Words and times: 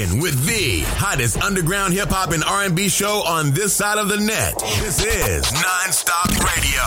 rocking 0.00 0.20
with 0.20 0.46
the 0.46 0.80
hottest 0.96 1.40
underground 1.42 1.92
hip 1.92 2.08
hop 2.08 2.32
and 2.32 2.44
R&B 2.44 2.88
show 2.88 3.22
on 3.26 3.52
this 3.52 3.72
side 3.72 3.98
of 3.98 4.08
the 4.08 4.16
net. 4.18 4.54
This 4.80 5.04
is 5.04 5.44
Nonstop 5.46 6.30
Radio. 6.44 6.82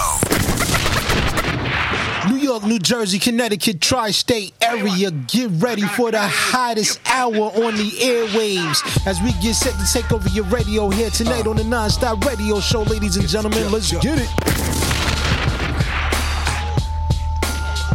New 2.34 2.42
York, 2.42 2.64
New 2.64 2.80
Jersey, 2.80 3.20
Connecticut, 3.20 3.82
tri-state 3.82 4.54
area. 4.62 5.12
Get 5.12 5.52
ready 5.56 5.82
for 5.82 6.12
the 6.12 6.22
hottest 6.22 7.00
hour 7.06 7.34
on 7.34 7.76
the 7.76 7.92
airwaves 8.02 9.06
as 9.06 9.22
we 9.22 9.34
get 9.42 9.56
set 9.56 9.74
to 9.74 9.86
take 9.92 10.12
over 10.12 10.30
your 10.30 10.46
radio 10.46 10.90
here 10.90 11.10
tonight 11.10 11.48
on 11.48 11.58
the 11.58 11.64
Nonstop 11.64 12.24
Radio 12.26 12.60
Show, 12.60 12.84
ladies 12.84 13.18
and 13.18 13.28
gentlemen. 13.28 13.72
Let's 13.72 13.92
get 13.92 14.20
it. 14.20 14.30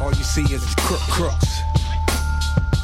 All 0.00 0.10
you 0.10 0.24
see 0.24 0.42
is 0.54 0.74
crook 0.76 1.00
crooks. 1.00 1.60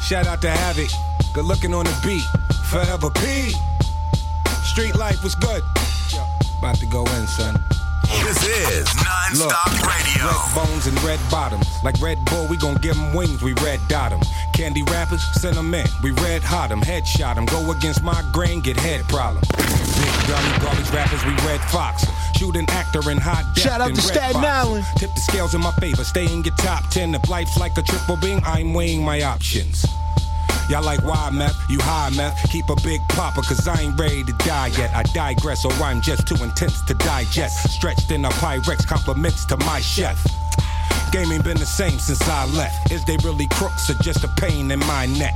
Shout 0.07 0.27
out 0.27 0.41
to 0.41 0.49
Havoc. 0.49 1.04
Good 1.35 1.43
looking 1.43 1.73
on 1.73 1.83
the 1.83 1.93
beat. 2.01 2.23
Forever 2.71 3.09
P. 3.09 3.51
Street 4.63 4.95
life 4.95 5.21
was 5.21 5.35
good. 5.35 5.61
About 6.59 6.79
to 6.79 6.85
go 6.85 7.01
in, 7.03 7.27
son. 7.27 7.61
This 8.23 8.41
is 8.47 8.87
Nonstop 8.87 9.67
Look, 9.75 9.85
Radio. 9.85 10.31
Red 10.31 10.55
bones 10.55 10.87
and 10.87 11.03
red 11.03 11.19
bottoms. 11.29 11.67
Like 11.83 11.99
Red 11.99 12.23
Bull, 12.23 12.47
we 12.47 12.55
gon' 12.55 12.75
give 12.75 12.97
'em 12.97 13.13
wings, 13.13 13.41
we 13.41 13.51
red 13.55 13.81
dot 13.89 14.11
dot 14.11 14.13
'em. 14.13 14.21
Candy 14.53 14.83
rappers, 14.83 15.21
send 15.33 15.57
'em 15.57 15.73
in. 15.73 15.85
We 16.01 16.11
red 16.11 16.41
hot 16.41 16.71
'em, 16.71 16.81
headshot 16.81 17.35
'em. 17.35 17.45
Go 17.47 17.69
against 17.69 18.01
my 18.01 18.23
grain, 18.31 18.61
get 18.61 18.79
head 18.79 19.05
problems. 19.09 19.45
Big 19.49 20.27
gully 20.27 20.59
garbage 20.61 20.89
rappers, 20.91 21.25
we 21.25 21.33
red 21.45 21.59
fox. 21.69 22.05
Shoot 22.37 22.55
an 22.55 22.69
actor 22.69 23.11
in 23.11 23.17
high 23.17 23.43
depth. 23.43 23.59
Shout 23.59 23.81
out 23.81 23.89
and 23.89 23.99
to 23.99 24.07
red 24.07 24.15
Staten 24.15 24.41
box 24.41 24.45
'em. 24.45 24.67
Island. 24.67 24.85
Tip 24.99 25.13
the 25.13 25.21
scales 25.21 25.53
in 25.53 25.59
my 25.59 25.71
favor, 25.81 26.05
stay 26.05 26.27
in 26.31 26.45
your 26.45 26.55
top 26.55 26.89
10. 26.91 27.13
If 27.13 27.27
life's 27.27 27.57
like 27.57 27.77
a 27.77 27.81
triple 27.81 28.15
bing, 28.15 28.41
I'm 28.45 28.73
weighing 28.73 29.03
my 29.03 29.21
options. 29.21 29.85
Y'all 30.69 30.83
like 30.83 31.03
why 31.03 31.29
meth? 31.31 31.55
You 31.69 31.79
high 31.79 32.09
meth? 32.15 32.49
Keep 32.49 32.69
a 32.69 32.75
big 32.77 33.01
popper, 33.09 33.41
cause 33.41 33.67
I 33.67 33.81
ain't 33.81 33.99
ready 33.99 34.23
to 34.23 34.33
die 34.33 34.67
yet. 34.67 34.93
I 34.95 35.03
digress, 35.03 35.63
or 35.63 35.71
I'm 35.73 36.01
just 36.01 36.27
too 36.27 36.41
intense 36.43 36.81
to 36.83 36.93
digest. 36.95 37.69
Stretched 37.69 38.11
in 38.11 38.25
a 38.25 38.29
Pyrex, 38.29 38.85
compliments 38.87 39.45
to 39.45 39.57
my 39.57 39.79
chef. 39.79 40.44
Game 41.11 41.31
ain't 41.31 41.43
been 41.43 41.57
the 41.57 41.65
same 41.65 41.97
since 41.99 42.21
I 42.27 42.45
left. 42.47 42.91
Is 42.91 43.05
they 43.05 43.17
really 43.23 43.47
crooks 43.47 43.89
or 43.89 43.93
just 43.95 44.23
a 44.23 44.27
pain 44.39 44.71
in 44.71 44.79
my 44.79 45.05
neck? 45.05 45.35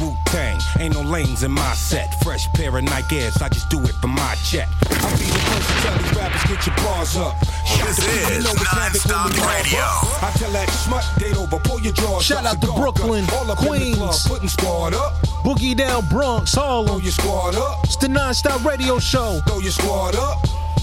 Wu 0.00 0.16
Tang, 0.26 0.58
ain't 0.78 0.94
no 0.94 1.02
lanes 1.02 1.42
in 1.42 1.50
my 1.50 1.72
set. 1.74 2.14
Fresh 2.22 2.52
pair 2.52 2.76
of 2.76 2.84
Nike 2.84 3.18
Airs, 3.20 3.36
I 3.42 3.48
just 3.48 3.68
do 3.70 3.80
it 3.82 3.94
for 4.00 4.08
my 4.08 4.34
check. 4.44 4.68
I'll 4.90 5.10
be 5.18 5.24
the 5.24 5.38
first 5.38 5.68
to 5.68 5.74
tell 5.82 5.98
these 5.98 6.16
rappers, 6.16 6.42
get 6.44 6.66
your 6.66 6.76
bars 6.76 7.16
up. 7.16 7.38
This 7.40 7.96
Shout 7.98 8.28
to 8.28 8.34
is 8.34 8.44
know 8.44 8.50
it's 8.52 8.66
havoc 8.66 9.02
Nonstop 9.02 9.46
Radio. 9.46 9.80
up. 9.80 10.22
I 10.22 10.30
tell 10.36 10.50
that 10.52 10.68
smut 10.70 11.04
date 11.18 11.36
over, 11.36 11.58
pull 11.60 11.80
your 11.80 11.92
drawers 11.92 12.24
Shout 12.24 12.44
up. 12.46 12.56
out 12.56 12.60
to 12.62 12.72
Brooklyn, 12.72 13.24
guts, 13.26 13.36
all 13.36 13.50
up 13.50 13.58
in 13.58 13.64
the 13.64 13.68
Queens. 13.68 13.96
club, 13.96 14.14
putting 14.26 14.48
squad 14.48 14.94
up. 14.94 15.14
Boogie 15.44 15.76
Down, 15.76 16.04
Bronx, 16.08 16.52
Throw 16.54 16.62
Harlem. 16.62 17.02
your 17.02 17.12
squad 17.12 17.54
up. 17.56 17.84
It's 17.84 17.96
the 17.96 18.08
Nonstop 18.08 18.64
Radio 18.64 18.98
Show. 18.98 19.40
Throw 19.46 19.58
your 19.60 19.72
squad 19.72 20.16
up. 20.16 20.38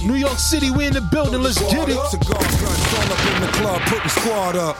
New 0.05 0.15
York 0.15 0.37
City, 0.37 0.71
we 0.71 0.85
in 0.87 0.93
the 0.93 1.01
building. 1.01 1.41
Let's 1.41 1.59
get 1.59 1.89
it. 1.89 1.97
Cigar 2.07 2.39
guns 2.39 2.93
all 2.93 3.11
up 3.11 3.35
in 3.35 3.41
the 3.41 3.51
club, 3.53 3.81
putting 3.83 4.09
squad 4.09 4.55
up. 4.55 4.77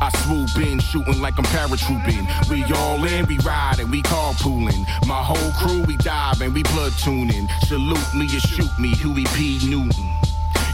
I 0.00 0.10
swoop 0.22 0.66
in, 0.66 0.78
shooting 0.80 1.20
like 1.20 1.38
I'm 1.38 1.44
paratrooping. 1.44 2.50
We 2.50 2.64
all 2.74 3.04
in, 3.04 3.26
we 3.26 3.38
riding, 3.38 3.90
we 3.90 4.02
carpooling. 4.02 4.86
My 5.06 5.22
whole 5.22 5.52
crew, 5.52 5.82
we 5.84 5.96
diving, 5.98 6.52
we 6.52 6.62
platooning. 6.62 7.48
Salute 7.66 8.14
me 8.14 8.26
or 8.26 8.40
shoot 8.40 8.78
me, 8.78 8.88
Huey 8.94 9.24
P. 9.34 9.58
Newton. 9.68 10.23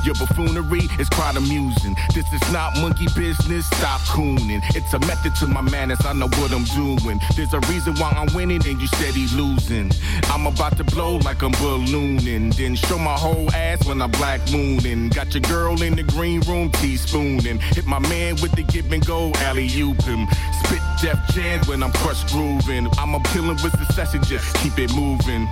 Your 0.04 0.14
buffoonery 0.14 0.88
is 0.98 1.08
quite 1.10 1.36
amusing. 1.36 1.96
This 2.14 2.30
is 2.32 2.52
not 2.52 2.76
monkey 2.78 3.06
business, 3.14 3.66
stop 3.66 4.00
cooning. 4.02 4.62
It's 4.74 4.92
a 4.94 4.98
method 5.00 5.34
to 5.36 5.46
my 5.46 5.60
madness, 5.60 6.04
I 6.06 6.12
know 6.14 6.28
what 6.28 6.52
I'm 6.52 6.64
doing. 6.64 7.20
There's 7.36 7.52
a 7.52 7.60
reason 7.60 7.94
why 7.96 8.10
I'm 8.16 8.34
winning 8.34 8.62
and 8.66 8.80
you 8.80 8.86
steady 8.86 9.26
losing. 9.34 9.91
I'm 10.25 10.47
about 10.47 10.76
to 10.78 10.84
blow 10.84 11.16
like 11.19 11.42
I'm 11.42 11.52
ballooning. 11.52 12.50
Then 12.50 12.75
show 12.75 12.98
my 12.98 13.14
whole 13.14 13.50
ass 13.52 13.86
when 13.86 14.00
I'm 14.00 14.10
black 14.12 14.41
mooning. 14.50 15.10
Got 15.10 15.34
your 15.34 15.42
girl 15.42 15.82
in 15.82 15.97
the 15.97 16.02
green 16.02 16.41
room 16.42 16.70
teaspooning. 16.70 17.60
Hit 17.75 17.86
my 17.86 17.98
man 17.98 18.36
with 18.41 18.52
the 18.52 18.62
give 18.62 18.91
and 18.92 19.04
go 19.04 19.32
alley 19.36 19.69
oop 19.80 20.02
him. 20.02 20.26
Spit 20.64 20.80
Def 21.02 21.19
Jam 21.34 21.60
when 21.66 21.82
I'm 21.82 21.92
crush 21.92 22.25
grooving. 22.32 22.88
I'm 22.98 23.14
a 23.14 23.20
killing 23.32 23.58
with 23.62 23.78
succession, 23.78 24.22
just 24.25 24.54
keep 24.56 24.78
it 24.78 24.94
moving. 24.94 25.48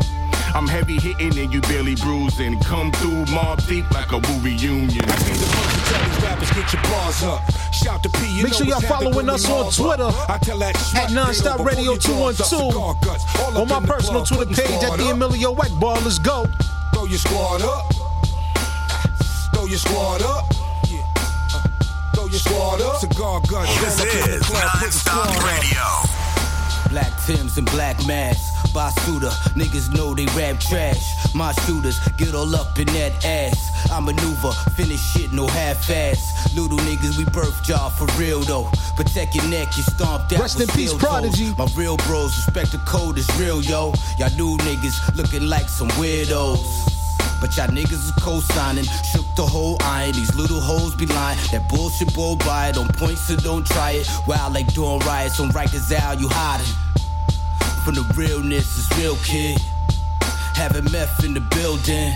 I'm 0.55 0.67
heavy 0.67 0.99
hitting 0.99 1.39
and 1.39 1.53
you 1.53 1.61
barely 1.63 1.95
bruising. 1.97 2.59
Come 2.61 2.91
through 2.93 3.25
Mobb 3.27 3.67
Deep 3.69 3.91
like 3.91 4.13
a 4.13 4.19
Wu 4.19 4.41
reunion. 4.41 5.05
I 5.09 5.17
be 5.19 5.33
the 5.33 5.47
first 5.47 5.75
to 5.75 5.93
tell 5.93 6.05
these 6.09 6.23
rappers, 6.23 6.51
get 6.51 6.73
your 6.73 6.83
bars 6.83 7.23
up. 7.23 7.41
Shout 7.73 8.03
to 8.03 8.09
P, 8.09 8.37
you 8.39 8.43
Make 8.45 8.55
sure 8.55 8.67
y'all 8.67 8.79
it's 8.79 8.89
following 8.89 9.29
us 9.29 9.49
on 9.49 9.71
Twitter. 9.73 10.11
I 10.29 10.39
tell 10.39 10.59
that 10.59 10.77
at 10.97 11.09
date 11.09 11.17
Nonstop 11.17 11.55
over, 11.61 11.65
Radio 11.65 11.85
pull 11.85 11.85
your 11.85 11.99
drawers 11.99 12.41
up, 12.41 12.49
212. 12.49 12.73
cigar 12.73 12.95
guts, 13.05 13.41
all 13.41 13.51
up 13.51 13.59
On 13.59 13.69
my 13.69 13.87
personal 13.87 14.25
club, 14.25 14.47
Twitter 14.47 14.63
page 14.63 14.83
at 14.85 14.99
the 14.99 15.05
up. 15.05 15.15
Emilio 15.15 15.55
Egbar. 15.55 16.03
Let's 16.05 16.19
go. 16.19 16.47
Throw 16.95 17.05
your 17.05 17.19
squad 17.19 17.63
up. 17.63 17.93
Throw 19.55 19.67
your 19.67 19.79
squad 19.79 20.23
up. 20.23 20.45
Yeah. 20.89 21.05
Uh, 21.17 21.63
Throw 22.15 22.27
your 22.27 22.41
squad 22.41 22.81
up. 22.81 22.97
Cigar 23.01 23.41
guns. 23.49 23.69
This 23.81 24.01
all 24.01 24.07
up 24.07 24.15
in 24.15 24.31
the 24.31 24.37
is 24.37 24.43
Nonstop 24.43 24.93
squad 24.93 25.37
up. 25.37 25.45
Radio. 25.45 26.08
Black 26.99 27.27
Tims 27.27 27.57
and 27.59 27.71
black 27.71 27.97
masks. 28.09 28.73
By 28.73 28.91
shooter, 29.05 29.31
niggas 29.55 29.95
know 29.95 30.15
they 30.15 30.27
rap 30.37 30.59
trash. 30.59 31.33
My 31.33 31.53
shooters 31.63 31.97
get 32.17 32.35
all 32.35 32.53
up 32.57 32.77
in 32.77 32.87
that 32.89 33.25
ass. 33.25 33.71
I 33.93 34.01
maneuver, 34.01 34.51
finish 34.75 35.01
shit, 35.13 35.33
no 35.33 35.47
half 35.47 35.89
ass. 35.91 36.53
Little 36.57 36.77
niggas, 36.79 37.17
we 37.17 37.25
birth 37.27 37.69
y'all 37.69 37.91
for 37.91 38.07
real 38.19 38.41
though. 38.41 38.69
Protect 38.97 39.37
your 39.37 39.47
neck, 39.47 39.77
you 39.77 39.85
stomped 39.85 40.33
out. 40.33 40.41
Rest 40.41 40.61
in 40.61 40.67
peace, 40.69 40.93
Prodigy. 40.93 41.55
toes. 41.55 41.59
My 41.59 41.69
real 41.81 41.97
bros 41.99 42.37
respect 42.37 42.73
the 42.73 42.79
code 42.79 43.17
is 43.17 43.29
real, 43.39 43.63
yo. 43.63 43.93
Y'all 44.19 44.35
new 44.37 44.57
niggas 44.67 45.15
looking 45.17 45.49
like 45.49 45.69
some 45.69 45.89
weirdos. 45.91 46.97
But 47.41 47.57
y'all 47.57 47.69
niggas 47.69 47.93
is 47.93 48.13
co-signing, 48.19 48.85
shook 49.13 49.27
the 49.37 49.47
whole 49.47 49.79
iron. 49.85 50.13
These 50.15 50.35
little 50.35 50.61
hoes 50.61 50.97
be 50.97 51.07
lying. 51.07 51.39
That 51.53 51.69
bullshit 51.69 52.13
blow 52.13 52.35
by, 52.35 52.73
don't 52.73 52.93
point, 52.97 53.19
so 53.19 53.37
don't 53.37 53.65
try 53.65 53.93
it. 53.93 54.11
Wild 54.27 54.55
like 54.55 54.75
doing 54.75 54.99
riots 55.01 55.39
on 55.39 55.51
Rikers 55.51 55.95
Isle, 55.95 56.19
you 56.21 56.29
hiding. 56.29 56.67
From 57.89 57.95
the 57.95 58.15
realness 58.21 58.77
is 58.77 58.99
real, 58.99 59.17
kid. 59.25 59.59
Having 60.53 60.93
meth 60.93 61.25
in 61.25 61.33
the 61.33 61.41
building. 61.41 62.13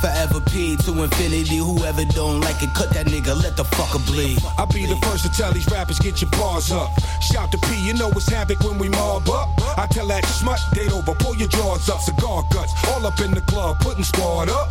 Forever 0.00 0.40
P 0.40 0.78
to 0.78 1.02
infinity. 1.02 1.58
Whoever 1.58 2.06
don't 2.06 2.40
like 2.40 2.62
it, 2.62 2.72
cut 2.72 2.88
that 2.94 3.04
nigga, 3.04 3.36
let 3.36 3.54
the 3.54 3.64
fucker 3.64 4.00
bleed. 4.06 4.38
I'll 4.56 4.64
be 4.64 4.86
the 4.86 4.96
first 5.04 5.24
to 5.24 5.30
tell 5.30 5.52
these 5.52 5.70
rappers, 5.70 5.98
get 5.98 6.22
your 6.22 6.30
bars 6.30 6.72
up. 6.72 6.90
Shout 7.20 7.52
to 7.52 7.58
P, 7.58 7.86
you 7.86 7.92
know 7.92 8.08
it's 8.12 8.30
havoc 8.30 8.60
when 8.60 8.78
we 8.78 8.88
mob 8.88 9.28
up. 9.28 9.50
I 9.76 9.86
tell 9.90 10.06
that 10.06 10.24
smut 10.24 10.58
date 10.72 10.90
over, 10.90 11.14
pull 11.16 11.36
your 11.36 11.48
drawers 11.48 11.90
up. 11.90 12.00
Cigar 12.00 12.42
guts, 12.48 12.72
all 12.88 13.04
up 13.04 13.20
in 13.20 13.32
the 13.32 13.42
club, 13.42 13.80
putting 13.80 14.04
squad 14.04 14.48
up. 14.48 14.70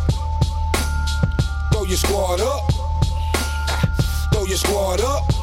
Throw 1.70 1.84
your 1.84 1.96
squad 1.96 2.40
up. 2.40 2.72
Throw 4.32 4.46
your 4.46 4.56
squad 4.58 5.00
up. 5.00 5.37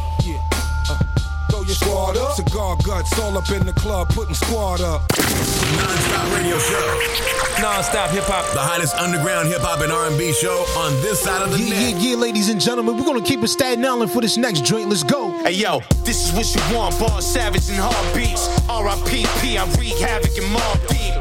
Yeah. 1.65 1.71
Your 1.71 1.75
squad 1.75 2.17
up. 2.17 2.31
Cigar 2.35 2.77
guts, 2.83 3.19
all 3.19 3.37
up 3.37 3.49
in 3.49 3.65
the 3.65 3.73
club, 3.73 4.09
putting 4.09 4.35
squad 4.35 4.81
up. 4.81 5.07
Nonstop 5.09 6.35
Radio 6.37 6.57
Show. 6.59 7.61
Non-stop 7.61 8.09
hip 8.11 8.23
hop. 8.25 8.45
The 8.53 8.59
hottest 8.59 8.93
underground 8.95 9.47
hip 9.47 9.61
hop 9.61 9.81
and 9.81 9.91
R&B 9.91 10.33
show 10.33 10.65
on 10.77 10.91
this 11.01 11.21
side 11.21 11.41
of 11.41 11.51
the 11.51 11.57
Yeah, 11.59 11.69
net. 11.69 12.01
yeah, 12.01 12.09
yeah, 12.11 12.15
ladies 12.17 12.49
and 12.49 12.59
gentlemen. 12.61 12.97
We're 12.97 13.05
gonna 13.05 13.21
keep 13.21 13.41
it 13.43 13.47
Staten 13.47 13.83
Island 13.85 14.11
for 14.11 14.21
this 14.21 14.37
next 14.37 14.65
joint. 14.65 14.89
Let's 14.89 15.03
go. 15.03 15.31
Hey 15.43 15.53
yo, 15.53 15.81
this 16.03 16.27
is 16.27 16.33
what 16.35 16.45
you 16.53 16.77
want, 16.77 16.99
bar 16.99 17.21
savage 17.21 17.69
and 17.69 17.79
heartbeats. 17.79 18.47
R.I.P.P. 18.69 19.57
I 19.57 19.65
wreak 19.79 19.97
havoc 19.97 20.35
and 20.37 20.47
Mobb 20.53 20.87
Deep. 20.89 21.15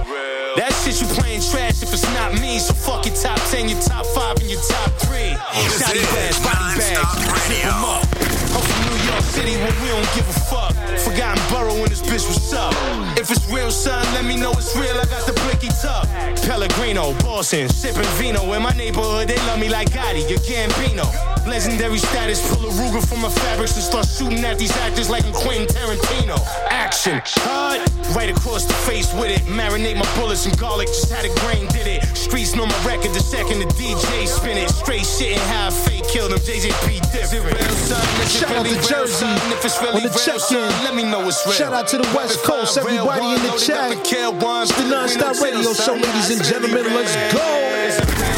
That 0.57 0.71
shit 0.85 1.01
you 1.01 1.07
playing 1.15 1.41
trash 1.41 1.83
if 1.83 1.93
it's 1.93 2.05
not 2.15 2.35
me. 2.35 2.59
So 2.59 2.75
fuck 2.75 3.07
your 3.07 3.15
top 3.15 3.39
10, 3.51 3.69
your 3.69 3.81
top 3.81 4.05
5, 4.07 4.37
and 4.39 4.51
your 4.51 4.61
top 4.69 4.91
3. 5.07 5.19
This 5.39 5.83
Shotty 5.83 5.97
is 6.03 6.07
bags, 6.15 6.39
body 6.43 6.59
Non-Stop 6.59 7.17
bags, 7.17 7.47
zip 7.47 7.51
Radio. 7.51 7.71
'em 7.71 7.85
up. 7.85 8.14
I'm 8.55 8.63
from 8.63 8.81
New 8.87 9.11
York 9.11 9.23
City 9.23 9.57
where 9.57 9.75
we 9.83 9.89
don't 9.89 10.15
give 10.15 10.29
a 10.29 10.39
fuck. 10.47 10.73
Forgotten 10.99 11.43
borough 11.51 11.75
when 11.75 11.89
this 11.89 12.01
bitch 12.01 12.27
was 12.29 12.55
up. 12.55 12.73
If 13.19 13.31
it's 13.31 13.51
real, 13.51 13.71
son, 13.71 14.05
let 14.15 14.25
me 14.25 14.37
know 14.37 14.53
it's 14.53 14.77
real. 14.77 14.97
I 14.97 15.05
got 15.07 15.27
the 15.27 15.33
blicky 15.33 15.69
tuck. 15.83 16.07
Pellegrino, 16.47 17.13
Boston, 17.19 17.69
sipping 17.69 18.09
vino. 18.19 18.53
In 18.53 18.63
my 18.63 18.73
neighborhood, 18.73 19.29
they 19.29 19.39
love 19.49 19.59
me 19.59 19.69
like 19.69 19.91
Gotti, 19.91 20.29
your 20.31 20.39
Gambino. 20.39 21.34
Legendary 21.47 21.99
status, 21.99 22.41
pull 22.49 22.65
a 22.65 22.73
Ruger 22.73 23.07
from 23.07 23.21
my 23.21 23.29
fabrics 23.29 23.75
and 23.75 23.85
start 23.85 24.09
shooting 24.09 24.43
at 24.45 24.59
these 24.59 24.75
actors 24.79 25.11
like 25.11 25.25
I'm 25.25 25.33
Quentin 25.33 25.67
Tarantino. 25.67 26.41
Action, 26.71 27.21
cut, 27.21 27.85
right 28.17 28.31
across 28.31 28.65
the 28.65 28.73
face 28.89 29.13
with 29.13 29.31
it. 29.31 29.43
Marinate 29.47 29.97
my 29.97 30.09
bullets 30.17 30.47
in 30.47 30.55
garlic, 30.57 30.89
just 30.89 31.13
had 31.13 31.25
a 31.25 31.33
grain, 31.41 31.69
did 31.69 31.87
it. 31.87 32.03
Streets 32.17 32.57
know 32.57 32.65
my 32.65 32.87
record 32.87 33.13
the 33.13 33.21
second 33.21 33.59
the 33.61 33.67
DJ 33.77 34.27
spin 34.27 34.57
it. 34.57 34.71
Straight 34.71 35.05
shit 35.05 35.37
and 35.37 35.47
how 35.53 35.69
I 35.69 35.71
fake 35.71 36.09
killed 36.09 36.33
them. 36.33 36.41
JJP 36.41 37.13
different. 37.13 37.45
Real 37.45 37.77
son, 37.77 38.01
is 38.25 38.35
it 38.35 38.39
Shout 38.41 38.57
out 38.57 38.67
to 38.67 38.75
Jersey 38.89 39.13
son? 39.13 39.53
If 39.53 39.65
it's 39.65 39.81
really 39.83 40.01
on 40.01 40.03
the 40.03 40.17
check-in. 40.17 40.85
let 40.85 40.95
me 40.95 41.05
know 41.05 41.29
it's 41.29 41.45
real. 41.45 41.55
Shout 41.55 41.73
out 41.75 41.89
to 41.89 41.99
the 41.99 42.09
West 42.17 42.43
Coast, 42.43 42.79
everybody 42.79 43.37
in 43.37 43.43
the 43.43 43.53
chat. 43.61 43.93
It's 43.93 44.77
the 44.77 44.85
Nonstop 44.89 45.43
Radio 45.43 45.73
Show, 45.75 45.93
ladies 45.93 46.31
and 46.31 46.43
gentlemen. 46.43 46.85
Let's 46.95 47.15
go. 47.35 48.34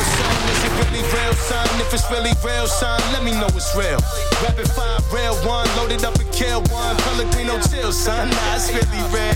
If 1.86 1.94
it's 1.94 2.10
really 2.10 2.34
real, 2.42 2.66
son, 2.66 2.98
let 3.12 3.22
me 3.22 3.30
know 3.32 3.46
it's 3.54 3.70
real. 3.76 3.98
Rapid 4.42 4.68
five, 4.70 5.00
real 5.12 5.34
one, 5.46 5.68
loaded 5.76 6.04
up 6.04 6.18
and 6.18 6.30
kill 6.32 6.60
one. 6.74 6.96
Pellegrino 7.06 7.60
chill, 7.62 7.92
son, 7.92 8.28
nah, 8.30 8.56
it's 8.56 8.72
really 8.74 9.02
real. 9.14 9.34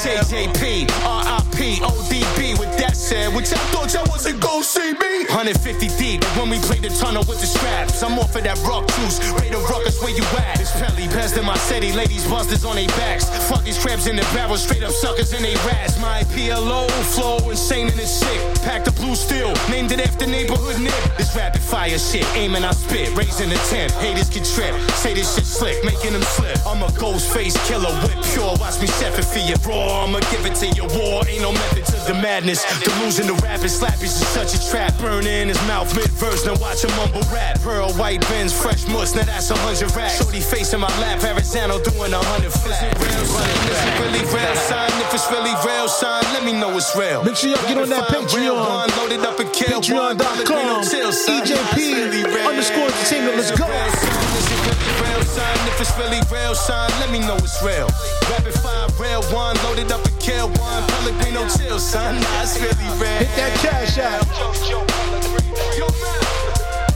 JJP, 0.00 0.88
RIP, 0.88 1.80
ODB, 1.84 2.58
with 2.58 2.72
that 2.78 2.96
said, 2.96 3.34
which 3.34 3.52
I 3.52 3.58
thought 3.72 3.92
y'all 3.92 4.08
wasn't 4.08 4.40
gon' 4.40 4.62
see 4.62 4.92
me. 4.92 5.24
150 5.28 5.88
deep, 5.98 6.24
when 6.36 6.48
we 6.48 6.58
play 6.60 6.78
the 6.78 6.88
tunnel 6.88 7.24
with 7.28 7.40
the 7.40 7.46
straps, 7.46 8.02
I'm 8.02 8.18
off 8.18 8.34
of 8.36 8.44
that 8.44 8.58
rock 8.64 8.88
juice. 8.96 9.20
Raider 9.40 9.58
ruckus, 9.68 10.00
where 10.00 10.14
you 10.14 10.24
at? 10.38 10.60
It's 10.60 10.72
Pelly, 10.72 11.08
best 11.08 11.36
in 11.36 11.44
my 11.44 11.56
city, 11.56 11.92
ladies 11.92 12.26
busters 12.28 12.64
on 12.64 12.76
their 12.76 12.88
backs. 12.88 13.28
Fuck 13.48 13.64
these 13.64 13.78
crabs 13.78 14.06
in 14.06 14.16
the 14.16 14.26
barrel, 14.34 14.56
straight 14.56 14.82
up 14.82 14.92
suckers 14.92 15.32
in 15.32 15.42
they 15.42 15.54
rats. 15.66 16.00
My 16.00 16.22
PLO 16.32 16.88
flow, 17.14 17.38
insane 17.50 17.88
and 17.88 18.00
it's 18.00 18.10
sick. 18.10 18.40
Pack 18.62 18.84
the 18.84 18.92
blue 18.92 19.14
steel, 19.14 19.52
named 19.70 19.92
it 19.92 20.00
after 20.00 20.26
neighborhood 20.26 20.80
nip. 20.80 20.94
This 21.16 21.34
rapid 21.36 21.62
fire 21.66 21.98
shit, 21.98 22.24
aiming 22.36 22.64
I 22.64 22.70
spit, 22.70 23.10
raising 23.16 23.48
the 23.50 23.58
temp. 23.68 23.90
Haters 23.98 24.30
get 24.30 24.44
tripped, 24.46 24.78
say 24.94 25.14
this 25.14 25.34
shit 25.34 25.44
slick, 25.44 25.82
making 25.84 26.12
them 26.12 26.22
slip. 26.22 26.58
I'm 26.66 26.82
a 26.82 26.90
ghost 26.98 27.32
face 27.32 27.56
killer, 27.66 27.90
whip 28.06 28.18
pure, 28.32 28.54
watch 28.62 28.80
me 28.80 28.86
chef 28.86 29.18
it 29.18 29.26
for 29.26 29.42
you 29.42 29.56
raw. 29.66 30.04
I'ma 30.04 30.20
give 30.30 30.46
it 30.46 30.54
to 30.62 30.66
you 30.70 30.86
war, 30.94 31.26
ain't 31.26 31.42
no 31.42 31.52
method 31.52 31.84
to 31.86 31.96
the 32.06 32.14
madness. 32.14 32.62
The 32.84 32.90
losing 33.02 33.26
the 33.26 33.34
rapid 33.42 33.70
slappies 33.70 34.14
is 34.14 34.26
such 34.28 34.54
a 34.54 34.60
trap. 34.70 34.94
Burn 35.00 35.26
in 35.26 35.48
his 35.48 35.60
mouth 35.66 35.90
mid 35.96 36.08
verse, 36.22 36.46
now 36.46 36.54
watch 36.60 36.84
him 36.84 36.94
mumble 36.96 37.22
rap. 37.34 37.60
Pearl 37.60 37.90
white 37.94 38.20
bins, 38.28 38.52
fresh 38.52 38.86
mousse, 38.88 39.14
now 39.14 39.24
that's 39.24 39.50
a 39.50 39.56
hundred 39.58 39.94
racks. 39.96 40.18
Shorty 40.22 40.40
face 40.40 40.72
in 40.72 40.80
my 40.80 40.92
lap, 41.00 41.22
Arizona 41.24 41.82
doing 41.82 42.12
a 42.12 42.22
hundred 42.30 42.52
flat. 42.52 42.94
Is 42.94 43.80
it 43.82 43.94
really 43.98 44.22
real, 44.30 44.54
sign. 44.68 44.90
If 45.02 45.14
it's 45.14 45.28
really 45.30 45.54
real, 45.66 45.88
sign, 45.88 46.22
let 46.34 46.44
me 46.44 46.52
know 46.52 46.70
it's 46.76 46.94
real. 46.96 47.24
Make 47.24 47.36
sure 47.36 47.50
y'all 47.50 47.62
get 47.66 47.78
on 47.78 47.88
that 47.90 48.10
Rapid 48.10 48.34
real 48.34 48.54
Patreon. 48.54 48.96
loaded 48.96 49.20
up 49.20 49.38
and 49.40 49.52
kill. 49.52 49.80
Patreon.com. 49.80 50.84
Chill, 50.84 51.12
son. 51.12 51.55
EJP 51.56 51.76
It's 51.76 51.76
really 51.76 52.24
real. 52.24 52.48
underscore 52.48 52.86
entertainment. 52.88 53.36
Let's 53.36 53.50
go. 53.56 53.66
Real, 53.66 53.90
son. 53.92 54.26
Is 54.36 54.46
it 54.52 54.60
really 54.66 54.92
real, 55.02 55.24
son? 55.24 55.56
If 55.68 55.80
it's 55.80 55.94
really 55.98 56.20
real, 56.32 56.54
son, 56.54 56.90
let 57.00 57.10
me 57.10 57.18
know 57.20 57.36
it's 57.36 57.62
real. 57.62 57.88
Rapid 58.30 58.54
fire, 58.54 58.88
real 59.00 59.22
one, 59.34 59.56
loaded 59.64 59.90
up 59.92 60.04
and 60.04 60.18
kill 60.20 60.48
one. 60.60 60.82
Pellegrino 60.88 61.48
chill, 61.48 61.78
son. 61.78 62.20
Nah, 62.20 62.42
it's 62.42 62.58
really 62.60 62.88
real. 63.00 63.18
Hit 63.24 63.32
that 63.36 63.52
cash 63.60 63.98
out. 63.98 64.24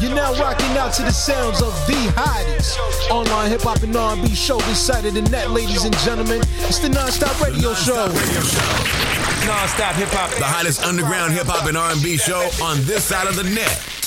You're 0.00 0.14
now 0.14 0.32
rocking 0.40 0.76
out 0.78 0.94
to 0.94 1.02
the 1.02 1.12
sounds 1.12 1.60
of 1.60 1.74
the 1.86 2.10
hottest 2.16 2.78
online 3.10 3.50
hip 3.50 3.60
hop 3.62 3.82
and 3.82 3.94
R&B 3.94 4.34
show 4.34 4.56
this 4.60 4.80
side 4.80 5.04
of 5.04 5.12
the 5.12 5.20
net, 5.22 5.50
ladies 5.50 5.84
and 5.84 5.96
gentlemen. 5.98 6.40
It's 6.60 6.78
the 6.78 6.88
Non-Stop 6.88 7.38
Radio 7.42 7.74
Show. 7.74 8.06
Radio 8.06 8.40
Show. 8.40 9.46
Non-stop 9.46 9.94
hip 9.96 10.08
hop. 10.08 10.30
The 10.38 10.44
hottest 10.44 10.82
underground 10.84 11.34
hip 11.34 11.46
hop 11.46 11.66
and 11.68 11.76
R&B 11.76 12.16
show 12.16 12.48
on 12.62 12.78
this 12.84 13.04
side 13.04 13.26
of 13.28 13.36
the 13.36 13.44
net. 13.44 13.99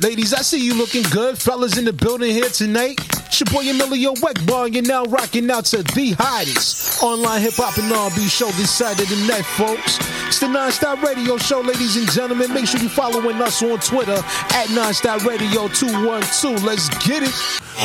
Ladies, 0.00 0.34
I 0.34 0.42
see 0.42 0.58
you 0.58 0.74
looking 0.74 1.04
good. 1.14 1.38
Fellas 1.38 1.78
in 1.78 1.84
the 1.84 1.92
building 1.92 2.32
here 2.32 2.48
tonight. 2.48 2.98
It's 3.30 3.38
your 3.38 3.46
boy 3.54 3.62
Emilio 3.70 4.14
Egbar, 4.14 4.66
and 4.66 4.74
you're 4.74 4.82
now 4.82 5.04
rocking 5.04 5.48
out 5.50 5.66
to 5.66 5.84
the 5.84 6.16
hottest 6.18 7.00
online 7.00 7.40
hip 7.40 7.54
hop 7.54 7.78
and 7.78 7.92
R&B 7.92 8.26
show 8.26 8.50
this 8.58 8.74
side 8.74 8.98
of 8.98 9.08
the 9.08 9.14
net, 9.30 9.46
folks. 9.54 9.98
It's 10.26 10.40
the 10.40 10.48
Non-Stop 10.48 11.00
Radio 11.02 11.36
Show, 11.38 11.60
ladies 11.60 11.94
and 11.96 12.10
gentlemen. 12.10 12.52
Make 12.52 12.66
sure 12.66 12.80
you're 12.80 12.90
following 12.90 13.40
us 13.40 13.62
on 13.62 13.78
Twitter 13.78 14.18
at 14.50 14.66
Non-Stop 14.74 15.24
Radio 15.24 15.68
212. 15.68 16.64
Let's 16.64 16.88
get 17.06 17.22
it. 17.22 17.34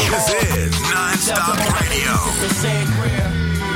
This 0.10 0.34
is 0.58 0.74
Non-Stop 0.90 1.62
Radio. 1.78 2.14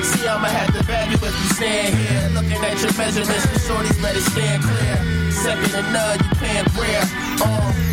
See, 0.02 0.26
I'ma 0.26 0.50
have 0.50 0.74
to 0.74 0.84
bag 0.90 1.10
you 1.14 1.22
if 1.22 1.38
you 1.38 1.50
stand 1.54 1.94
here. 1.94 2.30
Looking 2.34 2.66
at 2.66 2.82
your 2.82 2.94
measurements, 2.98 3.46
the 3.46 3.62
shorties 3.62 4.02
better 4.02 4.22
stand 4.26 4.64
clear. 4.64 4.98
Second 5.32 5.70
to 5.70 5.82
none, 5.94 6.18
you 6.18 6.34
can't 6.42 6.68
rare. 6.74 7.93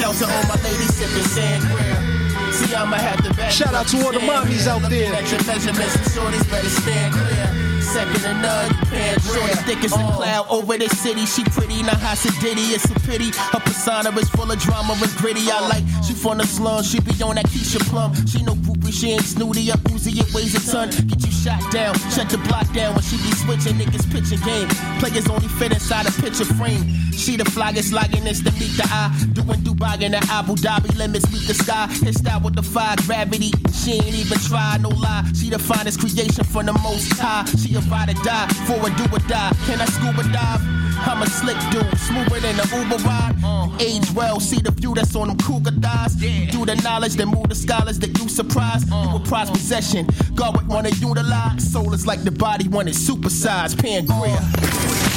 Uh, 0.00 0.12
shelter 0.12 0.32
on 0.32 0.48
my 0.48 0.54
ladies 0.62 0.94
sipping 0.94 1.24
sangria. 1.24 2.52
See, 2.52 2.74
I'ma 2.74 2.96
have 2.96 3.22
to 3.24 3.34
bag 3.34 3.52
Shout 3.52 3.74
out 3.74 3.86
to 3.88 3.96
all 4.04 4.12
the 4.12 4.18
mommies 4.20 4.66
out 4.66 4.82
there. 4.88 5.12
measurements, 5.12 5.94
the 5.94 6.20
shorties 6.20 6.50
better 6.50 6.68
stand 6.68 7.14
clear. 7.14 7.79
Second 7.92 8.22
to 8.22 8.34
none, 8.34 8.70
Shorty 9.18 9.54
thick 9.66 9.82
as 9.82 9.92
a 9.92 9.96
oh. 9.96 10.12
cloud 10.14 10.46
over 10.48 10.78
the 10.78 10.88
city. 10.88 11.26
She 11.26 11.42
pretty, 11.42 11.82
not 11.82 11.98
hot 11.98 12.22
Diddy. 12.40 12.62
It's 12.70 12.84
a 12.84 12.94
pity. 13.00 13.30
Her 13.34 13.58
persona 13.58 14.10
is 14.16 14.30
full 14.30 14.50
of 14.50 14.58
drama 14.60 14.94
and 14.94 15.10
gritty. 15.18 15.50
I 15.50 15.58
like 15.66 15.84
she 16.04 16.14
from 16.14 16.38
the 16.38 16.46
slum. 16.46 16.84
She 16.84 17.00
be 17.00 17.10
on 17.22 17.34
that 17.34 17.46
Keisha 17.46 17.80
Plum. 17.90 18.14
She 18.26 18.42
no 18.42 18.54
groupie, 18.54 18.92
she 18.92 19.10
ain't 19.10 19.24
snooty. 19.24 19.72
Up 19.72 19.80
Uzi, 19.90 20.14
it 20.14 20.32
weighs 20.32 20.54
a 20.54 20.70
ton. 20.70 20.90
Get 20.90 21.24
you 21.26 21.32
shot 21.32 21.60
down, 21.72 21.98
shut 22.14 22.30
the 22.30 22.38
block 22.46 22.72
down 22.72 22.94
when 22.94 23.02
she 23.02 23.16
be 23.16 23.32
switching 23.34 23.74
niggas 23.74 24.06
pitching 24.12 24.38
game. 24.46 24.68
Players 25.00 25.28
only 25.28 25.48
fit 25.48 25.72
inside 25.72 26.06
a 26.06 26.12
picture 26.12 26.44
frame. 26.44 26.86
She 27.12 27.36
the 27.36 27.44
flyest 27.44 27.92
lioness 27.92 28.40
to 28.40 28.52
meet 28.52 28.76
the 28.78 28.86
eye. 28.86 29.10
Doing 29.32 29.60
Dubai 29.66 30.00
in 30.00 30.12
the 30.12 30.22
Abu 30.30 30.54
Dhabi 30.54 30.96
limits 30.96 31.30
meet 31.32 31.46
the 31.46 31.54
sky. 31.54 31.86
Hit 32.04 32.14
style 32.14 32.40
with 32.40 32.54
the 32.54 32.62
fire 32.62 32.96
gravity. 33.06 33.52
She 33.74 33.92
ain't 33.92 34.14
even 34.14 34.38
try, 34.38 34.78
no 34.80 34.90
lie. 34.90 35.24
She 35.34 35.50
the 35.50 35.58
finest 35.58 36.00
creation 36.00 36.44
from 36.44 36.66
the 36.66 36.72
most 36.72 37.12
high. 37.18 37.44
She 37.58 37.74
a 37.80 37.90
ride 37.90 38.10
or 38.10 38.22
die 38.24 38.48
for 38.66 38.78
a 38.86 38.90
do 38.96 39.04
or 39.14 39.18
die. 39.28 39.52
Can 39.66 39.80
I 39.80 39.86
scuba 39.86 40.22
dive? 40.32 40.60
I'm 41.06 41.22
a 41.22 41.26
slick 41.26 41.56
dude, 41.70 41.98
smoother 41.98 42.40
than 42.40 42.60
an 42.60 42.68
Uber 42.68 43.02
ride. 43.04 43.34
Uh. 43.42 43.68
Age 43.80 44.10
well, 44.12 44.38
see 44.38 44.60
the 44.60 44.70
view 44.70 44.94
that's 44.94 45.16
on 45.16 45.28
them 45.28 45.38
cougar 45.38 45.70
thighs. 45.70 46.14
Do 46.14 46.66
the 46.66 46.76
knowledge 46.84 47.14
that 47.14 47.26
move 47.26 47.48
the 47.48 47.54
scholars 47.54 47.98
that 48.00 48.18
you 48.18 48.28
surprise. 48.28 48.84
Uh. 48.90 49.08
You 49.08 49.16
a 49.16 49.20
prize 49.20 49.50
possession. 49.50 50.06
God 50.34 50.56
would 50.56 50.68
wanna 50.68 50.90
utilize. 50.90 51.72
Soul 51.72 51.94
is 51.94 52.06
like 52.06 52.22
the 52.22 52.30
body 52.30 52.68
wanted 52.68 52.94
supersized. 52.94 53.76
Pangria. 53.76 54.40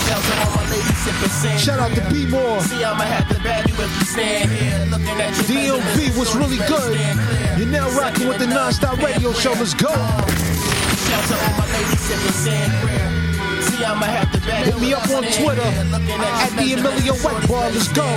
Shelter 0.07 0.33
uh. 0.33 0.47
on 0.47 0.55
my 0.55 0.71
lady 0.71 0.93
sipping 1.03 1.29
sand. 1.29 1.59
Shout 1.59 1.79
out 1.79 1.91
to 1.95 2.01
B 2.09 2.27
More. 2.27 2.61
See, 2.61 2.83
I'ma 2.83 3.03
have 3.03 3.27
to 3.29 3.43
bag 3.43 3.67
you 3.67 3.75
if 3.75 3.99
you 3.99 4.05
stand 4.05 4.51
here. 4.51 4.85
Looking 4.89 5.19
at 5.19 5.35
your 5.49 5.79
DMV 5.79 6.17
was 6.17 6.35
really 6.35 6.57
good. 6.67 6.99
You're 7.59 7.67
now 7.67 7.89
rocking 7.99 8.27
with 8.27 8.39
the 8.39 8.47
Non-Stop 8.47 8.99
Radio 8.99 9.33
Show. 9.33 9.51
Let's 9.51 9.73
go. 9.73 9.91
Shelter 11.13 11.45
on 11.45 11.57
my 11.59 11.65
lady 11.73 11.95
sipping 11.97 12.37
sangria. 12.41 13.05
See, 13.61 13.85
I'ma 13.85 14.05
have 14.05 14.31
to 14.31 14.39
bag 14.39 14.65
Hit 14.65 14.81
me 14.81 14.93
up 14.93 15.07
on 15.11 15.23
Twitter 15.23 15.61
here. 15.61 15.83
Looking 15.93 16.09
your 16.09 16.25
at 16.25 16.49
the 16.49 16.55
measurements, 16.55 16.89
Emilio 16.89 17.13
the 17.13 17.19
shorties 17.19 17.45
Whiteball. 17.45 17.69
better 17.69 17.75
Let's 17.75 17.93
go. 17.93 18.09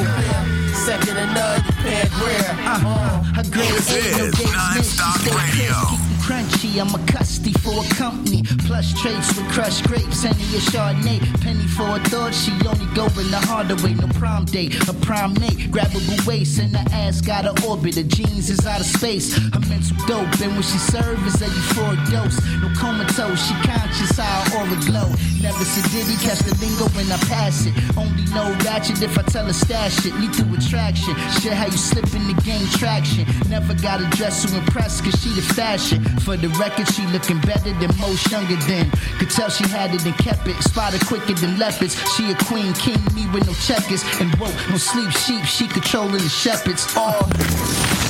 Second 0.72 1.16
to 1.16 1.26
none, 1.36 1.64
you 1.66 1.72
can't 1.84 2.10
rare. 2.24 2.56
Ah, 2.64 2.80
ah. 2.86 3.40
A 3.40 3.44
grade 3.50 3.68
This 3.68 3.90
A, 3.92 4.18
no 4.18 4.24
is 4.24 4.34
dates 4.38 4.52
Non-Stop 4.52 5.20
missed. 5.20 5.28
Stay 5.28 5.36
Radio. 5.36 6.05
Crunchy. 6.26 6.80
I'm 6.80 6.90
a 6.90 7.06
custody 7.06 7.52
for 7.62 7.78
a 7.78 7.88
company. 7.94 8.42
Plush 8.66 9.00
traits 9.00 9.28
with 9.36 9.46
crushed 9.52 9.84
grapes. 9.84 10.24
Henny 10.24 10.42
a 10.58 10.60
Chardonnay. 10.70 11.18
Penny 11.40 11.66
for 11.78 11.86
a 11.86 12.00
thought. 12.10 12.34
She 12.34 12.50
only 12.66 12.90
go 12.94 13.06
in 13.22 13.30
the 13.30 13.38
harder 13.46 13.76
way. 13.76 13.94
No 13.94 14.08
prom 14.18 14.44
date. 14.44 14.74
A 14.88 14.94
prime 15.06 15.34
mate. 15.34 15.70
Grabbable 15.70 16.18
waist. 16.26 16.58
And 16.58 16.72
the 16.72 16.82
ass 16.90 17.20
got 17.20 17.46
an 17.46 17.54
orbit. 17.64 17.94
The 17.94 18.02
jeans 18.02 18.50
is 18.50 18.66
out 18.66 18.80
of 18.80 18.86
space. 18.86 19.38
Her 19.38 19.62
mental 19.70 19.96
dope. 20.10 20.34
And 20.42 20.52
when 20.58 20.66
she 20.66 20.78
serve 20.90 21.24
is 21.26 21.40
a 21.40 21.46
euphoric 21.46 22.02
dose. 22.10 22.38
No 22.60 22.68
comatose. 22.74 23.38
She 23.46 23.54
conscious 23.62 24.18
how 24.18 24.42
her 24.50 24.66
aura 24.66 24.78
glow. 24.82 25.08
Never 25.38 25.62
sedity. 25.62 26.18
Catch 26.26 26.42
the 26.42 26.54
lingo 26.58 26.90
when 26.98 27.06
I 27.12 27.18
pass 27.30 27.66
it. 27.66 27.74
Only 27.96 28.26
know 28.34 28.50
ratchet 28.66 29.00
if 29.00 29.16
I 29.16 29.22
tell 29.22 29.46
her 29.46 29.52
stash 29.52 30.04
it. 30.04 30.14
Lethal 30.18 30.52
attraction. 30.58 31.14
Shit 31.38 31.52
how 31.54 31.66
you 31.66 31.78
slip 31.78 32.10
in 32.14 32.26
the 32.26 32.36
game 32.42 32.66
traction. 32.74 33.24
Never 33.48 33.74
got 33.74 34.00
a 34.02 34.08
dress 34.16 34.42
to 34.42 34.56
impress 34.58 35.00
cause 35.00 35.14
she 35.22 35.30
the 35.30 35.42
fashion. 35.54 36.02
For 36.20 36.36
the 36.36 36.48
record, 36.58 36.88
she 36.88 37.06
looking 37.08 37.40
better 37.40 37.72
than 37.78 37.90
most 38.00 38.30
younger 38.30 38.56
than. 38.66 38.90
Could 39.18 39.30
tell 39.30 39.48
she 39.48 39.68
had 39.68 39.94
it 39.94 40.04
and 40.04 40.16
kept 40.18 40.46
it. 40.46 40.56
Spotted 40.62 41.04
quicker 41.06 41.34
than 41.34 41.58
leopards. 41.58 41.94
She 42.14 42.30
a 42.30 42.34
queen, 42.34 42.72
king, 42.74 42.98
me 43.14 43.26
with 43.32 43.46
no 43.46 43.54
checkers. 43.54 44.02
And 44.20 44.34
whoa, 44.36 44.50
no 44.70 44.76
sleep 44.76 45.10
sheep, 45.12 45.44
she 45.44 45.68
controlling 45.68 46.22
the 46.22 46.28
shepherds. 46.28 46.86
Oh, 46.96 47.22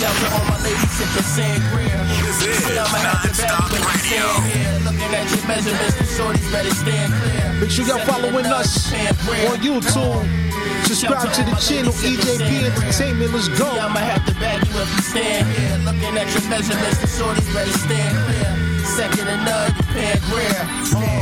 shelter 0.00 0.28
on 0.32 0.44
my 0.48 0.58
lady 0.62 0.86
sipping 0.92 1.28
sangria. 1.28 2.00
This 2.24 2.42
is 2.42 2.78
I'ma 2.78 2.98
have 3.04 3.22
to 3.24 3.32
bag 3.36 3.56
Non-Stop 3.56 3.70
you 3.70 3.76
if 3.76 3.84
you 3.84 4.00
stand 4.00 4.24
Radio. 4.24 4.86
Looking 4.86 5.12
at 5.14 5.26
your 5.30 5.44
measurements, 5.48 5.94
the 5.96 6.04
shorties 6.04 6.48
better 6.52 6.74
stand 6.74 7.12
clear. 7.12 7.60
Make 7.60 7.70
sure 7.70 7.84
y'all 7.86 8.04
following 8.06 8.46
us 8.46 8.92
on 8.92 9.58
YouTube. 9.60 10.55
Subscribe 10.86 11.32
to 11.32 11.42
the 11.42 11.56
channel 11.56 11.92
EJP 11.92 12.62
Entertainment. 12.62 13.32
Let's 13.32 13.48
go. 13.58 13.66
I'ma 13.66 13.98
have 13.98 14.24
to 14.26 14.34
bag 14.34 14.64
you 14.68 14.78
you 14.88 15.02
stand. 15.02 15.84
Looking 15.84 16.16
at 16.16 16.32
your 16.32 16.48
measurements, 16.48 16.98
the 17.00 17.08
better 17.52 17.72
stand. 17.72 18.86
Second 18.86 19.26
none, 19.44 19.74
you 19.96 20.22
rare. 20.30 21.15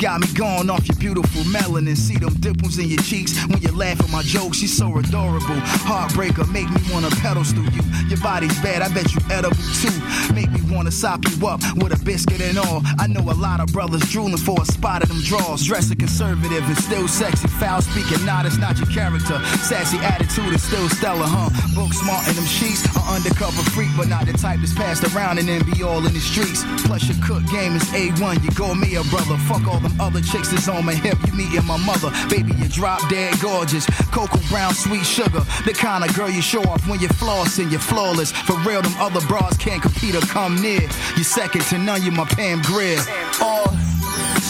Got 0.00 0.22
me 0.22 0.28
going 0.32 0.70
off 0.70 0.88
your 0.88 0.96
beautiful 0.96 1.42
melanin. 1.42 1.94
See 1.94 2.16
them 2.16 2.32
dimples 2.40 2.78
in 2.78 2.88
your 2.88 3.02
cheeks 3.02 3.36
when 3.48 3.60
you 3.60 3.70
laugh 3.70 4.00
at 4.00 4.08
my 4.08 4.22
jokes. 4.22 4.56
She's 4.56 4.74
so 4.74 4.96
adorable. 4.96 5.60
Heartbreaker, 5.84 6.50
make 6.50 6.70
me 6.70 6.80
wanna 6.90 7.10
pedal 7.20 7.44
through 7.44 7.68
you. 7.68 7.84
Your 8.08 8.18
body's 8.20 8.58
bad, 8.62 8.80
I 8.80 8.88
bet 8.94 9.12
you 9.12 9.20
edible 9.30 9.60
too. 9.76 9.92
Make 10.32 10.50
me 10.52 10.62
wanna 10.72 10.90
sop 10.90 11.28
you 11.28 11.46
up 11.46 11.60
with 11.76 11.92
a 11.92 12.02
biscuit 12.02 12.40
and 12.40 12.56
all. 12.56 12.80
I 12.98 13.08
know 13.08 13.20
a 13.20 13.36
lot 13.36 13.60
of 13.60 13.74
brothers 13.74 14.00
drooling 14.10 14.38
for 14.38 14.62
a 14.62 14.64
spot 14.64 15.02
of 15.02 15.10
them 15.10 15.20
draws. 15.20 15.66
Dressing 15.66 15.98
conservative 15.98 16.64
and 16.64 16.78
still 16.78 17.06
sexy. 17.06 17.48
Foul 17.60 17.82
speaking, 17.82 18.24
nah, 18.24 18.42
that's 18.42 18.56
not 18.56 18.78
your 18.78 18.88
character. 18.88 19.38
Sassy 19.60 19.98
attitude 19.98 20.54
is 20.54 20.62
still 20.62 20.88
stellar, 20.88 21.28
huh? 21.28 21.50
Book 21.74 21.92
smart 21.92 22.26
in 22.26 22.36
them 22.36 22.46
sheets. 22.46 22.88
An 22.96 23.20
undercover 23.20 23.60
freak, 23.76 23.90
but 23.98 24.08
not 24.08 24.24
the 24.24 24.32
type 24.32 24.60
that's 24.60 24.72
passed 24.72 25.04
around 25.12 25.38
and 25.38 25.46
then 25.46 25.60
be 25.70 25.82
all 25.82 25.98
in 26.06 26.14
the 26.14 26.20
streets. 26.20 26.64
Plus, 26.88 27.04
your 27.04 27.18
Cook 27.20 27.44
game 27.52 27.76
is 27.76 27.84
A1, 27.92 28.42
you 28.42 28.50
go 28.56 28.74
me 28.74 28.94
a 28.96 29.04
brother. 29.12 29.36
Fuck 29.44 29.68
all 29.68 29.89
them 29.90 30.00
other 30.00 30.20
chicks 30.20 30.50
that's 30.50 30.68
on 30.68 30.84
my 30.84 30.94
hip, 30.94 31.18
you 31.26 31.32
meeting 31.32 31.64
my 31.66 31.76
mother. 31.76 32.10
Baby, 32.28 32.52
you 32.58 32.68
drop 32.68 33.00
dead 33.08 33.34
gorgeous. 33.40 33.86
Cocoa 34.10 34.40
brown, 34.48 34.74
sweet 34.74 35.04
sugar. 35.04 35.40
The 35.64 35.74
kind 35.74 36.04
of 36.04 36.14
girl 36.14 36.30
you 36.30 36.42
show 36.42 36.62
off 36.64 36.86
when 36.88 37.00
you're 37.00 37.10
flossing, 37.10 37.70
you're 37.70 37.80
flawless. 37.80 38.32
For 38.32 38.56
real, 38.60 38.82
them 38.82 38.94
other 38.98 39.20
bras 39.26 39.56
can't 39.56 39.82
compete 39.82 40.14
or 40.14 40.20
come 40.22 40.60
near. 40.60 40.82
You're 41.16 41.24
second 41.24 41.62
to 41.72 41.78
none, 41.78 42.02
you 42.02 42.10
my 42.10 42.24
Pam 42.24 42.62
Grier. 42.62 42.98
Oh, 43.40 43.66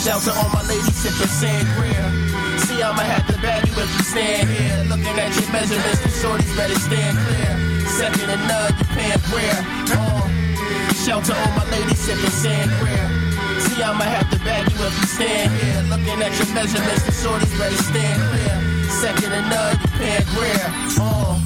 shout 0.05 0.23
to 0.23 0.33
all 0.33 0.49
my 0.51 0.63
ladies 0.69 0.95
sipping 0.95 1.33
sangria. 1.33 2.61
See, 2.61 2.83
I'ma 2.83 3.03
have 3.03 3.27
to 3.29 3.35
you 3.35 3.83
if 3.83 3.97
you 3.97 4.05
stand 4.05 4.49
here. 4.49 4.85
Looking 4.89 5.19
at 5.19 5.35
your 5.35 5.51
measurements, 5.53 6.01
the 6.01 6.09
shorties 6.09 6.57
better 6.57 6.79
stand 6.79 7.17
clear. 7.19 7.87
Second 7.87 8.29
to 8.29 8.37
none, 8.49 8.73
you 8.79 8.85
Pam 8.85 9.19
Grier. 9.31 9.59
Oh, 9.97 10.95
shout 11.05 11.25
to 11.25 11.35
all 11.35 11.53
my 11.57 11.71
ladies 11.71 11.99
sipping 11.99 12.31
sangria. 12.31 13.20
See, 13.61 13.83
I'ma 13.83 14.05
have 14.05 14.31
to 14.31 14.39
bag 14.41 14.71
you 14.73 14.81
if 14.87 14.95
you 15.01 15.07
stand 15.07 15.51
here. 15.61 15.83
Looking 15.93 16.23
at 16.23 16.33
your 16.39 16.49
measurements, 16.55 17.05
the 17.05 17.13
shorties 17.13 17.53
better 17.59 17.77
stand 17.77 18.19
clear. 18.33 18.57
Second 18.89 19.31
to 19.31 19.43
none, 19.53 19.77
you 19.81 19.89
Pam 20.01 20.23
Grier. 20.35 20.69
Oh. 21.01 21.37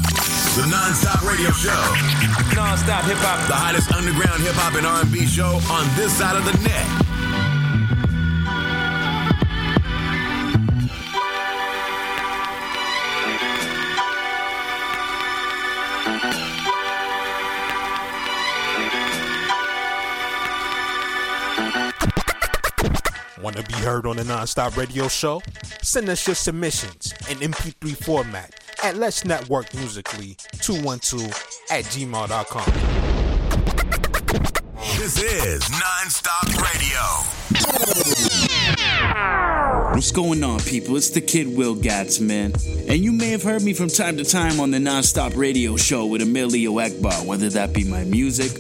The 0.55 0.67
non-stop 0.71 1.23
radio 1.27 1.51
show. 1.51 1.83
Non-stop 2.55 3.05
hip 3.05 3.19
hop. 3.19 3.43
The 3.49 3.59
hottest 3.59 3.91
underground 3.93 4.43
hip 4.43 4.55
hop 4.55 4.75
and 4.79 4.87
R&B 4.87 5.27
show 5.27 5.59
on 5.75 5.85
this 5.97 6.13
side 6.15 6.37
of 6.37 6.45
the 6.47 6.55
net. 6.63 7.14
Want 23.45 23.57
to 23.59 23.63
be 23.65 23.75
heard 23.75 24.07
on 24.07 24.17
the 24.17 24.23
Nonstop 24.23 24.75
Radio 24.75 25.07
Show? 25.07 25.43
Send 25.83 26.09
us 26.09 26.27
your 26.27 26.35
submissions 26.35 27.13
in 27.29 27.37
MP3 27.41 27.95
format 28.03 28.55
at 28.83 28.97
Let's 28.97 29.27
Network 29.27 29.75
Musically 29.75 30.39
212 30.63 31.27
at 31.71 31.85
gmail.com. 31.85 32.65
This 34.97 35.23
is 35.23 35.71
non-stop 35.71 36.47
radio. 36.57 37.01
What's 39.93 40.11
going 40.11 40.43
on, 40.43 40.61
people? 40.61 40.97
It's 40.97 41.11
the 41.11 41.21
kid 41.21 41.55
Will 41.55 41.77
Gatz, 41.77 42.23
man. 42.23 42.55
And 42.89 43.05
you 43.05 43.13
may 43.13 43.29
have 43.29 43.43
heard 43.43 43.61
me 43.61 43.75
from 43.75 43.89
time 43.89 44.17
to 44.17 44.25
time 44.25 44.59
on 44.59 44.71
the 44.71 44.79
Nonstop 44.79 45.37
Radio 45.37 45.77
Show 45.77 46.07
with 46.07 46.23
Emilio 46.23 46.73
Egbar, 46.77 47.27
whether 47.27 47.51
that 47.51 47.75
be 47.75 47.85
my 47.85 48.05
music 48.05 48.59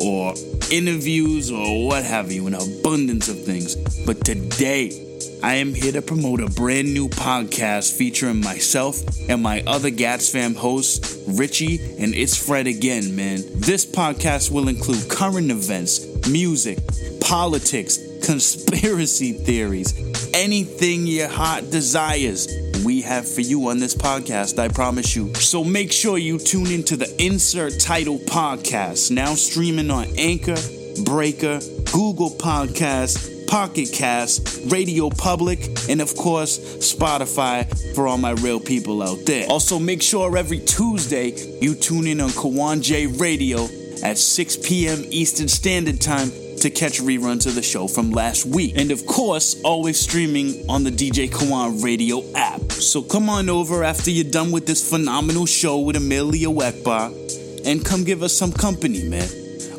or 0.00 0.34
interviews 0.70 1.50
or 1.50 1.86
what 1.86 2.04
have 2.04 2.32
you, 2.32 2.46
an 2.46 2.54
abundance 2.54 3.28
of 3.28 3.42
things. 3.42 3.76
But 4.04 4.24
today, 4.24 5.04
I 5.42 5.56
am 5.56 5.74
here 5.74 5.92
to 5.92 6.02
promote 6.02 6.40
a 6.40 6.48
brand 6.48 6.92
new 6.94 7.08
podcast 7.08 7.96
featuring 7.96 8.40
myself 8.40 8.96
and 9.28 9.42
my 9.42 9.62
other 9.66 9.90
Gats 9.90 10.30
fam 10.30 10.54
hosts, 10.54 11.22
Richie 11.28 11.80
and 11.98 12.14
It's 12.14 12.36
Fred 12.36 12.66
again, 12.66 13.14
man. 13.14 13.42
This 13.54 13.84
podcast 13.84 14.50
will 14.50 14.68
include 14.68 15.08
current 15.10 15.50
events, 15.50 16.26
music, 16.28 16.78
politics, 17.20 17.98
conspiracy 18.24 19.32
theories, 19.32 19.92
anything 20.32 21.06
your 21.06 21.28
heart 21.28 21.70
desires. 21.70 22.48
We 22.82 23.02
have 23.02 23.28
for 23.28 23.40
you 23.40 23.68
on 23.68 23.78
this 23.78 23.94
podcast, 23.94 24.58
I 24.58 24.68
promise 24.68 25.14
you. 25.14 25.34
So 25.34 25.62
make 25.62 25.92
sure 25.92 26.18
you 26.18 26.38
tune 26.38 26.68
into 26.68 26.96
the 26.96 27.14
Insert 27.22 27.78
Title 27.78 28.18
Podcast, 28.18 29.10
now 29.10 29.34
streaming 29.34 29.90
on 29.90 30.06
Anchor, 30.18 30.56
Breaker, 31.04 31.60
Google 31.92 32.30
Podcasts, 32.30 33.46
Pocket 33.46 33.90
Cast, 33.92 34.60
Radio 34.72 35.10
Public, 35.10 35.68
and 35.88 36.00
of 36.00 36.16
course, 36.16 36.58
Spotify 36.58 37.66
for 37.94 38.08
all 38.08 38.18
my 38.18 38.32
real 38.32 38.60
people 38.60 39.02
out 39.02 39.18
there. 39.26 39.46
Also, 39.48 39.78
make 39.78 40.02
sure 40.02 40.36
every 40.36 40.60
Tuesday 40.60 41.30
you 41.60 41.74
tune 41.74 42.06
in 42.06 42.20
on 42.20 42.30
Kawon 42.30 42.82
J 42.82 43.06
Radio 43.06 43.68
at 44.02 44.18
6 44.18 44.56
p.m. 44.66 45.04
Eastern 45.10 45.48
Standard 45.48 46.00
Time 46.00 46.30
to 46.64 46.70
catch 46.70 46.98
reruns 46.98 47.46
of 47.46 47.54
the 47.54 47.62
show 47.62 47.86
from 47.86 48.10
last 48.10 48.46
week. 48.46 48.72
And 48.78 48.90
of 48.90 49.04
course, 49.04 49.60
always 49.64 50.00
streaming 50.00 50.64
on 50.66 50.82
the 50.82 50.90
DJ 50.90 51.28
Kawon 51.28 51.84
Radio 51.84 52.22
app. 52.34 52.72
So 52.72 53.02
come 53.02 53.28
on 53.28 53.50
over 53.50 53.84
after 53.84 54.10
you're 54.10 54.30
done 54.30 54.50
with 54.50 54.66
this 54.66 54.88
phenomenal 54.88 55.44
show 55.44 55.78
with 55.80 55.96
Emilio 55.96 56.50
Egbar 56.52 57.66
and 57.66 57.84
come 57.84 58.02
give 58.02 58.22
us 58.22 58.32
some 58.32 58.50
company, 58.50 59.06
man. 59.06 59.28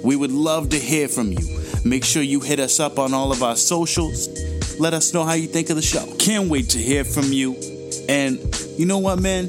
We 0.04 0.16
would 0.16 0.32
love 0.32 0.70
to 0.70 0.80
hear 0.80 1.08
from 1.08 1.32
you. 1.32 1.60
Make 1.84 2.06
sure 2.06 2.22
you 2.22 2.40
hit 2.40 2.60
us 2.60 2.80
up 2.80 3.00
on 3.00 3.16
all 3.16 3.32
of 3.32 3.42
our 3.42 3.56
socials. 3.56 4.30
Let 4.80 4.94
us 4.94 5.12
know 5.12 5.24
how 5.24 5.34
you 5.34 5.48
think 5.48 5.72
of 5.72 5.78
the 5.78 5.82
show. 5.82 6.06
Can't 6.20 6.50
wait 6.50 6.70
to 6.70 6.78
hear 6.78 7.04
from 7.04 7.34
you. 7.34 7.56
And 8.08 8.38
you 8.78 8.86
know 8.86 9.00
what, 9.00 9.20
man? 9.20 9.48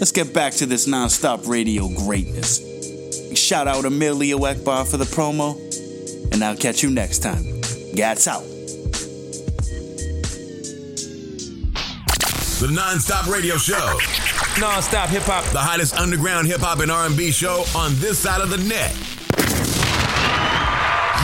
Let's 0.00 0.12
get 0.12 0.34
back 0.34 0.52
to 0.54 0.66
this 0.66 0.86
non-stop 0.86 1.46
radio 1.46 1.88
greatness. 1.88 2.58
Shout 3.34 3.68
out 3.68 3.86
Emilio 3.86 4.38
Egbar 4.38 4.86
for 4.86 4.98
the 4.98 5.04
promo, 5.04 5.58
and 6.34 6.42
I'll 6.42 6.56
catch 6.56 6.82
you 6.82 6.90
next 6.90 7.20
time. 7.20 7.44
Gats 7.94 8.26
out. 8.26 8.42
The 12.58 12.70
non-stop 12.72 13.28
radio 13.28 13.56
show. 13.56 13.98
Non-stop 14.58 15.10
hip 15.10 15.22
hop. 15.22 15.44
The 15.52 15.60
hottest 15.60 15.94
underground 15.94 16.48
hip 16.48 16.60
hop 16.60 16.80
and 16.80 16.90
R&B 16.90 17.30
show 17.30 17.64
on 17.76 17.94
this 17.96 18.18
side 18.18 18.40
of 18.40 18.50
the 18.50 18.58
net. 18.58 19.13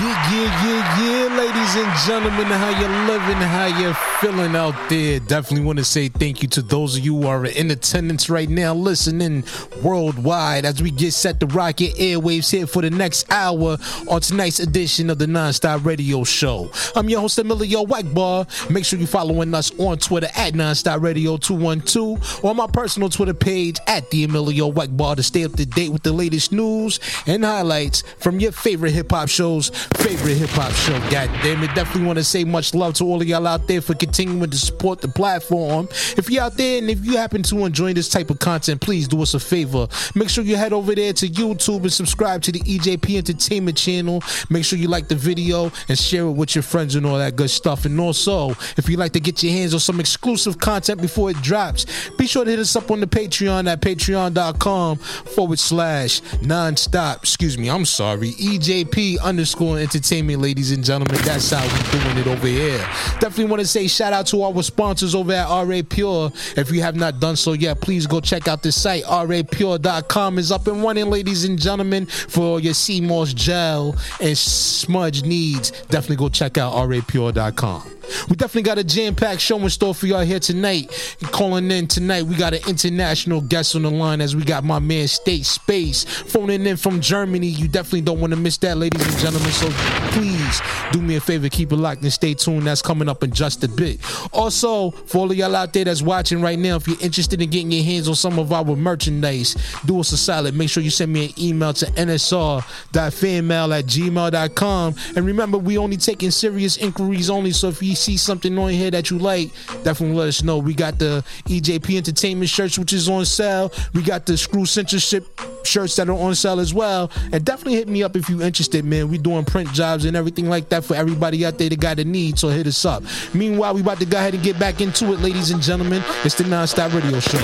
Yeah, 0.00 0.32
yeah, 0.32 0.64
yeah, 0.64 1.28
yeah, 1.28 1.36
ladies 1.36 1.76
and 1.76 1.98
gentlemen, 2.06 2.46
how 2.46 2.70
you 2.70 2.88
living, 3.06 3.36
how 3.36 3.66
you 3.66 3.92
feeling 4.18 4.56
out 4.56 4.74
there? 4.88 5.20
Definitely 5.20 5.66
want 5.66 5.78
to 5.78 5.84
say 5.84 6.08
thank 6.08 6.40
you 6.40 6.48
to 6.48 6.62
those 6.62 6.96
of 6.96 7.04
you 7.04 7.20
who 7.20 7.26
are 7.26 7.44
in 7.44 7.70
attendance 7.70 8.30
right 8.30 8.48
now, 8.48 8.72
listening 8.72 9.44
worldwide 9.82 10.64
as 10.64 10.82
we 10.82 10.90
get 10.90 11.12
set 11.12 11.38
to 11.40 11.46
rock 11.48 11.82
your 11.82 11.90
airwaves 11.90 12.50
here 12.50 12.66
for 12.66 12.80
the 12.80 12.88
next 12.88 13.30
hour 13.30 13.76
on 14.08 14.20
tonight's 14.22 14.58
edition 14.58 15.10
of 15.10 15.18
the 15.18 15.26
Nonstop 15.26 15.84
Radio 15.84 16.24
Show. 16.24 16.70
I'm 16.96 17.10
your 17.10 17.20
host, 17.20 17.38
Emilio 17.38 17.84
Egbar. 17.84 18.70
Make 18.70 18.86
sure 18.86 18.98
you're 18.98 19.06
following 19.06 19.52
us 19.52 19.70
on 19.78 19.98
Twitter 19.98 20.28
at 20.34 20.54
Nonstop 20.54 21.02
Radio 21.02 21.36
212 21.36 22.42
or 22.42 22.54
my 22.54 22.66
personal 22.68 23.10
Twitter 23.10 23.34
page 23.34 23.78
at 23.86 24.10
the 24.10 24.24
Emilio 24.24 24.72
Egbar 24.72 25.16
to 25.16 25.22
stay 25.22 25.44
up 25.44 25.52
to 25.56 25.66
date 25.66 25.90
with 25.90 26.04
the 26.04 26.12
latest 26.12 26.52
news 26.52 27.00
and 27.26 27.44
highlights 27.44 28.02
from 28.18 28.40
your 28.40 28.52
favorite 28.52 28.92
hip 28.92 29.10
hop 29.10 29.28
shows 29.28 29.70
favorite 29.98 30.36
hip 30.36 30.50
hop 30.50 30.72
show. 30.72 30.98
God 31.10 31.28
damn 31.42 31.62
it. 31.62 31.74
Definitely 31.74 32.04
want 32.04 32.18
to 32.18 32.24
say 32.24 32.44
much 32.44 32.74
love 32.74 32.94
to 32.94 33.04
all 33.04 33.20
of 33.20 33.28
y'all 33.28 33.46
out 33.46 33.66
there 33.66 33.80
for 33.80 33.94
continuing 33.94 34.48
to 34.50 34.56
support 34.56 35.00
the 35.00 35.08
platform. 35.08 35.88
If 36.16 36.30
you're 36.30 36.42
out 36.42 36.56
there 36.56 36.78
and 36.78 36.88
if 36.88 37.04
you 37.04 37.16
happen 37.16 37.42
to 37.44 37.64
enjoy 37.64 37.92
this 37.92 38.08
type 38.08 38.30
of 38.30 38.38
content, 38.38 38.80
please 38.80 39.08
do 39.08 39.20
us 39.22 39.34
a 39.34 39.40
favor. 39.40 39.88
Make 40.14 40.28
sure 40.28 40.44
you 40.44 40.56
head 40.56 40.72
over 40.72 40.94
there 40.94 41.12
to 41.12 41.28
YouTube 41.28 41.82
and 41.82 41.92
subscribe 41.92 42.42
to 42.42 42.52
the 42.52 42.60
EJP 42.60 43.16
Entertainment 43.16 43.76
channel. 43.76 44.22
Make 44.48 44.64
sure 44.64 44.78
you 44.78 44.88
like 44.88 45.08
the 45.08 45.16
video 45.16 45.70
and 45.88 45.98
share 45.98 46.24
it 46.24 46.32
with 46.32 46.54
your 46.54 46.62
friends 46.62 46.94
and 46.94 47.04
all 47.04 47.18
that 47.18 47.36
good 47.36 47.50
stuff. 47.50 47.84
And 47.84 47.98
also, 48.00 48.50
if 48.76 48.88
you'd 48.88 48.98
like 48.98 49.12
to 49.12 49.20
get 49.20 49.42
your 49.42 49.52
hands 49.52 49.74
on 49.74 49.80
some 49.80 50.00
exclusive 50.00 50.58
content 50.58 51.00
before 51.00 51.30
it 51.30 51.40
drops, 51.42 52.10
be 52.10 52.26
sure 52.26 52.44
to 52.44 52.50
hit 52.50 52.60
us 52.60 52.76
up 52.76 52.90
on 52.90 53.00
the 53.00 53.06
Patreon 53.06 53.70
at 53.70 53.80
patreon.com 53.80 54.96
forward 54.96 55.58
slash 55.58 56.20
nonstop. 56.42 57.18
Excuse 57.18 57.58
me, 57.58 57.68
I'm 57.68 57.84
sorry. 57.84 58.32
EJP 58.32 59.20
underscore 59.20 59.79
entertainment, 59.80 60.40
ladies 60.40 60.72
and 60.72 60.84
gentlemen. 60.84 61.16
That's 61.24 61.50
how 61.50 61.62
we 61.62 61.98
doing 61.98 62.18
it 62.18 62.26
over 62.26 62.46
here. 62.46 62.78
Definitely 63.18 63.46
want 63.46 63.60
to 63.60 63.66
say 63.66 63.88
shout 63.88 64.12
out 64.12 64.26
to 64.28 64.42
our 64.42 64.62
sponsors 64.62 65.14
over 65.14 65.32
at 65.32 65.48
AurePure. 65.48 66.58
If 66.58 66.70
you 66.70 66.82
have 66.82 66.96
not 66.96 67.20
done 67.20 67.36
so 67.36 67.52
yet, 67.52 67.80
please 67.80 68.06
go 68.06 68.20
check 68.20 68.48
out 68.48 68.62
the 68.62 68.72
site. 68.72 69.04
AurePure.com 69.04 70.38
is 70.38 70.52
up 70.52 70.66
and 70.66 70.82
running, 70.82 71.06
ladies 71.06 71.44
and 71.44 71.58
gentlemen, 71.58 72.06
for 72.06 72.60
your 72.60 72.74
sea 72.74 73.00
moss 73.00 73.32
gel 73.32 73.96
and 74.20 74.36
smudge 74.36 75.22
needs. 75.22 75.70
Definitely 75.88 76.16
go 76.16 76.28
check 76.28 76.58
out 76.58 76.72
AurePure.com. 76.74 77.96
We 78.28 78.36
definitely 78.36 78.62
got 78.62 78.78
a 78.78 78.84
jam-packed 78.84 79.40
show 79.40 79.58
in 79.58 79.70
store 79.70 79.94
for 79.94 80.06
y'all 80.06 80.20
here 80.20 80.40
tonight. 80.40 81.16
Calling 81.30 81.70
in 81.70 81.86
tonight, 81.86 82.24
we 82.24 82.34
got 82.34 82.54
an 82.54 82.60
international 82.68 83.40
guest 83.40 83.76
on 83.76 83.82
the 83.82 83.90
line 83.90 84.20
as 84.20 84.34
we 84.34 84.42
got 84.42 84.64
my 84.64 84.80
man 84.80 85.06
State 85.06 85.46
Space 85.46 86.04
phoning 86.04 86.66
in 86.66 86.76
from 86.76 87.00
Germany. 87.00 87.46
You 87.46 87.68
definitely 87.68 88.00
don't 88.02 88.20
want 88.20 88.32
to 88.32 88.38
miss 88.38 88.58
that, 88.58 88.78
ladies 88.78 89.06
and 89.06 89.16
gentlemen. 89.18 89.50
So 89.52 89.69
please 90.12 90.60
do 90.92 91.00
me 91.00 91.16
a 91.16 91.20
favor, 91.20 91.48
keep 91.48 91.72
it 91.72 91.76
locked 91.76 92.02
and 92.02 92.12
stay 92.12 92.34
tuned. 92.34 92.66
That's 92.66 92.82
coming 92.82 93.08
up 93.08 93.22
in 93.22 93.32
just 93.32 93.62
a 93.64 93.68
bit. 93.68 94.00
Also, 94.32 94.90
for 94.90 95.18
all 95.18 95.30
of 95.30 95.36
y'all 95.36 95.54
out 95.54 95.72
there 95.72 95.84
that's 95.84 96.02
watching 96.02 96.40
right 96.40 96.58
now, 96.58 96.76
if 96.76 96.86
you're 96.86 97.00
interested 97.00 97.40
in 97.40 97.50
getting 97.50 97.72
your 97.72 97.84
hands 97.84 98.08
on 98.08 98.14
some 98.14 98.38
of 98.38 98.52
our 98.52 98.76
merchandise, 98.76 99.54
do 99.86 100.00
us 100.00 100.12
a 100.12 100.16
solid. 100.16 100.54
Make 100.54 100.70
sure 100.70 100.82
you 100.82 100.90
send 100.90 101.12
me 101.12 101.26
an 101.26 101.32
email 101.38 101.72
to 101.74 101.86
nsr.fanmail 101.86 103.78
at 103.78 103.84
gmail.com. 103.86 104.94
And 105.16 105.26
remember, 105.26 105.58
we 105.58 105.78
only 105.78 105.96
taking 105.96 106.30
serious 106.30 106.76
inquiries 106.76 107.30
only. 107.30 107.52
So 107.52 107.68
if 107.68 107.82
you 107.82 107.94
see 107.94 108.16
something 108.16 108.56
on 108.58 108.70
here 108.70 108.90
that 108.90 109.10
you 109.10 109.18
like, 109.18 109.50
definitely 109.82 110.16
let 110.16 110.28
us 110.28 110.42
know. 110.42 110.58
We 110.58 110.74
got 110.74 110.98
the 110.98 111.24
EJP 111.46 111.96
Entertainment 111.96 112.50
shirts, 112.50 112.78
which 112.78 112.92
is 112.92 113.08
on 113.08 113.24
sale. 113.24 113.72
We 113.94 114.02
got 114.02 114.26
the 114.26 114.36
Screw 114.36 114.66
Censorship 114.66 115.26
shirts 115.64 115.96
that 115.96 116.08
are 116.08 116.18
on 116.18 116.34
sale 116.34 116.60
as 116.60 116.74
well. 116.74 117.10
And 117.32 117.44
definitely 117.44 117.74
hit 117.74 117.88
me 117.88 118.02
up 118.02 118.16
if 118.16 118.28
you're 118.28 118.42
interested, 118.42 118.84
man. 118.84 119.08
we 119.08 119.18
doing 119.18 119.44
print 119.60 119.76
jobs 119.76 120.06
and 120.06 120.16
everything 120.16 120.48
like 120.48 120.70
that 120.70 120.82
for 120.82 120.94
everybody 120.94 121.44
out 121.44 121.58
there 121.58 121.68
that 121.68 121.78
got 121.78 121.98
a 121.98 122.04
need, 122.04 122.38
so 122.38 122.48
hit 122.48 122.66
us 122.66 122.84
up. 122.86 123.02
Meanwhile, 123.34 123.74
we 123.74 123.82
about 123.82 123.98
to 123.98 124.06
go 124.06 124.16
ahead 124.16 124.32
and 124.32 124.42
get 124.42 124.58
back 124.58 124.80
into 124.80 125.12
it, 125.12 125.20
ladies 125.20 125.50
and 125.50 125.60
gentlemen. 125.60 126.02
It's 126.24 126.34
the 126.34 126.44
Nonstop 126.44 126.94
Radio 126.94 127.20
Show. 127.20 127.38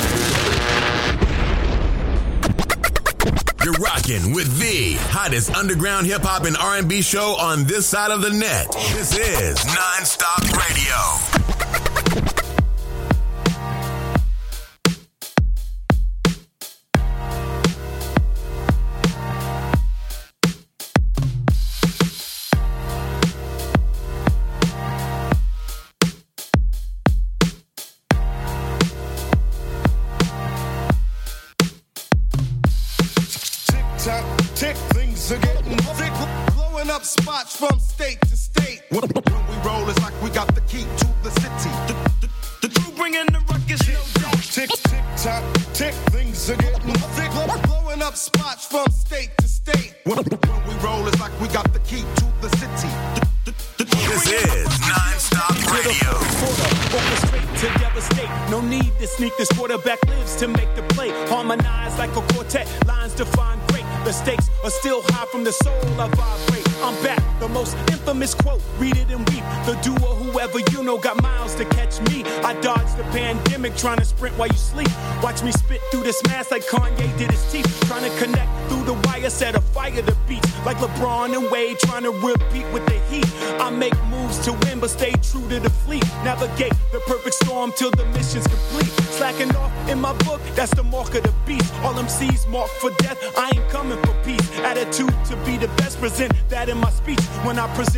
You're 3.62 3.74
rocking 3.74 4.32
with 4.32 4.58
the 4.58 4.94
hottest 5.10 5.54
underground 5.54 6.06
hip 6.06 6.22
hop 6.22 6.44
and 6.44 6.56
R&B 6.56 7.02
show 7.02 7.36
on 7.38 7.64
this 7.64 7.84
side 7.84 8.10
of 8.10 8.22
the 8.22 8.30
net. 8.30 8.72
This 8.94 9.14
is 9.18 9.58
Nonstop 9.58 10.42
Radio. 10.56 11.55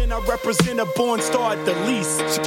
When 0.08 0.22
I 0.22 0.26
represent 0.26 0.80
a 0.80 0.86
born 0.96 1.20
star 1.20 1.52
at 1.52 1.66
the 1.66 1.74
least. 1.84 2.16
This 2.20 2.40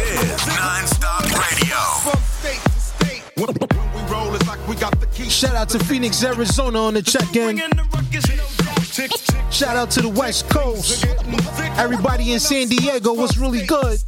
is 0.00 0.46
non-stop 0.46 1.24
radio. 1.24 1.76
From 2.00 2.18
state 2.22 2.62
to 2.62 2.80
state. 2.80 3.22
When 3.36 3.48
we 3.92 4.00
roll, 4.10 4.34
it's 4.34 4.48
like 4.48 4.66
we 4.66 4.76
got 4.76 4.98
the 4.98 5.06
key. 5.08 5.28
Shout 5.28 5.54
out 5.54 5.68
to 5.68 5.78
Phoenix, 5.78 6.24
Arizona 6.24 6.78
on 6.78 6.94
the 6.94 7.02
check-in. 7.02 7.58
Shout 9.50 9.76
out 9.76 9.90
to 9.90 10.00
the 10.00 10.08
West 10.08 10.48
Coast. 10.48 11.04
Everybody 11.76 12.32
in 12.32 12.40
San 12.40 12.68
Diego 12.68 13.12
was 13.12 13.36
really 13.36 13.66
good. 13.66 13.98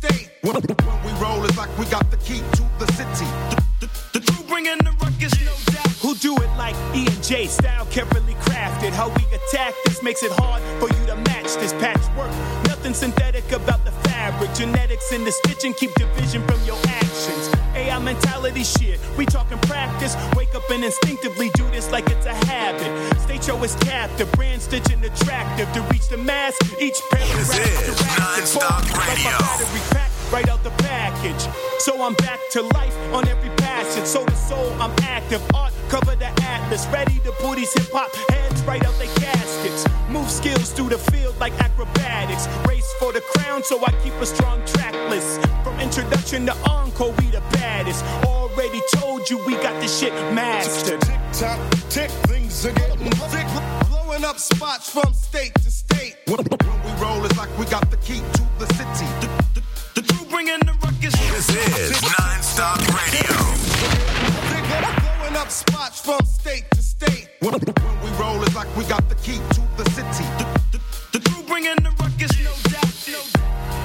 When 0.41 0.55
we 0.55 1.13
roll, 1.21 1.45
it's 1.45 1.59
like 1.59 1.77
we 1.79 1.85
got 1.87 2.11
the 2.11 2.17
key 2.17 2.39
to 2.39 2.63
the 2.79 2.91
city. 2.95 3.27
The, 3.81 3.91
the, 4.15 4.19
the 4.19 4.33
crew 4.33 4.47
bringing 4.47 4.79
the 4.79 4.93
ruckus, 4.99 5.39
no 5.45 5.53
doubt. 5.75 5.84
Do 6.25 6.35
it 6.37 6.57
like 6.57 6.75
E 6.97 7.07
and 7.07 7.23
J 7.23 7.47
style, 7.47 7.85
carefully 7.85 8.33
crafted. 8.47 8.93
How 8.93 9.08
we 9.10 9.23
attack 9.26 9.75
this 9.84 10.02
makes 10.02 10.23
it 10.23 10.32
hard 10.32 10.63
for 10.80 10.89
you 10.97 11.06
to 11.08 11.17
match 11.17 11.52
this 11.60 11.75
patchwork. 11.75 12.30
Nothing 12.65 12.95
synthetic 12.95 13.52
about 13.52 13.84
the 13.84 13.91
fabric. 14.08 14.49
Genetics 14.54 15.13
in 15.13 15.23
the 15.26 15.30
stitching 15.30 15.75
keep 15.75 15.93
division 15.97 16.41
from 16.49 16.58
your 16.65 16.78
actions. 16.87 17.50
AI 17.75 17.99
mentality 17.99 18.65
shit. 18.65 18.99
We 19.19 19.26
talking 19.26 19.58
practice. 19.69 20.17
Wake 20.34 20.54
up 20.54 20.63
and 20.71 20.82
instinctively 20.82 21.50
do 21.56 21.71
this 21.73 21.91
like 21.91 22.08
it's 22.08 22.25
a 22.25 22.34
habit. 22.47 23.21
State 23.21 23.45
show 23.45 23.63
is 23.63 23.75
captive. 23.75 24.32
Brand 24.32 24.63
stitching 24.63 25.04
attractive 25.04 25.71
to 25.75 25.82
reach 25.93 26.08
the 26.08 26.17
mass. 26.17 26.56
Each 26.80 26.97
This 27.13 27.50
is 27.58 28.00
non-stop 28.17 28.82
radio. 28.97 30.14
Right 30.34 30.49
out 30.49 30.64
the 30.64 30.70
package. 30.82 31.47
So 31.78 32.02
I'm 32.02 32.14
back 32.14 32.40
to 32.54 32.62
life 32.62 32.97
on 33.14 33.28
every 33.28 33.50
passage. 33.50 34.04
So 34.04 34.25
the 34.25 34.34
soul, 34.34 34.73
I'm 34.82 34.90
active. 35.02 35.40
Art 35.54 35.73
cover 35.88 36.16
the 36.16 36.26
atlas. 36.42 36.88
Ready 36.88 37.20
to 37.20 37.30
pull 37.38 37.54
these 37.54 37.73
hip 37.73 37.92
hop 37.92 38.12
heads 38.30 38.60
right 38.62 38.84
out 38.84 38.99
their 38.99 39.14
caskets. 39.14 39.86
Move 40.10 40.28
skills 40.28 40.73
through 40.73 40.88
the 40.88 40.99
field 40.99 41.38
like 41.38 41.52
acrobatics. 41.62 42.49
Race 42.66 42.92
for 42.99 43.12
the 43.12 43.20
crown, 43.20 43.62
so 43.62 43.78
I 43.86 43.92
keep 44.02 44.14
a 44.14 44.26
strong 44.26 44.58
track 44.66 44.94
list. 45.08 45.40
From 45.62 45.78
introduction 45.78 46.47
to 46.47 46.56
encore, 46.68 47.12
we 47.20 47.26
the 47.26 47.42
baddest. 47.52 48.04
Already 48.26 48.80
told 48.97 49.30
you 49.30 49.38
we 49.47 49.52
got 49.62 49.80
this 49.80 49.97
shit 49.97 50.12
mastered. 50.34 51.00
Tick 51.02 51.20
tock, 51.32 51.60
tick, 51.90 52.10
things 52.26 52.66
are 52.66 52.73
getting 52.73 53.08
thick. 53.30 53.47
Blowing 53.88 54.25
up 54.25 54.40
spots 54.40 54.90
from 54.90 55.14
state 55.14 55.54
to 55.62 55.70
state. 55.70 56.16
When 56.26 56.38
we 56.38 56.90
roll, 57.00 57.25
it's 57.25 57.38
like 57.38 57.56
we 57.56 57.66
got 57.66 57.88
the 57.92 57.99
key 57.99 58.18
to 58.18 58.42
the 58.58 58.66
city. 58.75 59.53
Bringing 60.45 60.67
the 60.67 60.73
ruckus. 60.85 61.15
This 61.30 61.49
is 61.50 62.02
non-stop 62.19 62.78
radio. 62.89 63.37
Blowing 65.19 65.37
up 65.37 65.50
spots 65.50 66.00
from 66.00 66.21
state 66.25 66.65
to 66.73 66.83
state. 66.83 67.28
When 67.41 67.54
we 68.02 68.11
roll, 68.19 68.43
it's 68.43 68.54
like 68.54 68.75
we 68.76 68.85
got 68.85 69.09
the 69.09 69.15
key 69.17 69.39
to 69.39 69.61
the 69.76 69.91
city. 69.91 70.25
The, 70.39 70.78
the, 71.13 71.19
the 71.19 71.30
crew 71.30 71.43
bringing 71.45 71.76
the 71.76 71.91
ruckus, 71.99 72.33
no 72.45 72.52
doubt, 72.71 73.09
no 73.09 73.21
doubt. 73.33 73.83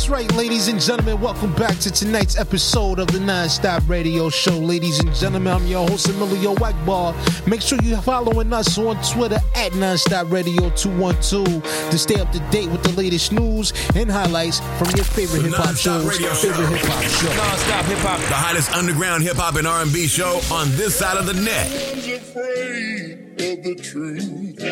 That's 0.00 0.08
right, 0.08 0.34
ladies 0.34 0.68
and 0.68 0.80
gentlemen. 0.80 1.20
Welcome 1.20 1.52
back 1.56 1.76
to 1.80 1.90
tonight's 1.90 2.38
episode 2.38 2.98
of 3.00 3.08
the 3.08 3.18
Nonstop 3.18 3.86
Radio 3.86 4.30
Show. 4.30 4.56
Ladies 4.56 4.98
and 5.00 5.14
gentlemen, 5.14 5.52
I'm 5.52 5.66
your 5.66 5.86
host, 5.86 6.08
Emilio 6.08 6.54
Egbar. 6.54 7.14
Make 7.46 7.60
sure 7.60 7.76
you're 7.82 8.00
following 8.00 8.50
us 8.50 8.78
on 8.78 8.96
Twitter 9.02 9.38
at 9.54 9.72
Nonstop 9.72 10.32
Radio 10.32 10.70
212 10.70 11.44
to 11.90 11.98
stay 11.98 12.18
up 12.18 12.32
to 12.32 12.38
date 12.50 12.70
with 12.70 12.82
the 12.82 12.92
latest 12.92 13.32
news 13.32 13.74
and 13.94 14.10
highlights 14.10 14.60
from 14.78 14.88
your 14.96 15.04
favorite 15.04 15.42
hip 15.42 15.52
hop 15.52 15.66
Non-Stop 15.66 16.00
shows. 16.00 16.06
Radio 16.06 16.32
Show. 16.32 16.50
Favorite 16.50 16.78
hip 16.78 16.86
hop 16.86 17.02
show. 17.04 17.36
Non-stop 17.36 17.84
hip 17.84 17.98
hop, 17.98 18.18
the 18.20 18.34
hottest 18.34 18.72
underground 18.72 19.22
hip 19.22 19.36
hop 19.36 19.56
and 19.56 19.66
R&B 19.66 20.06
show 20.06 20.40
on 20.50 20.70
this 20.76 20.96
side 20.96 21.18
of 21.18 21.26
the 21.26 21.34
net. 21.34 21.68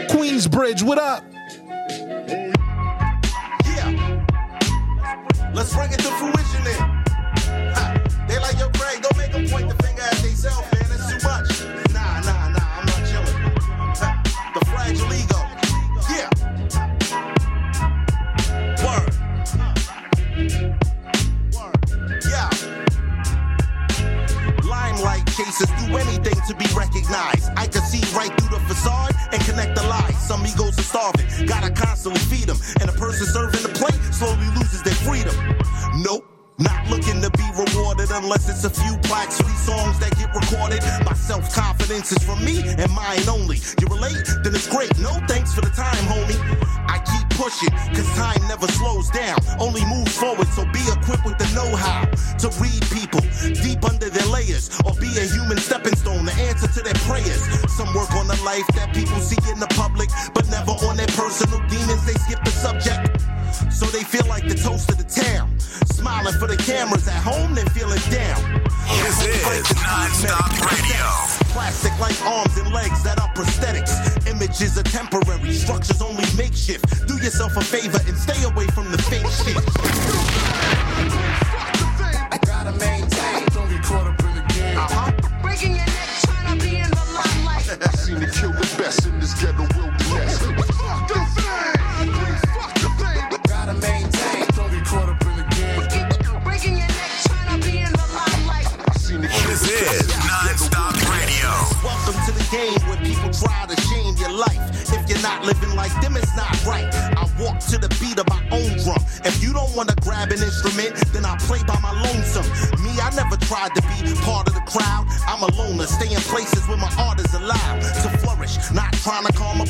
Queensbridge, 0.08 0.82
what 0.82 0.98
up? 0.98 1.22
Let's 5.58 5.74
bring 5.74 5.90
it 5.90 5.98
to 5.98 6.04
fruition 6.04 6.62
then. 6.62 6.97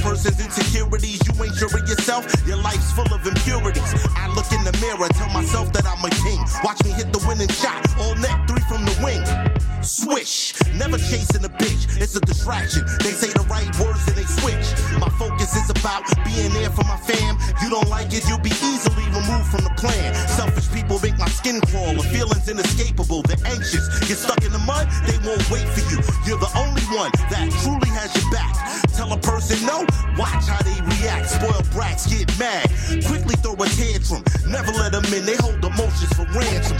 Person's 0.00 0.40
insecurities. 0.40 1.20
You 1.26 1.44
ain't 1.44 1.54
sure 1.54 1.68
of 1.68 1.88
yourself, 1.88 2.26
your 2.46 2.56
life's 2.58 2.92
full 2.92 3.12
of 3.12 3.26
impurities. 3.26 3.94
I 4.16 4.28
look 4.34 4.50
in 4.52 4.64
the 4.64 4.76
mirror, 4.80 5.08
tell 5.14 5.30
myself 5.30 5.72
that 5.72 5.86
I'm 5.86 6.04
a 6.04 6.10
king. 6.10 6.40
Watch 6.64 6.82
me 6.84 6.90
hit 6.90 7.12
the 7.12 7.24
winning 7.26 7.48
shot, 7.48 7.84
all 7.98 8.14
net 8.16 8.48
three 8.48 8.62
from 8.68 8.84
the 8.84 8.94
wing. 9.02 9.47
Swish, 9.88 10.52
never 10.76 10.98
chasing 10.98 11.42
a 11.44 11.48
bitch, 11.48 11.88
it's 11.96 12.14
a 12.14 12.20
distraction. 12.20 12.84
They 13.00 13.16
say 13.16 13.32
the 13.32 13.40
right 13.48 13.72
words 13.80 14.04
and 14.04 14.20
they 14.20 14.28
switch. 14.28 14.68
My 15.00 15.08
focus 15.16 15.56
is 15.56 15.70
about 15.72 16.04
being 16.28 16.52
there 16.52 16.68
for 16.68 16.84
my 16.84 17.00
fam. 17.08 17.40
You 17.64 17.70
don't 17.72 17.88
like 17.88 18.12
it, 18.12 18.28
you'll 18.28 18.44
be 18.44 18.52
easily 18.52 19.08
removed 19.08 19.48
from 19.48 19.64
the 19.64 19.72
plan. 19.80 20.12
Selfish 20.28 20.68
people 20.76 21.00
make 21.00 21.16
my 21.16 21.28
skin 21.32 21.60
crawl, 21.72 21.96
the 21.96 22.04
feelings 22.04 22.44
inescapable. 22.52 23.22
They're 23.24 23.40
anxious, 23.48 23.88
get 24.04 24.20
stuck 24.20 24.44
in 24.44 24.52
the 24.52 24.60
mud, 24.68 24.92
they 25.08 25.16
won't 25.24 25.42
wait 25.48 25.64
for 25.72 25.80
you. 25.88 26.04
You're 26.28 26.38
the 26.38 26.52
only 26.52 26.84
one 26.92 27.08
that 27.32 27.48
truly 27.64 27.88
has 27.96 28.12
your 28.12 28.28
back. 28.28 28.52
Tell 28.92 29.08
a 29.16 29.18
person 29.18 29.56
no, 29.64 29.88
watch 30.20 30.44
how 30.44 30.60
they 30.68 30.76
react. 31.00 31.32
Spoiled 31.32 31.64
brats 31.72 32.04
get 32.12 32.28
mad, 32.36 32.68
quickly 33.08 33.40
throw 33.40 33.56
a 33.56 33.66
tantrum. 33.72 34.20
Never 34.44 34.68
let 34.76 34.92
them 34.92 35.08
in, 35.16 35.24
they 35.24 35.40
hold 35.40 35.64
emotions 35.64 36.12
for 36.12 36.28
ransom. 36.36 36.76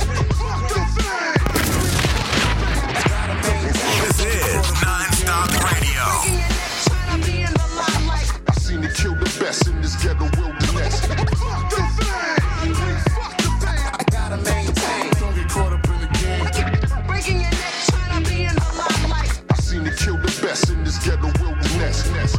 Fuck 4.08 4.16
the 4.16 4.22
thing. 4.22 4.30
This 4.30 4.70
is 4.70 4.82
Non-Stop 4.82 5.50
Radio. 5.68 6.04
Breaking 6.08 6.40
your 6.40 6.48
neck, 6.48 6.72
trying 6.84 7.20
to 7.20 7.26
be 7.26 7.36
in 7.42 7.52
the 7.52 7.68
limelight. 7.76 8.28
I 8.48 8.52
seen 8.54 8.84
it 8.84 8.94
kill 8.94 9.14
the 9.14 9.36
best 9.40 9.66
in 9.68 9.80
this 9.82 10.02
ghetto 10.02 10.30
wilderness. 10.40 11.00
Fuck 11.06 11.28
the 11.70 11.82
thing. 11.98 12.74
Fuck 13.12 13.36
the 13.36 13.50
thing. 13.60 13.80
Gotta 14.10 14.36
maintain. 14.38 15.10
Don't 15.20 15.34
get 15.34 15.48
caught 15.48 15.72
up 15.72 15.86
in 15.88 16.00
the 16.00 16.08
game. 16.18 17.06
Breaking 17.06 17.40
your 17.40 17.50
neck, 17.50 17.74
trying 17.88 18.24
to 18.24 18.30
be 18.30 18.44
in 18.44 18.54
the 18.54 18.70
limelight. 18.78 19.42
I 19.50 19.54
seen 19.56 19.86
it 19.86 19.96
kill 19.98 20.16
the 20.16 20.38
best 20.42 20.70
in 20.70 20.84
this 20.84 20.98
ghetto 21.04 21.30
wilderness. 21.42 22.38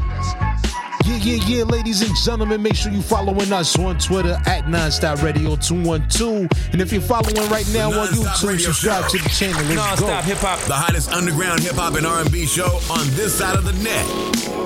Yeah, 1.09 1.15
yeah, 1.15 1.43
yeah, 1.47 1.63
ladies 1.63 2.03
and 2.03 2.15
gentlemen, 2.15 2.61
make 2.61 2.75
sure 2.75 2.91
you 2.91 3.01
following 3.01 3.51
us 3.51 3.75
on 3.79 3.97
Twitter 3.97 4.39
at 4.45 4.65
Nonstop 4.65 5.23
Radio 5.23 5.55
212. 5.55 6.47
And 6.71 6.79
if 6.79 6.93
you're 6.93 7.01
following 7.01 7.49
right 7.49 7.67
now 7.73 7.87
on 7.87 8.09
YouTube, 8.09 8.59
subscribe 8.59 9.09
Show. 9.09 9.17
to 9.17 9.23
the 9.23 9.29
channel. 9.29 9.59
Let's. 9.63 9.75
Non-stop 9.75 10.23
hip 10.23 10.37
hop. 10.37 10.59
The 10.67 10.75
hottest 10.75 11.11
underground 11.11 11.61
hip 11.61 11.73
hop 11.73 11.95
and 11.95 12.05
R&B 12.05 12.45
show 12.45 12.79
on 12.91 13.07
this 13.15 13.39
side 13.39 13.57
of 13.57 13.65
the 13.65 13.73
net. 13.83 14.05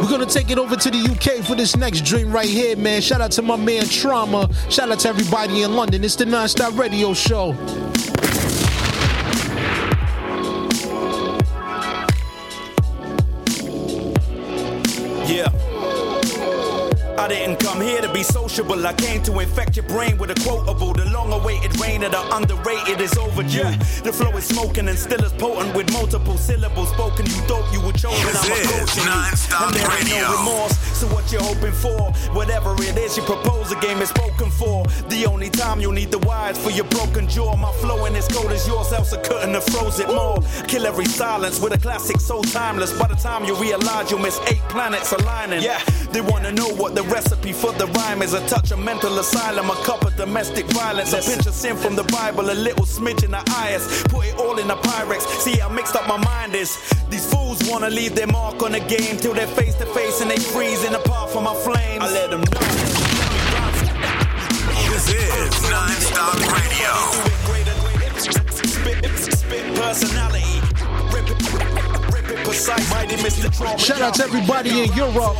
We're 0.02 0.10
gonna 0.10 0.26
take 0.26 0.52
it 0.52 0.58
over 0.58 0.76
to 0.76 0.92
the 0.92 0.98
UK 0.98 1.46
for 1.46 1.56
this 1.56 1.78
next 1.78 2.02
dream 2.04 2.30
right 2.30 2.50
here, 2.50 2.76
man. 2.76 3.00
Shout 3.00 3.22
out 3.22 3.32
to 3.32 3.42
my 3.42 3.56
man 3.56 3.86
Trauma. 3.86 4.50
Shout 4.70 4.92
out 4.92 5.00
to 5.00 5.08
everybody 5.08 5.62
in 5.62 5.74
London. 5.78 6.04
It's 6.04 6.18
the 6.18 6.26
Nonstop 6.26 6.78
Radio 6.78 7.14
Show. 7.14 7.54
Yeah. 15.26 15.73
I 17.18 17.28
didn't 17.28 17.60
come 17.60 17.80
here 17.80 18.02
to 18.02 18.12
be 18.12 18.24
sociable. 18.24 18.86
I 18.86 18.94
came 18.94 19.22
to 19.24 19.40
infect 19.40 19.76
your 19.76 19.86
brain 19.86 20.18
with 20.18 20.32
a 20.32 20.36
quotable. 20.44 20.94
The 20.94 21.06
long 21.12 21.32
awaited 21.32 21.80
reign 21.80 22.04
of 22.04 22.12
the 22.12 22.36
underrated 22.36 23.00
is 23.02 23.18
overdue. 23.18 23.70
The 24.04 24.12
flow 24.12 24.32
is 24.32 24.46
smoking 24.46 24.88
and 24.88 24.98
still 24.98 25.24
as 25.24 25.32
potent 25.34 25.76
with 25.76 25.92
multiple 25.94 26.38
syllables 26.38 26.90
spoken. 26.90 27.26
You 27.26 27.40
thought 27.48 27.72
you 27.72 27.82
were 27.82 27.94
chosen. 27.94 28.26
This 28.26 28.44
I'm 28.44 28.52
approaching 28.52 29.04
you. 29.06 29.66
And 29.66 29.76
there 29.76 29.92
ain't 29.98 30.10
no 30.10 30.38
remorse. 30.38 30.78
So 30.98 31.08
what 31.08 31.32
you're 31.32 31.44
hoping 31.44 31.72
for? 31.72 32.12
Whatever 32.34 32.74
it 32.82 32.98
is 32.98 33.16
you 33.16 33.24
propose, 33.24 33.72
a 33.72 33.80
game 33.80 34.00
is 34.00 34.10
spoken 34.10 34.50
for. 34.52 34.86
The 35.10 35.26
only 35.26 35.50
time 35.50 35.80
you'll 35.80 35.92
need 35.94 36.12
the 36.12 36.20
wires 36.20 36.58
for 36.58 36.72
your 36.72 36.86
broken 36.86 37.28
jaw. 37.30 37.56
My 37.56 37.72
flow 37.74 38.06
ain't 38.08 38.16
as 38.16 38.28
cold 38.28 38.52
as 38.52 38.68
yours, 38.68 38.92
else 38.92 39.14
I 39.14 39.22
couldn't 39.22 39.54
have 39.54 39.66
froze 39.66 40.00
it 40.00 40.08
more. 40.08 40.40
Kill 40.68 40.86
every 40.86 41.06
silence 41.06 41.60
with 41.60 41.74
a 41.74 41.78
classic 41.78 42.20
so 42.20 42.42
timeless. 42.42 42.98
By 42.98 43.08
the 43.08 43.16
time 43.16 43.46
you 43.46 43.56
realize 43.56 44.10
you'll 44.10 44.20
miss 44.20 44.40
eight 44.48 44.62
planets 44.70 45.12
aligning. 45.12 45.62
Yeah, 45.62 45.80
they 46.14 46.22
wanna 46.22 46.52
know 46.52 46.70
what 46.76 46.94
the 46.94 47.02
recipe 47.04 47.52
for 47.52 47.74
the 47.74 47.88
rhyme 47.88 48.22
is. 48.22 48.34
A 48.34 48.48
touch 48.48 48.72
of 48.72 48.80
mental 48.80 49.18
asylum, 49.20 49.70
a 49.70 49.76
cup 49.84 50.06
of 50.06 50.16
domestic 50.16 50.66
violence, 50.68 51.12
a 51.12 51.22
pinch 51.22 51.48
of 51.48 51.54
sin 51.54 51.76
from 51.76 51.96
the 51.96 52.04
Bible, 52.04 52.52
a 52.52 52.54
little 52.54 52.86
smidge 52.86 53.24
in 53.24 53.32
the 53.32 53.44
IS. 53.68 54.04
Put 54.04 54.28
it 54.28 54.36
all 54.38 54.60
in 54.60 54.68
the 54.68 54.76
Pyrex. 54.76 55.22
See 55.42 55.58
how 55.58 55.70
mixed 55.70 55.96
up 55.96 56.08
my 56.08 56.18
mind 56.18 56.54
is. 56.56 56.78
These 57.10 57.26
fools 57.34 57.68
wanna 57.68 57.90
leave 57.90 58.16
their 58.16 58.28
mark 58.28 58.62
on 58.62 58.74
the 58.74 58.80
game 58.82 59.18
till 59.18 59.34
they're 59.34 59.48
face 59.48 59.76
to 59.76 59.86
face 59.88 60.22
and 60.22 60.30
they 60.30 60.38
freeze 60.38 60.84
in 60.86 60.94
the 60.94 61.00
path 61.00 61.34
for 61.34 61.42
my 61.42 61.56
flames. 61.56 62.04
I 62.04 62.12
let 62.12 62.30
them 62.30 62.42
know. 62.42 62.60
This 64.94 65.10
is 65.10 65.70
Non-Stop 65.72 66.38
Radio. 66.54 66.94
Spit, 68.20 69.34
spit 69.34 69.76
personality. 69.76 70.63
Shout 72.54 74.02
out 74.02 74.14
to 74.14 74.24
everybody 74.24 74.84
in 74.84 74.94
Europe, 74.94 75.36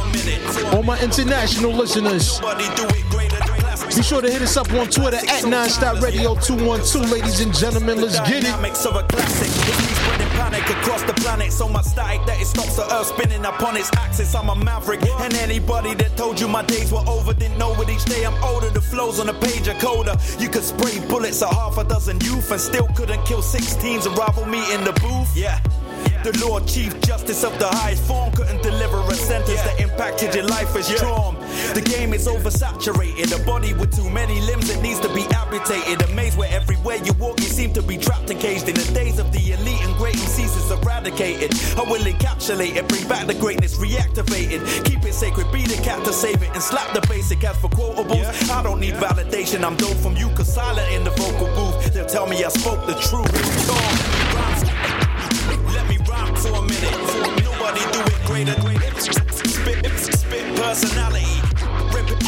all 0.74 0.82
my 0.82 1.00
international 1.00 1.72
listeners. 1.72 2.42
Nobody 2.42 2.66
do 2.76 2.88
it 2.88 3.08
greater 3.12 3.38
than 3.38 3.60
classics. 3.60 3.96
Be 3.96 4.02
sure 4.02 4.22
to 4.22 4.32
hit 4.32 4.42
us 4.42 4.58
up 4.58 4.72
on 4.74 4.88
Twitter 4.88 5.18
at 5.18 5.44
Nonstop 5.44 6.02
Radio 6.02 6.34
212, 6.34 7.12
ladies 7.12 7.40
and 7.42 7.54
gentlemen. 7.54 8.02
Let's 8.02 8.20
get 8.22 8.38
it. 8.38 8.44
Dynamics 8.46 8.86
of 8.88 8.96
a 8.96 9.04
classic. 9.04 9.48
It's 9.48 9.80
me 9.80 9.94
spreading 9.94 10.28
panic 10.30 10.68
across 10.72 11.04
the 11.04 11.14
planet. 11.14 11.54
So 11.54 11.70
much 11.70 11.86
static 11.86 12.26
that 12.26 12.42
it 12.42 12.46
stops 12.46 12.78
the 12.78 12.92
earth 12.92 13.06
spinning 13.06 13.46
upon 13.46 13.78
its 13.78 13.92
axis. 13.96 14.34
I'm 14.34 14.50
a 14.50 14.56
maverick. 14.56 15.06
And 15.20 15.36
anybody 15.36 15.94
that 15.94 16.18
told 16.18 16.40
you 16.40 16.48
my 16.48 16.64
days 16.64 16.92
were 16.92 17.06
over 17.08 17.34
didn't 17.36 17.60
know 17.60 17.80
it. 17.80 17.90
Each 17.90 18.06
day 18.06 18.26
I'm 18.26 18.44
older. 18.44 18.72
The 18.72 18.82
flows 18.82 19.20
on 19.20 19.28
the 19.28 19.34
page 19.34 19.68
are 19.68 19.80
colder. 19.80 20.16
You 20.40 20.50
could 20.50 20.64
spray 20.64 21.00
bullets 21.08 21.44
at 21.44 21.54
half 21.54 21.78
a 21.78 21.84
dozen 21.84 22.20
youth 22.22 22.50
and 22.50 22.60
still 22.60 22.88
couldn't 22.96 23.24
kill 23.26 23.44
16s 23.44 24.08
and 24.08 24.18
rival 24.18 24.48
me 24.48 24.74
in 24.74 24.84
the 24.84 24.94
booth. 24.94 25.38
Yeah. 25.38 25.60
The 26.24 26.32
Lord 26.46 26.66
Chief 26.68 27.00
Justice 27.02 27.44
of 27.44 27.58
the 27.60 27.68
highest 27.68 28.04
form 28.04 28.32
couldn't 28.32 28.64
deliver 28.64 29.00
a 29.02 29.14
sentence 29.14 29.62
that 29.64 29.80
impacted 29.80 30.34
your 30.34 30.46
life 30.46 30.74
as 30.76 30.88
trauma. 30.96 31.38
The 31.74 31.82
game 31.82 32.14
is 32.14 32.28
oversaturated. 32.28 33.36
A 33.36 33.46
body 33.46 33.74
with 33.74 33.96
too 33.96 34.10
many 34.10 34.40
limbs 34.42 34.68
that 34.74 34.82
needs 34.82 35.00
to 35.02 35.14
be 35.14 35.26
amputated. 35.36 36.02
A 36.02 36.14
maze 36.14 36.38
where 36.38 36.50
everywhere 36.50 36.98
you 37.04 37.12
walk, 37.14 37.40
you 37.40 37.48
seem 37.48 37.74
to 37.74 37.82
be 37.82 37.98
trapped 37.98 38.30
and 38.30 38.40
caged 38.40 38.70
in 38.70 38.76
the 38.76 38.90
days 38.94 39.20
of 39.20 39.32
the 39.34 39.52
elite 39.52 39.82
and 39.84 39.96
great 39.98 40.16
MCs 40.16 40.56
is 40.56 40.72
eradicated. 40.72 41.52
I 41.78 41.84
will 41.84 42.00
encapsulate 42.00 42.76
it, 42.76 42.88
bring 42.88 43.08
back 43.08 43.28
the 43.28 43.34
greatness, 43.34 43.78
reactivate 43.78 44.52
it. 44.52 44.86
Keep 44.86 45.04
it 45.04 45.14
sacred, 45.14 45.52
be 45.52 45.64
the 45.64 45.82
cat 45.84 46.06
to 46.06 46.14
save 46.14 46.42
it, 46.42 46.50
and 46.54 46.64
slap 46.64 46.94
the 46.94 47.06
basic 47.08 47.44
as 47.44 47.58
for 47.58 47.70
quotables. 47.70 48.50
I 48.50 48.64
don't 48.64 48.80
need 48.80 48.96
validation, 48.96 49.64
I'm 49.64 49.76
dope 49.76 49.98
from 49.98 50.16
you, 50.16 50.30
cause 50.30 50.54
silent 50.54 50.90
in 50.94 51.04
the 51.04 51.12
vocal 51.12 51.48
booth. 51.56 51.94
They'll 51.94 52.06
tell 52.06 52.28
me 52.28 52.44
I 52.44 52.50
spoke 52.50 52.86
the 52.88 52.96
truth. 52.96 54.03
Nobody 57.64 57.80
do 57.94 58.02
it 58.02 58.26
greater. 58.26 59.00
Spit, 59.00 59.86
spit 59.96 60.56
personality. 60.58 61.24
Rip 61.96 62.12
it, 62.12 62.20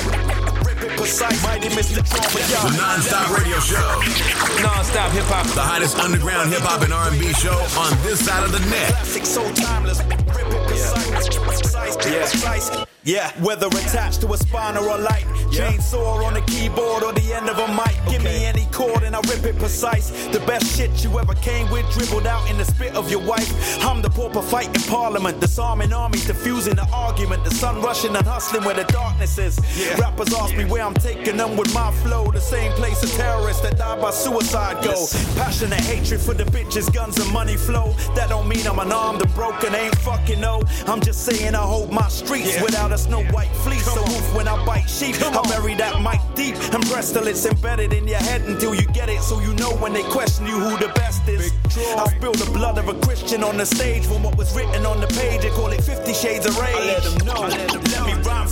rip 0.63 0.81
it 0.81 0.97
precise. 0.97 1.43
Mighty 1.43 1.67
Mr. 1.75 1.99
Trauma, 2.07 2.29
The 2.31 2.53
y'all. 2.53 2.71
Non-Stop 2.77 3.37
Radio 3.37 3.59
Show. 3.59 4.63
Non-stop 4.63 5.11
hip 5.11 5.25
hop. 5.25 5.45
The 5.47 5.59
hottest 5.59 5.99
underground 5.99 6.53
hip 6.53 6.61
hop 6.61 6.83
and 6.83 6.93
R&B 6.93 7.33
show 7.33 7.57
on 7.77 7.91
this 8.03 8.25
side 8.25 8.45
of 8.45 8.53
the 8.53 8.59
net. 8.69 8.87
Classic, 8.91 9.25
so 9.25 9.43
timeless. 9.55 9.99
Rip 10.03 10.47
it 10.47 10.67
precise. 10.67 11.37
Precise, 11.37 11.97
precise. 11.97 12.94
Yeah, 13.05 13.29
whether 13.39 13.67
attached 13.67 14.21
to 14.21 14.33
a 14.33 14.37
spine 14.37 14.75
or 14.75 14.89
a 14.89 14.97
light, 14.97 15.25
chainsaw 15.53 16.25
on 16.25 16.37
a 16.37 16.41
keyboard 16.41 17.03
or 17.03 17.13
the 17.13 17.33
end 17.33 17.47
of 17.47 17.59
a 17.59 17.67
mic. 17.67 17.95
Give 18.09 18.23
me 18.23 18.43
any 18.45 18.65
chord 18.71 19.03
and 19.03 19.15
I 19.15 19.19
rip 19.29 19.45
it 19.45 19.59
precise. 19.59 20.09
The 20.29 20.39
best 20.39 20.75
shit 20.75 21.03
you 21.03 21.19
ever 21.19 21.35
came 21.35 21.69
with, 21.69 21.85
dribbled 21.91 22.25
out 22.25 22.49
in 22.49 22.57
the 22.57 22.65
spit 22.65 22.95
of 22.95 23.11
your 23.11 23.21
wife. 23.21 23.53
I'm 23.85 24.01
the 24.01 24.09
pauper 24.09 24.41
fighting 24.41 24.81
parliament, 24.89 25.39
disarming 25.39 25.93
armies, 25.93 26.25
diffusing 26.25 26.77
the 26.77 26.87
argument. 26.91 27.43
The 27.43 27.51
sun 27.51 27.79
rushing 27.79 28.15
and 28.15 28.25
hustling 28.25 28.63
where 28.63 28.73
the 28.73 28.85
darkness 28.85 29.37
is. 29.37 29.59
Yeah. 29.77 30.01
Rappers 30.01 30.33
ask 30.33 30.57
me 30.57 30.65
where 30.65 30.81
I'm 30.81 30.95
taking 30.95 31.37
them 31.37 31.57
with 31.57 31.71
my 31.75 31.91
flow. 32.01 32.31
The 32.31 32.41
same 32.41 32.71
place 32.71 33.03
a 33.03 33.17
terrorist 33.17 33.61
that 33.61 33.77
died 33.77 34.01
by 34.01 34.09
suicide 34.09 34.83
go. 34.83 35.05
Passionate 35.35 35.81
hatred 35.81 36.21
for 36.21 36.33
the 36.33 36.45
bitches, 36.45 36.91
guns 36.91 37.19
and 37.19 37.31
money 37.31 37.55
flow. 37.55 37.93
That 38.15 38.29
don't 38.29 38.47
mean 38.47 38.65
I'm 38.65 38.79
unarmed 38.79 39.21
and 39.21 39.33
broken, 39.35 39.75
ain't 39.75 39.95
fucking 39.99 40.41
no. 40.41 40.63
I'm 40.87 41.01
just 41.01 41.23
saying 41.23 41.53
I 41.53 41.61
hold 41.61 41.91
my 41.91 42.07
streets 42.07 42.59
without 42.63 42.94
a 42.95 42.97
snow 42.97 43.23
white 43.35 43.51
fleece. 43.63 43.85
A 43.87 44.01
wolf 44.09 44.35
when 44.35 44.47
I 44.47 44.55
bite 44.65 44.89
sheep. 44.89 45.15
I 45.21 45.41
bury 45.49 45.75
that 45.75 46.01
mic 46.01 46.21
deep 46.33 46.55
and 46.73 46.83
press 46.87 47.11
till 47.11 47.27
it's 47.27 47.45
embedded 47.45 47.91
in 47.91 48.07
your 48.07 48.19
head 48.19 48.41
until 48.43 48.73
you 48.73 48.85
get 48.99 49.09
it. 49.09 49.21
So 49.21 49.39
you 49.41 49.53
know 49.55 49.71
when 49.83 49.91
they 49.91 50.03
question 50.03 50.47
you 50.47 50.57
who 50.57 50.77
the 50.77 50.91
best 50.95 51.27
is. 51.27 51.51
I 51.75 52.05
spill 52.15 52.31
the 52.31 52.49
blood 52.53 52.77
of 52.77 52.87
a 52.87 52.95
Christian 53.05 53.43
on 53.43 53.57
the 53.57 53.65
stage 53.65 54.05
from 54.05 54.23
what 54.23 54.37
was 54.37 54.55
written 54.55 54.85
on 54.85 55.01
the 55.01 55.07
page. 55.07 55.41
They 55.41 55.49
call 55.49 55.71
it 55.73 55.83
50 55.83 56.13
Shades 56.13 56.45
of 56.45 56.57
Rage. 56.57 56.75
I 56.75 56.85
let 56.95 57.03
them 57.03 57.27
know. 57.27 57.41
Let 57.41 58.03
me 58.07 58.13
rhyme. 58.23 58.47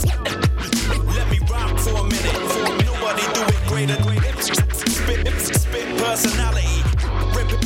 Let 1.16 1.26
me 1.32 1.38
rhyme 1.48 1.76
for 1.78 1.96
a 1.96 2.04
minute. 2.04 2.36
Nobody 2.84 3.24
do 3.36 3.42
it 3.48 3.62
greater. 3.66 3.96
Spit, 4.42 5.24
spit 5.40 5.88
personality. 5.96 6.84
Rip 7.32 7.48
it, 7.48 7.60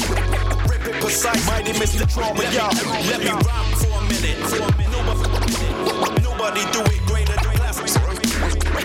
rip 0.71 0.87
it 0.87 1.03
precise. 1.03 1.45
Mighty 1.47 1.73
Mr. 1.73 2.07
Trauma, 2.07 2.45
y'all. 2.55 2.71
Let 3.11 3.19
me 3.19 3.31
rhyme 3.31 3.73
for 3.83 3.91
a 3.99 4.03
minute. 4.07 4.39
For 4.47 4.63
a 4.63 4.77
minute. 4.79 4.93
Nobody, 4.95 6.18
nobody 6.39 6.61
do 6.73 6.81
it 6.83 7.05
greater. 7.07 7.33
Classic, 7.35 8.01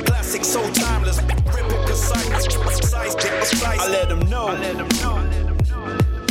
classic, 0.06 0.44
so 0.44 0.62
timeless. 0.74 1.22
Rip 1.22 1.70
it 1.70 1.86
precise, 1.86 2.48
precise, 2.58 3.16
precise. 3.16 3.80
I 3.80 3.88
let 3.90 4.10
them 4.10 4.22
know. 4.22 4.46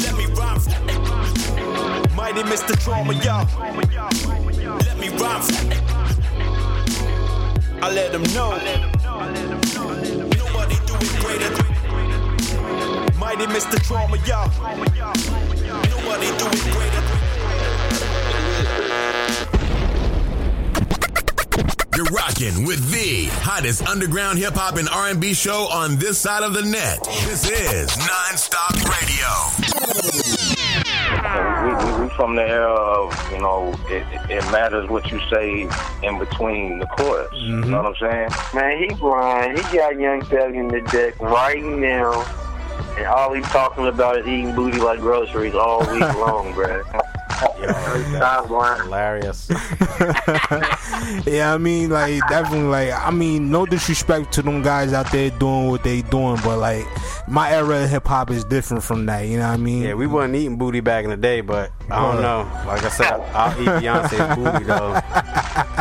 Let 0.03 0.17
me 0.17 0.27
rhyme. 0.35 0.61
Mighty 2.17 2.43
Mr. 2.43 2.75
Trauma, 2.83 3.15
y'all. 3.23 3.47
Let 4.87 4.99
me 4.99 5.09
rhyme. 5.11 5.43
I 7.81 7.91
let 7.93 8.11
them 8.11 8.25
know. 8.35 8.59
Nobody 10.41 10.77
do 10.87 10.95
it 10.99 11.13
greater. 11.23 11.53
Mighty 13.17 13.47
Mr. 13.47 13.79
Trauma, 13.87 14.17
y'all. 14.27 14.51
Nobody 15.89 16.27
do 16.39 16.47
it 16.49 16.63
greater. 16.73 17.12
You're 21.95 22.07
rocking 22.07 22.65
with 22.65 22.91
the 22.91 23.27
hottest 23.43 23.87
underground 23.87 24.39
hip 24.39 24.55
hop 24.55 24.77
and 24.77 24.89
R&B 24.89 25.35
show 25.35 25.69
on 25.71 25.97
this 25.97 26.19
side 26.19 26.43
of 26.43 26.55
the 26.55 26.63
net. 26.63 27.05
This 27.25 27.47
is 27.51 27.91
Nonstop 27.91 28.81
Radio. 28.89 29.29
We, 31.63 31.69
we, 31.69 32.03
we 32.05 32.09
from 32.15 32.35
the 32.35 32.49
era 32.49 32.73
of, 32.73 33.33
you 33.33 33.39
know, 33.41 33.75
it, 33.89 34.07
it 34.31 34.43
matters 34.51 34.89
what 34.89 35.11
you 35.11 35.21
say 35.31 35.69
in 36.03 36.19
between 36.19 36.79
the 36.79 36.87
chorus. 36.87 37.29
You 37.35 37.57
know 37.57 37.83
what 37.83 38.03
I'm 38.03 38.11
saying? 38.11 38.31
Man, 38.55 38.79
he 38.89 38.95
blind. 38.95 39.59
He 39.59 39.77
got 39.77 40.01
Young 40.01 40.23
Thug 40.23 40.55
in 40.55 40.69
the 40.69 40.81
deck 40.81 41.21
right 41.21 41.63
now, 41.63 42.23
and 42.97 43.07
all 43.07 43.35
he's 43.35 43.45
talking 43.49 43.87
about 43.87 44.17
is 44.19 44.27
eating 44.27 44.55
booty 44.55 44.79
like 44.79 45.01
groceries 45.01 45.55
all 45.55 45.81
week 45.81 46.01
long, 46.01 46.55
bruh. 46.55 46.83
Stop 47.63 48.49
blind. 48.49 48.83
Hilarious. 48.83 49.49
yeah, 51.27 51.53
I 51.53 51.59
mean, 51.59 51.91
like 51.91 52.21
definitely, 52.29 52.69
like 52.69 52.93
I 52.93 53.11
mean, 53.11 53.51
no 53.51 53.67
disrespect 53.67 54.33
to 54.33 54.43
them 54.43 54.63
guys 54.63 54.93
out 54.93 55.11
there 55.13 55.31
doing 55.31 55.69
what 55.69 55.83
they 55.83 56.03
doing, 56.03 56.39
but 56.43 56.59
like 56.59 56.87
my 57.29 57.53
era 57.53 57.85
of 57.85 57.91
hip 57.91 58.07
hop 58.07 58.31
is 58.31 58.45
different 58.45 58.83
from 58.83 59.07
that. 59.07 59.27
You 59.27 59.39
know 59.39 59.49
what 59.49 59.55
I 59.55 59.57
mean? 59.57 59.83
Yeah, 59.83 59.95
we 59.95 60.07
wasn't 60.07 60.37
eating 60.37 60.57
booty 60.57 60.81
back 60.81 61.05
in 61.05 61.11
the 61.11 61.17
day, 61.17 61.41
but 61.41 61.73
I 61.91 62.01
don't 62.01 62.23
know. 62.23 62.51
Like 62.67 62.83
I 62.83 62.89
said, 62.89 63.21
I'll 63.35 63.61
eat 63.61 63.67
Beyonce's 63.83 64.37
booty 64.37 64.65
though. 64.65 64.93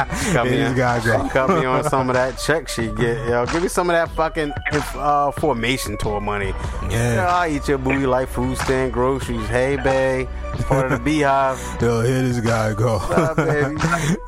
Cut 0.34 0.46
me, 0.46 0.58
Yeah, 0.58 0.70
this 0.70 0.78
guy 0.78 1.04
go. 1.06 1.30
cut 1.30 1.50
me 1.50 1.66
on 1.66 1.84
some 1.84 2.10
of 2.10 2.16
that 2.16 2.38
check 2.46 2.68
she 2.68 2.88
get. 2.88 3.28
Yo, 3.28 3.46
give 3.48 3.62
me 3.64 3.68
some 3.70 3.90
of 3.90 3.94
that 3.96 4.10
fucking 4.16 4.52
uh, 4.96 5.32
formation 5.32 5.98
tour 5.98 6.20
money. 6.22 6.54
Yeah. 6.90 7.16
Yo, 7.16 7.22
I'll 7.24 7.52
eat 7.52 7.68
your 7.68 7.78
booty 7.78 8.06
like 8.06 8.28
food 8.28 8.58
stand 8.58 8.94
groceries. 8.94 9.48
Hey, 9.48 9.78
babe. 9.78 10.28
Part 10.68 10.86
of 10.86 10.92
the 10.92 11.00
beehive. 11.00 11.58
Yo, 11.82 12.02
here 12.02 12.22
this 12.22 12.40
guy 12.40 12.74
go. 12.74 12.98
up, 12.98 13.38
baby? 13.38 13.78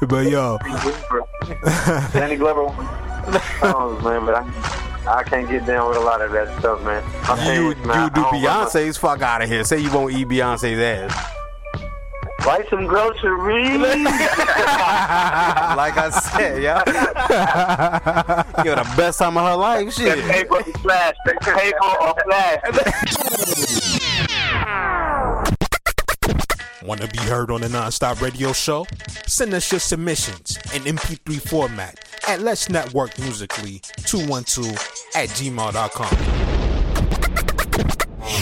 but 0.07 0.25
yo, 0.29 0.57
Danny 2.13 2.36
Glover. 2.38 2.73
oh 3.63 3.99
man, 4.03 4.25
but 4.25 4.36
I, 4.36 5.19
I 5.19 5.23
can't 5.23 5.49
get 5.49 5.65
down 5.65 5.89
with 5.89 5.97
a 5.97 6.01
lot 6.01 6.21
of 6.21 6.31
that 6.31 6.57
stuff, 6.59 6.81
man. 6.83 7.03
I'm 7.23 7.38
You, 7.39 7.43
saying, 7.45 7.65
you 7.81 7.88
man, 7.88 8.09
do 8.09 8.21
don't 8.21 8.41
want 8.41 8.45
Beyonce's 8.71 8.97
fuck 8.97 9.21
out 9.21 9.41
of 9.41 9.49
here. 9.49 9.63
Say 9.63 9.79
you 9.79 9.91
won't 9.91 10.13
eat 10.13 10.27
Beyonce's 10.27 10.79
ass. 10.79 11.33
To- 12.43 12.49
Buy 12.49 12.65
some 12.69 12.86
groceries. 12.86 13.79
like 15.79 15.97
I 15.97 16.10
said, 16.10 16.62
yeah. 16.62 16.84
You're 18.65 18.75
the 18.75 18.93
best 18.97 19.19
time 19.19 19.38
of 19.38 19.45
her 19.45 19.56
life. 19.56 19.93
Shit. 19.93 20.19
paper 20.25 20.56
or 20.58 20.63
flash. 20.63 21.15
Paper 21.25 21.86
or 22.01 22.15
flash. 22.25 22.62
Want 26.84 26.99
to 27.01 27.08
be 27.08 27.19
heard 27.19 27.49
on 27.49 27.62
the 27.62 27.67
Nonstop 27.69 28.21
Radio 28.21 28.51
Show? 28.51 28.86
Send 29.25 29.53
us 29.53 29.71
your 29.71 29.79
submissions 29.79 30.58
in 30.75 30.82
MP3 30.84 31.39
format 31.41 31.97
at 32.27 32.41
Let's 32.41 32.67
Network 32.69 33.17
Musically 33.19 33.82
212 34.06 34.69
at 35.15 35.29
gmail.com. 35.29 36.10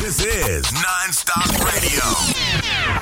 This 0.02 0.20
is 0.26 0.66
Nonstop 0.66 1.52
Radio. 1.72 2.41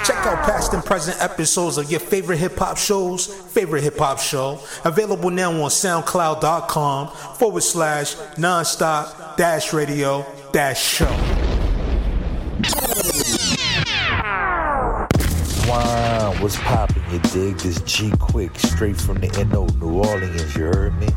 Check 0.06 0.26
out 0.26 0.44
past 0.44 0.74
and 0.74 0.84
present 0.84 1.22
episodes 1.22 1.78
of 1.78 1.92
your 1.92 2.00
favorite 2.00 2.38
hip 2.38 2.58
hop 2.58 2.78
shows, 2.78 3.28
favorite 3.28 3.84
hip 3.84 3.98
hop 3.98 4.20
show, 4.20 4.60
available 4.84 5.30
now 5.30 5.52
on 5.52 5.70
SoundCloud.com 5.70 7.10
forward 7.36 7.64
slash 7.64 8.16
nonstop 8.38 9.38
dash 9.38 9.74
radio 9.74 10.26
dash 10.52 10.82
show. 10.82 11.06
What's 15.70 16.58
poppin'? 16.58 17.04
You 17.12 17.20
dig 17.20 17.58
this 17.58 17.80
G 17.82 18.12
Quick 18.18 18.58
straight 18.58 18.96
from 18.96 19.20
the 19.20 19.28
NO 19.46 19.68
New 19.80 20.00
Orleans, 20.00 20.56
you 20.56 20.66
heard 20.66 21.00
me? 21.00 21.08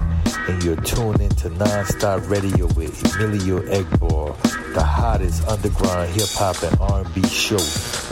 And 0.46 0.62
you're 0.62 0.76
tuned 0.76 1.20
into 1.22 1.48
Nonstop 1.48 2.28
Radio 2.28 2.66
with 2.74 3.02
Emilio 3.14 3.60
Egbar, 3.62 4.36
the 4.74 4.82
hottest 4.82 5.46
underground 5.48 6.10
hip 6.10 6.28
hop 6.32 6.62
and 6.62 6.78
R&B 6.80 7.26
show 7.28 7.56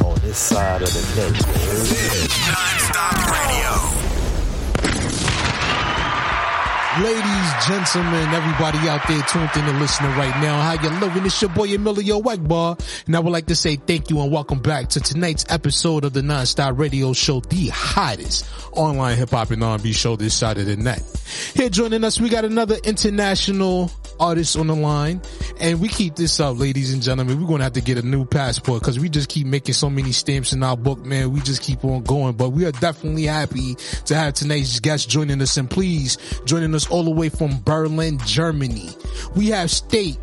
on 0.06 0.18
this 0.20 0.38
side 0.38 0.80
of 0.80 0.88
the 0.88 1.00
net. 1.20 1.36
You 1.36 1.46
heard 1.66 1.90
me? 1.90 2.28
Nonstop 2.46 4.00
Radio. 4.00 4.09
Ladies, 7.00 7.66
gentlemen, 7.66 8.28
everybody 8.34 8.86
out 8.86 9.00
there 9.08 9.22
tuned 9.22 9.48
in 9.56 9.64
and 9.64 9.80
listening 9.80 10.10
right 10.18 10.38
now, 10.42 10.60
how 10.60 10.74
you 10.82 10.90
living? 11.00 11.24
It's 11.24 11.40
your 11.40 11.50
boy 11.50 11.74
Emilio 11.74 12.20
Egbar, 12.20 12.78
and 13.06 13.16
I 13.16 13.20
would 13.20 13.32
like 13.32 13.46
to 13.46 13.56
say 13.56 13.76
thank 13.76 14.10
you 14.10 14.20
and 14.20 14.30
welcome 14.30 14.58
back 14.58 14.90
to 14.90 15.00
tonight's 15.00 15.46
episode 15.48 16.04
of 16.04 16.12
the 16.12 16.20
Nonstop 16.20 16.78
Radio 16.78 17.14
Show, 17.14 17.40
the 17.40 17.68
hottest 17.68 18.44
online 18.72 19.16
hip 19.16 19.30
hop 19.30 19.50
and 19.50 19.64
R&B 19.64 19.94
show 19.94 20.16
this 20.16 20.34
side 20.34 20.58
of 20.58 20.66
the 20.66 20.76
net. 20.76 21.02
Here 21.54 21.70
joining 21.70 22.04
us, 22.04 22.20
we 22.20 22.28
got 22.28 22.44
another 22.44 22.76
international 22.84 23.90
artist 24.20 24.56
on 24.56 24.66
the 24.66 24.76
line, 24.76 25.20
and 25.58 25.80
we 25.80 25.88
keep 25.88 26.14
this 26.14 26.38
up, 26.38 26.58
ladies 26.58 26.92
and 26.92 27.02
gentlemen. 27.02 27.40
We're 27.40 27.48
gonna 27.48 27.64
have 27.64 27.72
to 27.72 27.80
get 27.80 27.98
a 27.98 28.02
new 28.06 28.24
passport 28.24 28.80
because 28.80 28.98
we 28.98 29.08
just 29.08 29.28
keep 29.28 29.46
making 29.46 29.74
so 29.74 29.90
many 29.90 30.12
stamps 30.12 30.52
in 30.52 30.62
our 30.62 30.76
book, 30.76 31.04
man. 31.04 31.32
We 31.32 31.40
just 31.40 31.62
keep 31.62 31.84
on 31.84 32.02
going, 32.02 32.34
but 32.34 32.50
we 32.50 32.66
are 32.66 32.72
definitely 32.72 33.24
happy 33.24 33.74
to 34.04 34.14
have 34.14 34.34
tonight's 34.34 34.78
guest 34.80 35.08
joining 35.08 35.40
us, 35.42 35.56
and 35.56 35.68
please 35.68 36.18
joining 36.44 36.74
us 36.74 36.88
all 36.90 37.02
the 37.02 37.10
way 37.10 37.28
from 37.28 37.60
Berlin, 37.62 38.18
Germany. 38.26 38.90
We 39.34 39.48
have 39.48 39.70
State 39.70 40.18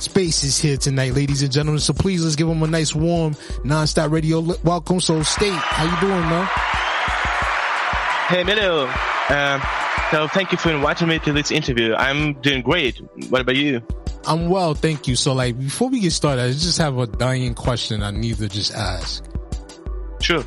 Spaces 0.00 0.58
here 0.58 0.78
tonight, 0.78 1.12
ladies 1.12 1.42
and 1.42 1.52
gentlemen. 1.52 1.78
So 1.78 1.92
please 1.92 2.24
let's 2.24 2.34
give 2.34 2.48
them 2.48 2.62
a 2.62 2.66
nice 2.66 2.94
warm 2.94 3.36
non-stop 3.64 4.10
radio 4.10 4.40
welcome. 4.64 4.98
So 4.98 5.22
State, 5.22 5.52
how 5.52 5.84
you 5.84 6.00
doing, 6.00 6.20
man? 6.20 6.48
Hey, 8.30 8.44
Milo. 8.44 8.86
Um, 9.28 9.60
so 10.12 10.28
thank 10.28 10.52
you 10.52 10.58
for 10.58 10.70
inviting 10.70 11.08
me 11.08 11.18
to 11.18 11.32
this 11.32 11.50
interview. 11.50 11.96
I'm 11.96 12.34
doing 12.34 12.62
great. 12.62 13.00
What 13.28 13.40
about 13.40 13.56
you? 13.56 13.82
I'm 14.24 14.48
well, 14.48 14.72
thank 14.72 15.08
you. 15.08 15.16
So 15.16 15.32
like 15.32 15.58
before 15.58 15.88
we 15.88 15.98
get 15.98 16.12
started, 16.12 16.42
I 16.42 16.50
just 16.52 16.78
have 16.78 16.96
a 16.96 17.08
dying 17.08 17.54
question 17.54 18.04
I 18.04 18.12
need 18.12 18.36
to 18.36 18.48
just 18.48 18.72
ask. 18.72 19.24
Sure. 20.20 20.42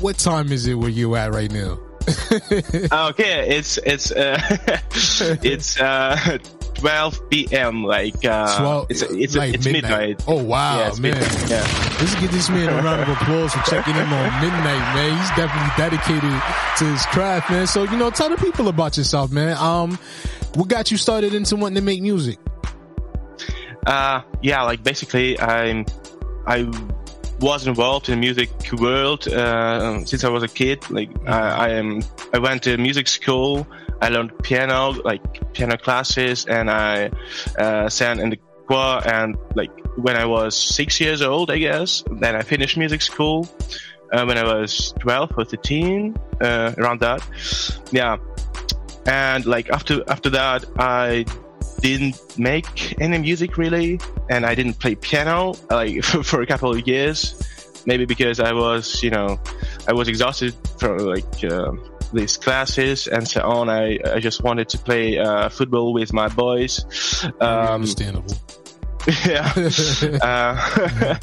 What 0.00 0.18
time 0.18 0.50
is 0.50 0.66
it 0.66 0.74
where 0.74 0.88
you 0.88 1.14
at 1.14 1.32
right 1.32 1.52
now? 1.52 1.78
okay, 3.08 3.56
it's 3.56 3.78
it's 3.86 4.10
uh, 4.10 4.40
it's 4.90 5.78
uh, 5.80 6.38
12 6.78 7.30
p.m. 7.30 7.84
Like 7.84 8.24
uh, 8.24 8.58
12 8.58 8.86
it's 8.90 9.02
it's 9.02 9.36
like 9.36 9.54
it's 9.54 9.66
midnight. 9.66 10.22
Oh 10.26 10.42
wow, 10.42 10.78
Yeah, 10.78 10.88
man! 11.00 11.00
midnight, 11.02 11.50
yeah. 11.50 11.96
Let's 12.00 12.14
give 12.20 12.30
this 12.32 12.48
man 12.48 12.68
a 12.68 12.82
round 12.82 13.00
of 13.02 13.08
applause 13.08 13.52
for 13.52 13.62
checking 13.70 13.94
in 13.96 14.02
on 14.02 14.40
midnight, 14.40 14.94
man. 14.94 15.18
He's 15.18 15.28
definitely 15.30 15.72
dedicated 15.76 16.42
to 16.78 16.84
his 16.84 17.04
craft, 17.06 17.50
man. 17.50 17.66
So 17.66 17.82
you 17.84 17.96
know, 17.96 18.10
tell 18.10 18.28
the 18.28 18.36
people 18.36 18.68
about 18.68 18.96
yourself, 18.96 19.32
man. 19.32 19.56
Um, 19.56 19.98
what 20.54 20.68
got 20.68 20.90
you 20.90 20.96
started 20.96 21.34
into 21.34 21.56
wanting 21.56 21.76
to 21.76 21.82
make 21.82 22.00
music? 22.00 22.38
Uh, 23.86 24.20
yeah, 24.42 24.62
like 24.62 24.82
basically, 24.82 25.38
I'm 25.40 25.84
I 26.46 26.70
was 27.40 27.66
involved 27.66 28.08
in 28.08 28.14
the 28.16 28.20
music 28.20 28.50
world 28.72 29.26
uh, 29.28 30.04
since 30.04 30.24
I 30.24 30.28
was 30.28 30.42
a 30.42 30.48
kid. 30.48 30.88
Like 30.90 31.10
I, 31.26 31.38
I 31.38 31.68
am, 31.70 32.02
I 32.32 32.38
went 32.38 32.62
to 32.64 32.76
music 32.76 33.08
school. 33.08 33.66
I 34.00 34.08
learned 34.08 34.32
piano, 34.42 34.90
like 35.04 35.52
piano 35.52 35.76
classes, 35.76 36.46
and 36.46 36.70
I 36.70 37.10
uh, 37.58 37.88
sang 37.88 38.20
in 38.20 38.30
the 38.30 38.38
choir. 38.66 39.02
And 39.06 39.36
like 39.54 39.70
when 39.96 40.16
I 40.16 40.24
was 40.24 40.56
six 40.56 41.00
years 41.00 41.22
old, 41.22 41.50
I 41.50 41.58
guess, 41.58 42.04
then 42.20 42.36
I 42.36 42.42
finished 42.42 42.76
music 42.76 43.02
school. 43.02 43.48
Uh, 44.10 44.24
when 44.24 44.38
I 44.38 44.42
was 44.42 44.94
12 45.00 45.32
or 45.36 45.44
13, 45.44 46.16
uh, 46.40 46.72
around 46.78 47.00
that. 47.00 47.22
Yeah. 47.92 48.16
And 49.04 49.44
like 49.44 49.68
after, 49.68 50.02
after 50.08 50.30
that, 50.30 50.64
I 50.78 51.26
didn't 51.80 52.38
make 52.38 53.00
any 53.00 53.18
music 53.18 53.56
really, 53.56 54.00
and 54.30 54.44
I 54.44 54.54
didn't 54.54 54.78
play 54.78 54.94
piano 54.94 55.54
like 55.70 56.02
for, 56.08 56.22
for 56.22 56.42
a 56.42 56.46
couple 56.46 56.72
of 56.72 56.86
years. 56.86 57.34
Maybe 57.86 58.04
because 58.04 58.40
I 58.40 58.52
was, 58.52 59.02
you 59.02 59.10
know, 59.10 59.38
I 59.86 59.92
was 59.92 60.08
exhausted 60.08 60.54
from 60.78 60.98
like 60.98 61.44
uh, 61.44 61.72
these 62.12 62.36
classes 62.36 63.06
and 63.06 63.26
so 63.26 63.42
on. 63.42 63.68
I 63.68 63.98
I 64.04 64.20
just 64.20 64.42
wanted 64.42 64.68
to 64.70 64.78
play 64.78 65.18
uh, 65.18 65.48
football 65.48 65.92
with 65.92 66.12
my 66.12 66.28
boys. 66.28 66.84
Um, 67.40 67.82
Understandable. 67.82 68.34
yeah. 69.26 69.52
uh, 70.22 71.18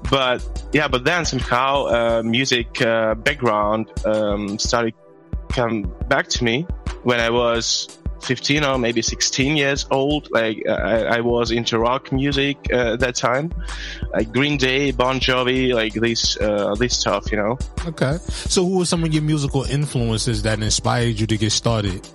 but 0.10 0.68
yeah, 0.72 0.88
but 0.88 1.04
then 1.04 1.24
somehow 1.24 1.86
uh, 1.86 2.22
music 2.24 2.82
uh, 2.82 3.14
background 3.14 3.90
um, 4.04 4.58
started 4.58 4.94
come 5.48 5.82
back 6.08 6.28
to 6.28 6.44
me 6.44 6.66
when 7.02 7.18
I 7.18 7.30
was 7.30 7.99
15 8.22 8.64
or 8.64 8.78
maybe 8.78 9.02
16 9.02 9.56
years 9.56 9.86
old. 9.90 10.30
Like 10.30 10.66
I, 10.68 11.16
I 11.16 11.20
was 11.20 11.50
into 11.50 11.78
rock 11.78 12.12
music 12.12 12.58
uh, 12.72 12.94
at 12.94 13.00
that 13.00 13.14
time, 13.14 13.52
like 14.12 14.32
Green 14.32 14.56
Day, 14.56 14.90
Bon 14.92 15.20
Jovi, 15.20 15.74
like 15.74 15.94
this 15.94 16.36
uh, 16.40 16.74
this 16.74 16.98
stuff, 16.98 17.30
you 17.30 17.38
know. 17.38 17.58
Okay. 17.86 18.18
So 18.28 18.64
who 18.64 18.78
were 18.78 18.84
some 18.84 19.04
of 19.04 19.12
your 19.12 19.22
musical 19.22 19.64
influences 19.64 20.42
that 20.42 20.62
inspired 20.62 21.18
you 21.20 21.26
to 21.26 21.36
get 21.36 21.52
started 21.52 22.06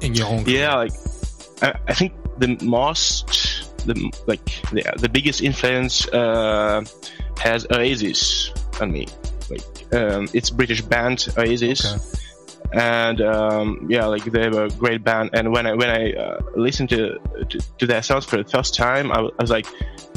in 0.00 0.14
your 0.14 0.28
own? 0.28 0.44
Yeah, 0.46 0.74
like 0.76 0.92
I, 1.62 1.74
I 1.88 1.94
think 1.94 2.12
the 2.38 2.58
most, 2.62 3.86
the 3.86 3.94
like 4.26 4.44
the, 4.72 4.84
the 4.98 5.08
biggest 5.08 5.42
influence 5.42 6.08
uh, 6.08 6.84
has 7.38 7.66
Oasis 7.70 8.52
on 8.80 8.92
me. 8.92 9.06
Like 9.50 9.92
um, 9.92 10.28
it's 10.32 10.50
British 10.50 10.82
band 10.82 11.28
Oasis. 11.36 12.21
And 12.72 13.20
um, 13.20 13.86
yeah, 13.88 14.06
like 14.06 14.24
they 14.24 14.48
were 14.48 14.64
a 14.64 14.70
great 14.70 15.04
band. 15.04 15.30
And 15.34 15.52
when 15.52 15.66
I 15.66 15.74
when 15.74 15.90
I 15.90 16.12
uh, 16.12 16.40
listened 16.56 16.88
to, 16.90 17.18
to 17.48 17.58
to 17.78 17.86
their 17.86 18.02
songs 18.02 18.24
for 18.24 18.36
the 18.36 18.48
first 18.48 18.74
time, 18.74 19.12
I, 19.12 19.16
I 19.16 19.42
was 19.42 19.50
like, 19.50 19.66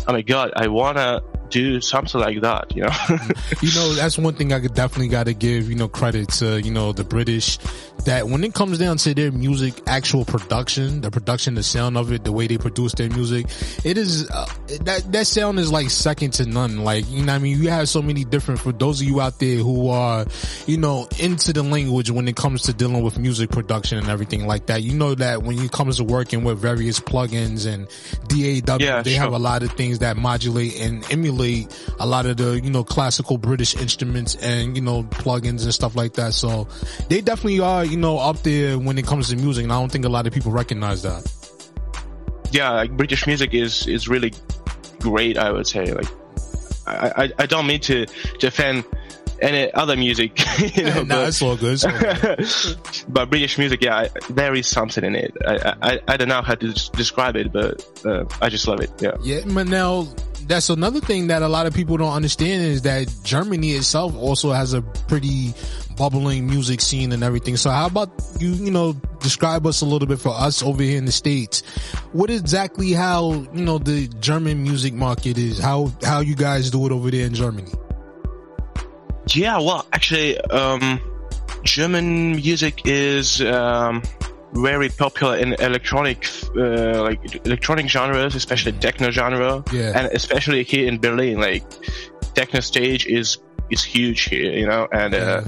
"Oh 0.08 0.14
my 0.14 0.22
god, 0.22 0.54
I 0.56 0.68
wanna 0.68 1.22
do 1.50 1.82
something 1.82 2.20
like 2.20 2.42
that," 2.42 2.76
you 2.76 2.84
know? 2.84 2.90
you 3.62 3.74
know, 3.76 3.94
that's 3.94 4.18
one 4.18 4.34
thing 4.34 4.54
I 4.54 4.60
could 4.60 4.74
definitely 4.74 5.10
got 5.10 5.26
to 5.26 5.34
give, 5.34 5.70
you 5.70 5.76
know, 5.76 5.88
credit 5.88 6.30
to, 6.40 6.62
you 6.62 6.72
know, 6.72 6.92
the 6.92 7.04
British 7.04 7.58
that 8.06 8.28
when 8.28 8.44
it 8.44 8.54
comes 8.54 8.78
down 8.78 8.98
to 8.98 9.14
their 9.14 9.32
music, 9.32 9.82
actual 9.88 10.26
production, 10.26 11.02
the 11.02 11.12
production, 11.12 11.56
the 11.56 11.64
sound 11.64 11.98
of 11.98 12.12
it, 12.12 12.24
the 12.24 12.32
way 12.32 12.48
they 12.48 12.58
produce 12.58 12.94
their 12.94 13.10
music, 13.10 13.48
it 13.84 13.98
is, 13.98 14.30
uh, 14.30 14.46
that, 14.82 15.12
that 15.12 15.28
sound 15.28 15.60
is 15.60 15.72
like 15.72 15.90
second 15.90 16.32
to 16.32 16.46
none. 16.46 16.84
Like, 16.84 17.10
you 17.10 17.24
know 17.24 17.34
I 17.34 17.40
mean? 17.40 17.62
You 17.62 17.70
have 17.70 17.90
so 17.90 18.02
many 18.02 18.24
different, 18.24 18.60
for 18.60 18.72
those 18.72 19.02
of 19.02 19.08
you 19.08 19.22
out 19.22 19.40
there 19.40 19.58
who 19.58 19.90
are, 19.90 20.26
you 20.68 20.78
know, 20.78 21.08
into 21.20 21.54
the 21.54 21.64
language 21.64 22.12
when 22.12 22.28
it 22.28 22.36
comes 22.36 22.64
to 22.64 22.74
dealing 22.74 23.02
with 23.02 23.18
music 23.18 23.50
production 23.50 23.98
and 23.98 24.10
everything 24.10 24.46
like 24.46 24.68
that, 24.68 24.84
you 24.84 24.94
know 24.94 25.16
that 25.16 25.44
when 25.44 25.58
it 25.60 25.72
comes 25.72 25.98
to 25.98 26.04
working 26.04 26.44
with 26.44 26.60
various 26.60 27.00
plugins 27.00 27.66
and 27.66 27.88
DAW, 28.28 28.78
Yeah, 28.80 29.02
they 29.02 29.14
have 29.14 29.34
a 29.34 29.40
lot 29.40 29.64
of 29.64 29.72
things 29.74 30.00
that 30.00 30.18
modulate 30.18 30.80
and 30.80 31.10
emulate 31.12 31.35
a 32.00 32.06
lot 32.06 32.26
of 32.26 32.38
the, 32.38 32.60
you 32.62 32.70
know, 32.70 32.84
classical 32.84 33.38
British 33.38 33.76
instruments 33.76 34.36
and, 34.36 34.76
you 34.76 34.82
know, 34.82 35.04
plugins 35.04 35.64
and 35.64 35.74
stuff 35.74 35.96
like 35.96 36.14
that. 36.14 36.34
So 36.34 36.68
they 37.10 37.22
definitely 37.22 37.60
are, 37.60 37.86
you 37.86 37.98
know, 37.98 38.18
up 38.18 38.42
there 38.44 38.78
when 38.80 38.98
it 38.98 39.06
comes 39.06 39.30
to 39.30 39.36
music. 39.36 39.64
And 39.64 39.74
I 39.74 39.80
don't 39.80 39.92
think 39.92 40.06
a 40.06 40.10
lot 40.10 40.28
of 40.28 40.34
people 40.34 40.52
recognize 40.52 41.04
that. 41.04 41.32
yeah, 42.52 42.72
like 42.72 42.96
British 42.96 43.28
music 43.28 43.54
is 43.54 43.88
is 43.88 44.08
really 44.08 44.34
great. 45.00 45.38
I 45.38 45.52
would 45.52 45.68
say, 45.68 45.94
like, 45.94 46.08
I 46.88 47.24
I, 47.24 47.32
I 47.40 47.46
don't 47.46 47.68
mean 47.68 47.82
to 47.82 48.06
defend 48.40 48.86
any 49.42 49.72
other 49.74 49.98
music, 49.98 50.40
you 50.78 50.86
know, 50.86 51.04
nah, 51.04 51.16
but, 51.16 51.28
it's 51.28 51.42
all 51.42 51.58
good. 51.58 51.74
It's 51.74 51.84
all 51.84 51.92
good. 51.92 52.78
but 53.14 53.30
British 53.30 53.58
music, 53.58 53.84
yeah, 53.84 53.98
I, 53.98 54.10
there 54.30 54.56
is 54.56 54.68
something 54.68 55.04
in 55.04 55.16
it. 55.16 55.36
I, 55.46 55.76
I 55.82 56.00
I 56.08 56.18
don't 56.18 56.30
know 56.30 56.42
how 56.42 56.56
to 56.56 56.74
describe 56.92 57.36
it, 57.36 57.52
but 57.52 57.84
uh, 58.06 58.26
I 58.42 58.50
just 58.50 58.68
love 58.68 58.80
it. 58.80 58.92
Yeah. 59.02 59.18
Yeah, 59.22 59.42
but 59.46 59.68
now 59.68 60.08
that's 60.48 60.70
another 60.70 61.00
thing 61.00 61.28
that 61.28 61.42
a 61.42 61.48
lot 61.48 61.66
of 61.66 61.74
people 61.74 61.98
don't 61.98 62.14
understand 62.14 62.64
is 62.64 62.84
that 62.84 63.14
Germany 63.24 63.72
itself 63.72 64.16
also 64.16 64.52
has 64.52 64.74
a 64.74 64.82
pretty 64.82 65.54
bubbling 65.98 66.48
music 66.48 66.82
scene 66.82 67.12
and 67.12 67.24
everything. 67.24 67.58
So 67.58 67.70
how 67.70 67.88
about 67.88 68.10
you, 68.40 68.50
you 68.50 68.72
know, 68.72 68.94
describe 69.22 69.66
us 69.66 69.82
a 69.82 69.86
little 69.86 70.08
bit 70.08 70.20
for 70.20 70.34
us 70.34 70.62
over 70.62 70.84
here 70.84 70.98
in 70.98 71.06
the 71.06 71.12
States. 71.12 71.62
What 72.12 72.30
exactly 72.30 72.92
how, 72.92 73.32
you 73.54 73.66
know, 73.66 73.78
the 73.78 74.08
German 74.20 74.64
music 74.64 74.94
market 74.94 75.38
is, 75.38 75.58
how, 75.58 75.92
how 76.04 76.20
you 76.20 76.36
guys 76.36 76.70
do 76.70 76.86
it 76.86 76.92
over 76.92 77.10
there 77.10 77.26
in 77.26 77.34
Germany? 77.34 77.72
Yeah, 79.34 79.58
well, 79.58 79.88
actually, 79.92 80.40
um, 80.40 81.02
German 81.64 82.34
music 82.34 82.82
is 82.86 83.42
um, 83.42 84.04
very 84.56 84.90
popular 84.90 85.38
in 85.38 85.54
electronic, 85.54 86.28
uh, 86.56 87.02
like 87.04 87.46
electronic 87.46 87.88
genres, 87.88 88.36
especially 88.36 88.72
techno 88.74 89.12
genre, 89.12 89.64
Yeah. 89.72 89.92
and 89.98 90.08
especially 90.14 90.64
here 90.64 90.88
in 90.88 91.00
Berlin. 91.00 91.40
Like 91.40 91.64
techno 92.34 92.60
stage 92.62 93.06
is 93.08 93.38
is 93.70 93.84
huge 93.84 94.22
here, 94.24 94.52
you 94.52 94.66
know, 94.68 94.88
and 94.92 95.14
uh, 95.16 95.42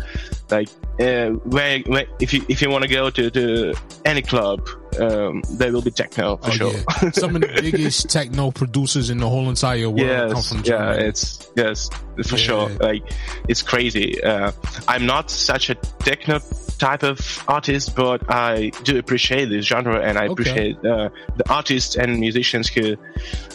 like 0.49 0.69
uh, 0.99 1.29
where, 1.45 1.79
where 1.81 2.05
if 2.19 2.33
you 2.33 2.43
if 2.49 2.61
you 2.61 2.69
want 2.69 2.83
to 2.83 2.89
go 2.89 3.09
to, 3.09 3.29
to 3.29 3.73
any 4.05 4.21
club, 4.21 4.67
um, 4.99 5.41
there 5.51 5.71
will 5.71 5.81
be 5.81 5.91
techno 5.91 6.37
for 6.37 6.47
Oh, 6.47 6.51
sure. 6.51 6.73
yeah. 6.73 7.11
Some 7.11 7.35
of 7.35 7.41
the 7.41 7.47
biggest 7.61 8.09
techno 8.09 8.51
producers 8.51 9.09
in 9.09 9.17
the 9.19 9.29
whole 9.29 9.49
entire 9.49 9.89
world 9.89 10.31
come 10.31 10.37
yes, 10.37 10.49
from 10.49 10.61
yeah, 10.65 10.91
it's 10.93 11.49
yes 11.55 11.89
for 12.25 12.35
Yeah. 12.35 12.37
sure. 12.37 12.69
Like 12.79 13.03
it's 13.47 13.61
crazy. 13.61 14.21
Uh, 14.23 14.51
I'm 14.87 15.05
not 15.05 15.29
such 15.31 15.69
a 15.69 15.75
techno 15.75 16.39
type 16.79 17.03
of 17.03 17.43
artist, 17.47 17.95
but 17.95 18.21
I 18.29 18.69
do 18.83 18.97
appreciate 18.99 19.45
this 19.49 19.65
genre, 19.65 19.99
and 19.99 20.17
I 20.17 20.25
Okay. 20.25 20.31
appreciate 20.33 20.77
uh, 20.85 21.09
the 21.37 21.49
artists 21.49 21.95
and 21.95 22.19
musicians 22.19 22.67
who 22.67 22.95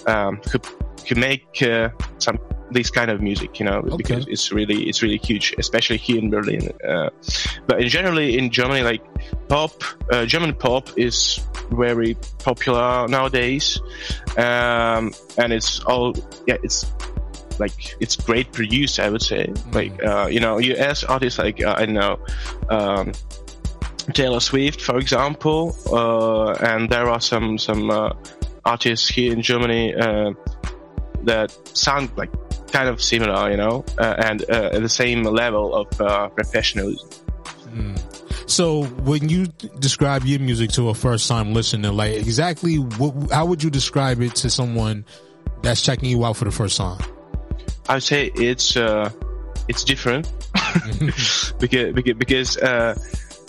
um, 0.07 0.41
who, 0.51 0.59
who 1.09 1.15
make 1.15 1.63
uh, 1.63 1.91
some 2.19 2.39
this 2.73 2.91
kind 2.91 3.11
of 3.11 3.21
music. 3.21 3.59
You 3.59 3.67
know, 3.67 3.83
because 3.97 4.27
it's 4.27 4.53
really 4.53 4.89
it's 4.89 5.03
really 5.03 5.19
huge, 5.19 5.55
especially 5.59 5.99
here 5.99 6.19
in 6.19 6.31
Berlin. 6.31 6.71
Uh, 6.87 7.11
but 7.67 7.81
in 7.81 7.89
generally 7.89 8.39
in 8.39 8.51
Germany, 8.51 8.83
like 8.83 9.03
pop, 9.49 9.83
uh, 10.13 10.25
German 10.27 10.55
pop 10.55 10.89
is 10.97 11.41
very 11.71 12.17
popular 12.39 13.07
nowadays, 13.09 13.81
um, 14.37 15.13
and 15.39 15.53
it's 15.53 15.81
all 15.81 16.15
yeah, 16.47 16.57
it's 16.63 16.91
like 17.59 17.97
it's 18.01 18.17
great 18.17 18.53
produced. 18.53 19.01
I 19.01 19.11
would 19.11 19.23
say, 19.23 19.53
like 19.73 19.93
uh, 20.05 20.29
you 20.31 20.41
know, 20.41 20.59
US 20.59 21.05
artists 21.05 21.39
like 21.39 21.63
uh, 21.63 21.75
I 21.77 21.87
know. 21.87 22.19
Um, 22.69 23.13
Taylor 24.15 24.41
Swift, 24.41 24.81
for 24.81 24.99
example, 24.99 25.77
uh, 25.87 26.53
and 26.55 26.91
there 26.91 27.09
are 27.09 27.21
some 27.21 27.57
some 27.57 27.89
uh, 27.91 28.13
artists 28.65 29.09
here 29.09 29.33
in 29.33 29.43
Germany 29.43 29.95
uh, 29.95 30.33
that 31.23 31.57
sound 31.77 32.11
like 32.17 32.31
kind 32.73 32.89
of 32.89 33.03
similar, 33.03 33.51
you 33.51 33.57
know, 33.57 33.85
uh, 33.99 34.15
and 34.19 34.43
uh, 34.51 34.79
the 34.79 34.89
same 34.89 35.23
level 35.23 35.75
of 35.75 36.01
uh, 36.01 36.29
professionalism. 36.29 37.09
So 38.53 38.85
when 38.85 39.31
you 39.31 39.47
describe 39.79 40.25
your 40.25 40.39
music 40.39 40.71
to 40.73 40.91
a 40.91 40.95
first 40.95 41.27
time 41.27 41.55
listener, 41.55 41.91
like 41.91 42.13
exactly 42.13 42.77
what, 42.77 43.31
how 43.31 43.47
would 43.47 43.63
you 43.63 43.71
describe 43.71 44.21
it 44.21 44.35
to 44.37 44.51
someone 44.51 45.07
that's 45.63 45.81
checking 45.81 46.11
you 46.11 46.23
out 46.25 46.37
for 46.37 46.45
the 46.45 46.51
first 46.51 46.77
time? 46.77 47.01
I 47.89 47.95
would 47.95 48.03
say 48.03 48.31
it's 48.35 48.77
uh, 48.77 49.11
it's 49.69 49.85
different 49.85 50.31
because 51.59 51.93
because, 51.93 52.15
because 52.15 52.57
uh, 52.59 52.95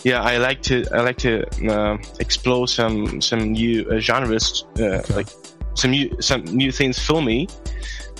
yeah, 0.03 0.21
I 0.21 0.37
like 0.37 0.61
to 0.63 0.85
I 0.93 1.01
like 1.01 1.17
to 1.17 1.45
uh, 1.69 1.97
explore 2.21 2.69
some 2.69 3.19
some 3.19 3.51
new 3.51 3.89
uh, 3.89 3.99
genres, 3.99 4.63
uh, 4.79 5.01
like 5.09 5.27
some 5.73 5.91
new 5.91 6.15
some 6.21 6.43
new 6.43 6.71
things 6.71 6.97
for 6.97 7.21
me, 7.21 7.49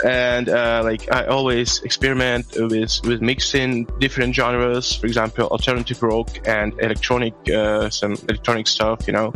and 0.05 0.49
uh, 0.49 0.81
like 0.83 1.11
I 1.11 1.25
always 1.25 1.81
experiment 1.83 2.45
with 2.55 2.99
with 3.03 3.21
mixing 3.21 3.85
different 3.99 4.35
genres. 4.35 4.95
For 4.95 5.07
example, 5.07 5.47
alternative 5.47 6.01
rock 6.01 6.47
and 6.47 6.73
electronic, 6.79 7.33
uh, 7.49 7.89
some 7.89 8.13
electronic 8.29 8.67
stuff, 8.67 9.07
you 9.07 9.13
know, 9.13 9.33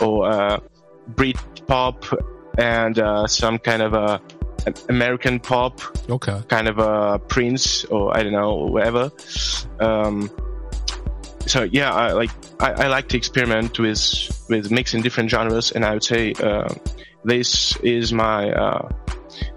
or 0.00 0.30
uh, 0.30 0.60
Brit 1.08 1.36
pop 1.66 2.04
and 2.58 2.98
uh, 2.98 3.26
some 3.26 3.58
kind 3.58 3.82
of 3.82 3.94
a 3.94 4.20
American 4.88 5.38
pop. 5.40 5.80
Okay. 6.10 6.42
Kind 6.48 6.68
of 6.68 6.78
a 6.78 7.18
Prince 7.18 7.84
or 7.84 8.16
I 8.16 8.22
don't 8.22 8.32
know 8.32 8.66
whatever. 8.66 9.10
Um, 9.80 10.30
so 11.46 11.62
yeah, 11.62 11.92
I 11.92 12.12
like 12.12 12.30
I, 12.60 12.72
I 12.72 12.88
like 12.88 13.08
to 13.08 13.16
experiment 13.16 13.78
with 13.78 14.46
with 14.48 14.70
mixing 14.70 15.02
different 15.02 15.30
genres, 15.30 15.70
and 15.72 15.84
I 15.84 15.94
would 15.94 16.04
say 16.04 16.32
uh, 16.32 16.68
this 17.24 17.76
is 17.78 18.12
my 18.12 18.50
uh, 18.50 18.88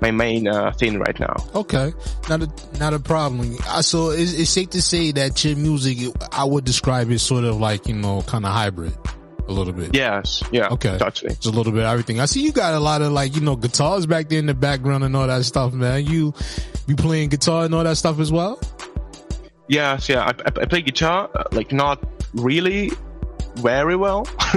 my 0.02 0.12
main 0.12 0.48
uh, 0.48 0.72
thing 0.74 1.00
right 1.00 1.20
now. 1.20 1.36
Okay, 1.56 1.94
not 2.30 2.42
a 2.44 2.50
not 2.80 2.94
a 2.94 3.00
problem. 3.00 3.56
Uh, 3.68 3.82
So 3.82 4.10
it's, 4.12 4.34
it's 4.34 4.50
safe 4.50 4.70
to 4.72 4.82
say 4.82 5.12
that 5.14 5.44
your 5.44 5.56
music, 5.56 5.98
I 6.32 6.44
would 6.44 6.66
describe 6.66 7.12
it 7.12 7.20
sort 7.20 7.44
of 7.44 7.60
like 7.60 7.88
you 7.88 7.96
know, 7.96 8.22
kind 8.24 8.46
of 8.46 8.52
hybrid, 8.52 8.94
a 9.48 9.52
little 9.52 9.74
bit. 9.74 9.96
Yes, 9.96 10.44
yeah, 10.52 10.70
Okay, 10.70 10.98
totally. 10.98 11.34
It's 11.34 11.46
a 11.46 11.52
little 11.52 11.74
bit 11.74 11.84
everything. 11.86 12.20
I 12.20 12.26
see 12.26 12.42
you 12.44 12.52
got 12.52 12.74
a 12.74 12.80
lot 12.80 13.02
of 13.02 13.12
like 13.12 13.36
you 13.36 13.42
know 13.42 13.56
guitars 13.56 14.06
back 14.06 14.30
there 14.30 14.40
in 14.40 14.46
the 14.46 14.54
background 14.54 15.04
and 15.04 15.16
all 15.16 15.28
that 15.28 15.44
stuff, 15.46 15.74
man. 15.74 16.06
You 16.06 16.34
be 16.88 16.96
playing 16.96 17.30
guitar 17.30 17.66
and 17.66 17.74
all 17.76 17.84
that 17.84 17.98
stuff 17.98 18.20
as 18.20 18.32
well. 18.32 18.60
Yes, 19.68 20.10
yeah, 20.10 20.22
I, 20.24 20.30
I, 20.30 20.62
I 20.62 20.66
play 20.66 20.82
guitar, 20.82 21.30
uh, 21.36 21.44
like 21.52 21.72
not 21.72 22.04
really 22.34 22.92
very 23.62 23.96
well, 23.96 24.24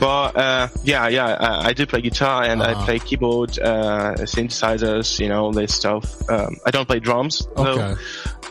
but 0.00 0.36
uh, 0.36 0.68
yeah, 0.84 1.08
yeah, 1.08 1.26
I, 1.38 1.68
I 1.68 1.72
do 1.72 1.86
play 1.86 2.00
guitar 2.00 2.44
and 2.44 2.62
I 2.62 2.72
Uh-huh. 2.72 2.84
play 2.84 2.98
keyboard, 2.98 3.58
uh, 3.58 4.14
synthesizers, 4.26 5.18
you 5.20 5.28
know, 5.28 5.52
this 5.52 5.74
stuff. 5.74 6.04
Um, 6.28 6.56
I 6.66 6.70
don't 6.70 6.86
play 6.86 7.00
drums 7.00 7.46
though. 7.56 7.78
Okay. 7.78 7.94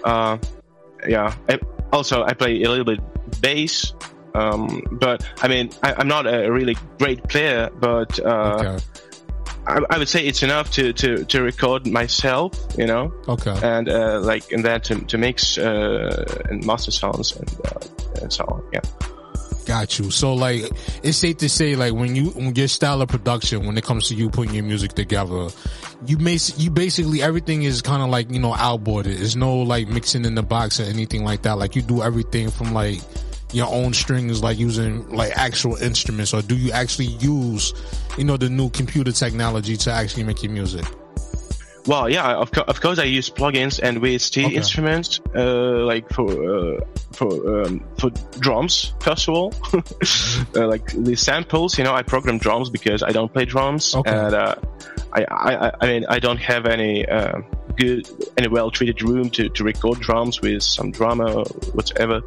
Uh, 0.04 0.38
yeah. 1.08 1.36
I, 1.50 1.60
also, 1.92 2.24
I 2.24 2.34
play 2.34 2.64
a 2.64 2.70
little 2.70 2.86
bit 2.86 3.00
bass. 3.42 3.94
Um, 4.34 4.82
but 4.92 5.26
I 5.42 5.48
mean, 5.48 5.70
I, 5.82 5.94
I'm 5.98 6.08
not 6.10 6.28
a 6.28 6.52
really 6.52 6.76
great 7.00 7.24
player, 7.30 7.70
but 7.80 8.20
uh, 8.20 8.80
I, 9.68 9.80
I 9.90 9.98
would 9.98 10.10
say 10.10 10.26
it's 10.26 10.44
enough 10.44 10.72
to, 10.72 10.94
to, 10.94 11.26
to 11.26 11.42
record 11.42 11.88
myself, 11.88 12.54
you 12.78 12.86
know. 12.86 13.14
Okay. 13.28 13.58
And 13.64 13.90
uh, 13.90 14.20
like, 14.22 14.52
and 14.52 14.64
then 14.64 14.82
to 14.82 15.00
to 15.06 15.18
mix 15.18 15.58
uh, 15.58 16.42
and 16.50 16.66
master 16.66 16.92
sounds 16.92 17.36
and, 17.36 17.50
uh, 17.66 18.22
and 18.22 18.34
so 18.34 18.44
on. 18.46 18.64
Yeah. 18.72 18.82
Got 19.66 19.98
you. 19.98 20.12
So 20.12 20.36
like, 20.36 20.64
it's 21.02 21.18
safe 21.18 21.38
to 21.38 21.50
say 21.50 21.76
like 21.76 21.94
when 21.94 22.16
you 22.16 22.30
when 22.32 22.54
your 22.54 22.68
style 22.68 23.02
of 23.02 23.10
production, 23.10 23.66
when 23.66 23.78
it 23.78 23.84
comes 23.84 24.08
to 24.10 24.16
you 24.16 24.30
putting 24.30 24.54
your 24.54 24.64
music 24.64 24.94
together, 24.94 25.48
you 26.06 26.18
bas- 26.18 26.58
you 26.60 26.70
basically 26.70 27.24
everything 27.24 27.64
is 27.64 27.82
kind 27.82 28.04
of 28.04 28.10
like 28.10 28.30
you 28.32 28.40
know 28.40 28.54
outboarded. 28.54 29.18
There's 29.18 29.36
no 29.36 29.58
like 29.58 29.88
mixing 29.88 30.26
in 30.26 30.36
the 30.36 30.44
box 30.44 30.80
or 30.80 30.84
anything 30.84 31.24
like 31.24 31.42
that. 31.44 31.58
Like 31.58 31.76
you 31.76 31.82
do 31.82 32.04
everything 32.04 32.52
from 32.52 32.74
like 32.74 33.02
your 33.54 33.68
own 33.68 33.94
strings, 33.94 34.42
like 34.44 34.58
using 34.58 35.08
like 35.10 35.32
actual 35.38 35.76
instruments, 35.78 36.34
or 36.34 36.42
do 36.42 36.56
you 36.56 36.72
actually 36.72 37.08
use 37.20 37.74
you 38.18 38.24
know 38.24 38.38
the 38.38 38.50
new 38.50 38.70
computer 38.70 39.12
technology 39.12 39.78
to 39.78 39.92
actually 39.92 40.24
make 40.24 40.44
your 40.44 40.52
music? 40.52 40.86
Well, 41.88 42.10
yeah, 42.10 42.34
of, 42.34 42.52
co- 42.52 42.64
of 42.64 42.82
course 42.82 42.98
I 42.98 43.04
use 43.04 43.30
plugins 43.30 43.80
and 43.80 44.00
VST 44.00 44.46
Okay. 44.46 44.56
instruments, 44.56 45.20
uh, 45.36 45.86
like 45.86 46.10
for, 46.10 46.26
uh, 46.26 46.80
for, 47.14 47.62
um, 47.64 47.84
for 48.00 48.10
drums, 48.40 48.96
first 49.02 49.28
of 49.28 49.36
all. 49.36 49.54
uh, 50.56 50.68
like 50.68 50.88
the 50.98 51.16
samples, 51.16 51.78
you 51.78 51.84
know, 51.84 51.94
I 51.94 52.02
program 52.02 52.40
drums 52.40 52.72
because 52.72 53.04
I 53.04 53.12
don't 53.12 53.32
play 53.32 53.46
drums. 53.46 53.94
And, 53.94 54.08
uh, 54.34 54.56
I, 55.14 55.26
I, 55.30 55.68
I- 55.68 55.72
I 55.80 55.86
mean, 55.86 56.06
I 56.10 56.18
don't 56.18 56.40
have 56.42 56.66
any, 56.66 57.06
uh, 57.76 57.84
good, 57.84 58.32
any 58.38 58.48
well 58.48 58.72
treated 58.72 59.02
room 59.02 59.30
to, 59.32 59.50
to 59.50 59.64
record 59.64 60.00
drums 60.00 60.42
with 60.42 60.64
some 60.64 60.92
drummer 60.92 61.30
or 61.30 61.46
whatever. 61.74 62.22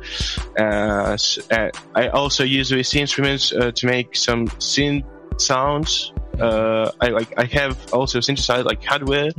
Uh, 0.58 1.12
s- 1.12 1.38
and 1.50 1.72
I 1.94 2.08
also 2.08 2.44
use 2.44 2.70
VST 2.70 2.96
instruments, 3.00 3.52
uh, 3.52 3.70
to 3.72 3.86
make 3.86 4.16
some 4.16 4.48
synth 4.58 5.04
sounds. 5.40 6.12
Uh, 6.38 6.90
I 7.00 7.08
like 7.08 7.32
I 7.36 7.44
have 7.46 7.92
also 7.92 8.20
synthesized 8.20 8.66
like 8.66 8.84
hardware, 8.84 9.30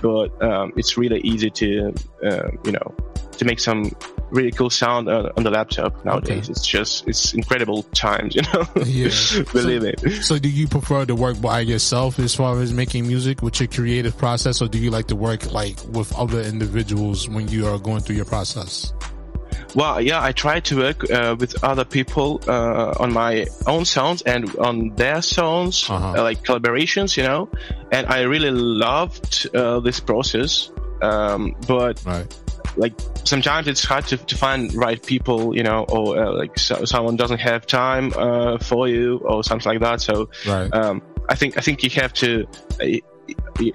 but 0.00 0.40
um, 0.42 0.72
it's 0.76 0.96
really 0.96 1.20
easy 1.20 1.50
to 1.50 1.92
uh, 2.24 2.48
you 2.64 2.72
know 2.72 2.94
to 3.32 3.44
make 3.44 3.58
some 3.60 3.90
really 4.30 4.50
cool 4.50 4.70
sound 4.70 5.08
uh, 5.08 5.32
on 5.36 5.42
the 5.42 5.50
laptop 5.50 6.04
nowadays. 6.04 6.48
It's 6.48 6.66
just 6.66 7.08
it's 7.08 7.34
incredible 7.34 7.82
times, 7.94 8.34
you 8.34 8.42
know. 8.42 8.66
Yeah. 8.88 9.10
Believe 9.52 9.82
so, 9.82 9.88
it. 9.88 10.22
So 10.22 10.38
do 10.38 10.48
you 10.48 10.66
prefer 10.66 11.04
to 11.04 11.14
work 11.14 11.40
by 11.40 11.60
yourself 11.60 12.18
as 12.18 12.34
far 12.34 12.60
as 12.60 12.72
making 12.72 13.06
music 13.06 13.42
with 13.42 13.60
your 13.60 13.68
creative 13.68 14.16
process 14.16 14.62
or 14.62 14.68
do 14.68 14.78
you 14.78 14.90
like 14.90 15.08
to 15.08 15.16
work 15.16 15.52
like 15.52 15.76
with 15.90 16.14
other 16.16 16.40
individuals 16.40 17.28
when 17.28 17.48
you 17.48 17.66
are 17.66 17.78
going 17.78 18.00
through 18.00 18.16
your 18.16 18.24
process? 18.24 18.92
Well, 19.74 20.00
yeah, 20.00 20.22
I 20.22 20.32
try 20.32 20.60
to 20.60 20.76
work 20.76 21.10
uh, 21.10 21.36
with 21.38 21.62
other 21.62 21.84
people 21.84 22.40
uh, 22.48 22.94
on 22.98 23.12
my 23.12 23.46
own 23.66 23.84
sounds 23.84 24.22
and 24.22 24.56
on 24.56 24.94
their 24.96 25.20
sounds, 25.20 25.88
uh, 25.90 26.22
like 26.22 26.42
collaborations, 26.42 27.16
you 27.16 27.22
know. 27.24 27.50
And 27.92 28.06
I 28.06 28.22
really 28.22 28.50
loved 28.50 29.48
uh, 29.54 29.80
this 29.80 30.00
process, 30.00 30.70
um, 31.02 31.54
but 31.66 32.02
like 32.76 32.92
sometimes 33.24 33.66
it's 33.68 33.84
hard 33.84 34.06
to, 34.08 34.16
to 34.16 34.36
find 34.36 34.72
right 34.74 35.04
people, 35.04 35.56
you 35.56 35.62
know, 35.62 35.84
or 35.88 36.18
uh, 36.18 36.32
like 36.32 36.58
so, 36.58 36.84
someone 36.84 37.16
doesn't 37.16 37.40
have 37.40 37.66
time 37.66 38.12
uh, 38.16 38.58
for 38.58 38.88
you 38.88 39.18
or 39.18 39.42
something 39.44 39.72
like 39.72 39.80
that. 39.80 40.00
So 40.00 40.30
Right. 40.46 40.72
um, 40.72 41.02
I 41.28 41.34
think 41.34 41.58
I 41.58 41.60
think 41.60 41.82
you 41.82 41.90
have 42.00 42.12
to. 42.14 42.46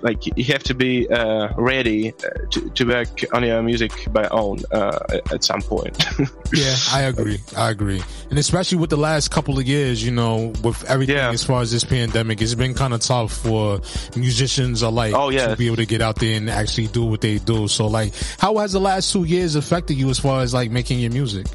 Like 0.02 0.26
you 0.38 0.46
have 0.46 0.64
to 0.64 0.74
be 0.74 1.10
uh, 1.10 1.50
ready 1.58 2.14
uh, 2.14 2.30
to, 2.52 2.70
to 2.70 2.86
work 2.86 3.10
on 3.34 3.44
your 3.44 3.62
music 3.62 3.92
by 4.14 4.28
own 4.30 4.60
uh, 4.72 5.00
at 5.32 5.44
some 5.44 5.62
point. 5.62 5.98
Yeah, 6.56 6.76
I 6.92 7.02
agree. 7.02 7.40
I 7.58 7.72
agree. 7.72 8.00
And 8.30 8.38
especially 8.38 8.78
with 8.78 8.92
the 8.92 8.98
last 8.98 9.32
couple 9.32 9.58
of 9.58 9.68
years, 9.68 10.06
you 10.06 10.12
know, 10.12 10.54
with 10.64 10.84
everything 10.86 11.18
as 11.18 11.44
far 11.44 11.64
as 11.64 11.72
this 11.72 11.84
pandemic, 11.84 12.44
it's 12.44 12.54
been 12.54 12.76
kind 12.76 12.94
of 12.94 13.00
tough 13.02 13.34
for 13.34 13.82
musicians 14.16 14.84
alike 14.84 15.16
Oh, 15.16 15.30
yeah. 15.30 15.48
to 15.48 15.56
be 15.58 15.66
able 15.66 15.78
to 15.78 15.88
get 15.88 16.02
out 16.02 16.18
there 16.20 16.38
and 16.38 16.52
actually 16.52 16.88
do 16.88 17.06
what 17.06 17.22
they 17.22 17.40
do. 17.40 17.68
So 17.68 17.88
like, 17.88 18.14
how 18.38 18.58
has 18.60 18.72
the 18.74 18.80
last 18.80 19.12
two 19.12 19.24
years 19.24 19.56
affected 19.56 19.96
you 19.96 20.12
as 20.12 20.20
far 20.20 20.42
as 20.42 20.54
like 20.54 20.70
making 20.70 21.00
your 21.00 21.10
music? 21.12 21.48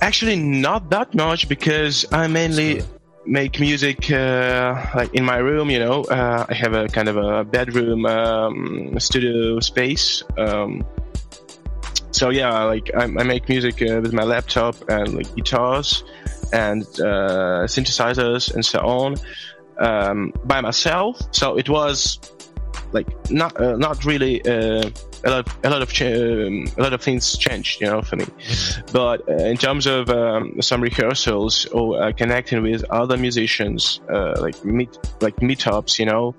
Actually, 0.00 0.36
not 0.36 0.88
that 0.90 1.12
much 1.14 1.48
because 1.48 2.06
I 2.12 2.26
mainly 2.28 2.82
make 3.30 3.60
music 3.60 4.10
uh, 4.10 4.84
like 4.94 5.14
in 5.14 5.24
my 5.24 5.38
room. 5.38 5.70
You 5.70 5.78
know, 5.78 6.02
uh, 6.02 6.44
I 6.48 6.54
have 6.54 6.74
a 6.74 6.88
kind 6.88 7.08
of 7.08 7.16
a 7.16 7.44
bedroom 7.44 8.04
um, 8.04 8.98
studio 8.98 9.60
space. 9.60 10.22
Um, 10.36 10.84
so 12.10 12.30
yeah, 12.30 12.64
like 12.64 12.90
I, 12.94 13.04
I 13.04 13.22
make 13.22 13.48
music 13.48 13.80
uh, 13.80 14.00
with 14.02 14.12
my 14.12 14.24
laptop 14.24 14.74
and 14.88 15.14
like 15.14 15.34
guitars 15.36 16.02
and 16.52 16.82
uh, 16.98 17.66
synthesizers 17.70 18.52
and 18.52 18.66
so 18.66 18.80
on 18.80 19.14
um, 19.78 20.32
by 20.44 20.60
myself. 20.60 21.20
So 21.30 21.56
it 21.56 21.68
was 21.68 22.18
like 22.92 23.08
not 23.30 23.58
uh, 23.60 23.76
not 23.76 24.04
really 24.04 24.42
uh, 24.44 24.90
a 25.24 25.30
lot 25.30 25.48
a 25.64 25.70
lot 25.70 25.82
of 25.82 25.92
ch- 25.92 26.02
um, 26.02 26.66
a 26.78 26.82
lot 26.82 26.92
of 26.92 27.02
things 27.02 27.36
changed 27.36 27.80
you 27.80 27.86
know 27.86 28.02
for 28.02 28.16
me. 28.16 28.26
But 28.92 29.28
uh, 29.28 29.32
in 29.44 29.56
terms 29.56 29.86
of 29.86 30.08
um, 30.10 30.60
some 30.62 30.80
rehearsals 30.80 31.66
or 31.66 32.02
uh, 32.02 32.12
connecting 32.12 32.62
with 32.62 32.84
other 32.90 33.16
musicians 33.16 34.00
uh, 34.12 34.34
like 34.40 34.64
meet 34.64 34.96
like 35.20 35.36
meetups 35.36 35.98
you 35.98 36.06
know 36.06 36.34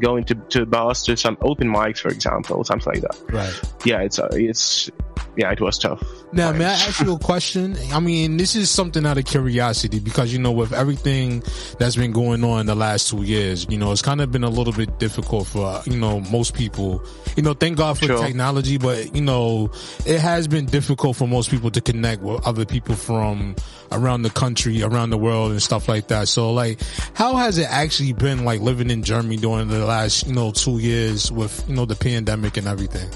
going 0.00 0.24
to 0.24 0.34
to 0.34 0.66
bars 0.66 1.02
to 1.04 1.16
some 1.16 1.36
open 1.42 1.68
mics 1.68 1.98
for 1.98 2.08
example 2.08 2.64
something 2.64 2.92
like 2.94 3.02
that. 3.02 3.16
Right. 3.32 3.60
yeah 3.84 4.00
it's 4.00 4.18
uh, 4.18 4.28
it's 4.32 4.90
yeah 5.36 5.50
it 5.50 5.60
was 5.60 5.78
tough 5.78 6.02
Now, 6.32 6.50
may 6.50 6.64
I 6.64 6.72
ask 6.72 7.00
you 7.00 7.14
a 7.14 7.18
question? 7.18 7.76
I 7.92 8.00
mean, 8.00 8.38
this 8.38 8.56
is 8.56 8.68
something 8.68 9.06
out 9.06 9.18
of 9.18 9.24
curiosity 9.24 10.00
because, 10.00 10.32
you 10.32 10.40
know, 10.40 10.50
with 10.50 10.72
everything 10.72 11.44
that's 11.78 11.94
been 11.94 12.10
going 12.10 12.42
on 12.42 12.66
the 12.66 12.74
last 12.74 13.08
two 13.08 13.22
years, 13.22 13.66
you 13.70 13.78
know, 13.78 13.92
it's 13.92 14.02
kind 14.02 14.20
of 14.20 14.32
been 14.32 14.42
a 14.42 14.50
little 14.50 14.72
bit 14.72 14.98
difficult 14.98 15.46
for, 15.46 15.64
uh, 15.64 15.82
you 15.86 15.96
know, 15.96 16.18
most 16.32 16.54
people. 16.54 17.00
You 17.36 17.44
know, 17.44 17.54
thank 17.54 17.76
God 17.78 17.98
for 17.98 18.06
Sure. 18.06 18.18
technology, 18.18 18.78
but, 18.78 19.14
you 19.14 19.22
know, 19.22 19.70
it 20.06 20.18
has 20.20 20.48
been 20.48 20.66
difficult 20.66 21.16
for 21.16 21.28
most 21.28 21.50
people 21.52 21.70
to 21.70 21.80
connect 21.80 22.20
with 22.22 22.44
other 22.44 22.64
people 22.64 22.96
from 22.96 23.54
around 23.92 24.22
the 24.22 24.30
country, 24.30 24.82
around 24.82 25.10
the 25.10 25.18
world 25.18 25.52
and 25.52 25.62
stuff 25.62 25.88
like 25.88 26.08
that. 26.08 26.26
So, 26.26 26.52
like, 26.52 26.80
how 27.14 27.36
has 27.36 27.58
it 27.58 27.70
actually 27.70 28.12
been, 28.12 28.44
like, 28.44 28.60
living 28.60 28.90
in 28.90 29.04
Germany 29.04 29.36
during 29.36 29.68
the 29.68 29.86
last, 29.86 30.26
you 30.26 30.32
know, 30.34 30.50
two 30.50 30.78
years 30.78 31.30
with, 31.30 31.62
you 31.68 31.76
know, 31.76 31.84
the 31.86 31.94
pandemic 31.94 32.56
and 32.56 32.66
everything? 32.66 33.08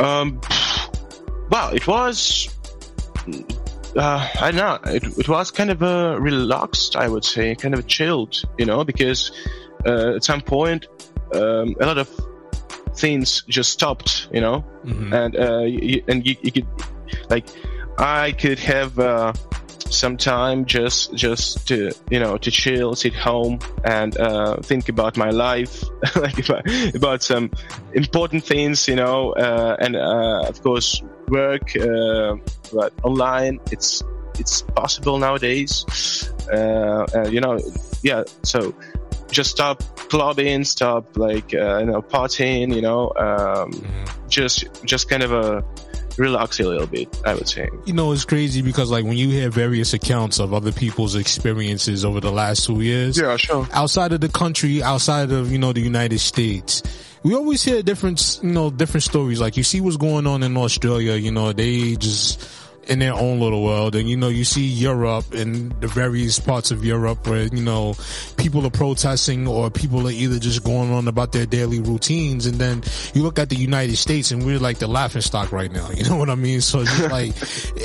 Um, 0.00 0.40
well, 1.50 1.74
it 1.74 1.86
was. 1.86 2.48
Uh, 3.96 4.28
I 4.40 4.50
don't 4.50 4.56
know. 4.56 4.92
It, 4.92 5.04
it 5.18 5.28
was 5.28 5.50
kind 5.50 5.70
of 5.70 5.82
uh, 5.82 6.16
relaxed, 6.18 6.96
I 6.96 7.08
would 7.08 7.24
say, 7.24 7.54
kind 7.54 7.74
of 7.74 7.86
chilled, 7.86 8.42
you 8.56 8.64
know, 8.64 8.84
because 8.84 9.32
uh, 9.84 10.14
at 10.14 10.24
some 10.24 10.40
point, 10.40 10.86
um, 11.34 11.76
a 11.80 11.86
lot 11.86 11.98
of 11.98 12.08
things 12.94 13.42
just 13.48 13.72
stopped, 13.72 14.28
you 14.32 14.40
know, 14.40 14.64
and 15.12 15.36
uh, 15.36 15.60
you, 15.60 16.02
and 16.08 16.26
you, 16.26 16.36
you 16.40 16.52
could, 16.52 16.66
like, 17.28 17.46
I 17.98 18.32
could 18.32 18.58
have 18.60 18.98
uh, 18.98 19.32
some 19.92 20.16
time 20.16 20.64
just 20.64 21.14
just 21.14 21.66
to 21.68 21.92
you 22.10 22.20
know 22.20 22.36
to 22.38 22.50
chill, 22.50 22.94
sit 22.94 23.14
home, 23.14 23.58
and 23.84 24.16
uh, 24.18 24.56
think 24.62 24.88
about 24.88 25.16
my 25.16 25.30
life, 25.30 25.82
like 26.16 26.38
about, 26.48 26.94
about 26.94 27.22
some 27.22 27.50
important 27.94 28.44
things, 28.44 28.88
you 28.88 28.96
know, 28.96 29.32
uh, 29.32 29.76
and 29.80 29.96
uh, 29.96 30.44
of 30.48 30.62
course 30.62 31.02
work. 31.28 31.76
Uh, 31.76 32.36
but 32.72 32.92
online, 33.02 33.58
it's 33.70 34.02
it's 34.38 34.62
possible 34.62 35.18
nowadays. 35.18 35.84
Uh, 36.52 37.06
uh, 37.14 37.28
you 37.28 37.40
know, 37.40 37.58
yeah. 38.02 38.24
So 38.42 38.74
just 39.30 39.50
stop 39.50 39.82
clubbing, 40.08 40.64
stop 40.64 41.16
like 41.16 41.54
uh, 41.54 41.78
you 41.78 41.86
know 41.86 42.02
partying. 42.02 42.74
You 42.74 42.82
know, 42.82 43.12
um, 43.16 43.70
just 44.28 44.64
just 44.84 45.08
kind 45.08 45.22
of 45.22 45.32
a 45.32 45.64
relax 46.20 46.60
a 46.60 46.64
little 46.64 46.86
bit. 46.86 47.08
I 47.24 47.34
would 47.34 47.48
say. 47.48 47.68
You 47.86 47.94
know, 47.94 48.12
it's 48.12 48.24
crazy 48.24 48.62
because 48.62 48.90
like 48.90 49.04
when 49.04 49.16
you 49.16 49.28
hear 49.30 49.50
various 49.50 49.92
accounts 49.94 50.38
of 50.38 50.54
other 50.54 50.72
people's 50.72 51.14
experiences 51.14 52.04
over 52.04 52.20
the 52.20 52.30
last 52.30 52.66
two 52.66 52.80
years, 52.82 53.18
yeah, 53.18 53.36
sure. 53.36 53.66
outside 53.72 54.12
of 54.12 54.20
the 54.20 54.28
country, 54.28 54.82
outside 54.82 55.32
of 55.32 55.50
you 55.50 55.58
know 55.58 55.72
the 55.72 55.80
United 55.80 56.18
States, 56.18 56.82
we 57.22 57.34
always 57.34 57.62
hear 57.62 57.82
different 57.82 58.38
you 58.42 58.50
know 58.50 58.70
different 58.70 59.02
stories. 59.02 59.40
Like 59.40 59.56
you 59.56 59.62
see 59.64 59.80
what's 59.80 59.96
going 59.96 60.26
on 60.26 60.42
in 60.42 60.56
Australia, 60.56 61.14
you 61.14 61.32
know, 61.32 61.52
they 61.52 61.96
just 61.96 62.59
in 62.90 62.98
their 62.98 63.14
own 63.14 63.38
little 63.38 63.62
world, 63.62 63.94
and 63.94 64.10
you 64.10 64.16
know 64.16 64.28
you 64.28 64.44
see 64.44 64.66
Europe 64.66 65.32
and 65.32 65.70
the 65.80 65.86
various 65.86 66.40
parts 66.40 66.72
of 66.72 66.84
Europe 66.84 67.24
where 67.28 67.44
you 67.44 67.62
know 67.62 67.94
people 68.36 68.66
are 68.66 68.70
protesting 68.70 69.46
or 69.46 69.70
people 69.70 70.08
are 70.08 70.10
either 70.10 70.40
just 70.40 70.64
going 70.64 70.90
on 70.92 71.06
about 71.06 71.30
their 71.30 71.46
daily 71.46 71.80
routines, 71.80 72.46
and 72.46 72.56
then 72.56 72.82
you 73.14 73.22
look 73.22 73.38
at 73.38 73.48
the 73.48 73.54
United 73.54 73.96
States 73.96 74.32
and 74.32 74.44
we're 74.44 74.58
like 74.58 74.78
the 74.78 74.88
laughing 74.88 75.22
stock 75.22 75.52
right 75.52 75.70
now. 75.72 75.88
You 76.00 76.08
know 76.08 76.16
what 76.16 76.30
I 76.30 76.34
mean? 76.34 76.62
So 76.62 76.80
it's 76.80 76.98
like, 77.10 77.34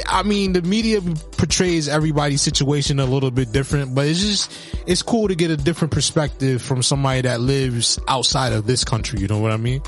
I 0.07 0.23
mean, 0.23 0.53
the 0.53 0.61
media 0.61 1.01
portrays 1.01 1.89
everybody's 1.89 2.41
situation 2.41 2.97
a 3.01 3.05
little 3.05 3.29
bit 3.29 3.51
different, 3.51 3.93
but 3.93 4.07
it's 4.07 4.21
just 4.21 4.51
it's 4.87 5.01
cool 5.01 5.27
to 5.27 5.35
get 5.35 5.51
a 5.51 5.57
different 5.57 5.93
perspective 5.93 6.61
from 6.61 6.81
somebody 6.81 7.21
that 7.21 7.41
lives 7.41 7.99
outside 8.07 8.53
of 8.53 8.67
this 8.67 8.85
country. 8.85 9.19
You 9.19 9.27
know 9.27 9.39
what 9.39 9.51
I 9.51 9.57
mean? 9.57 9.81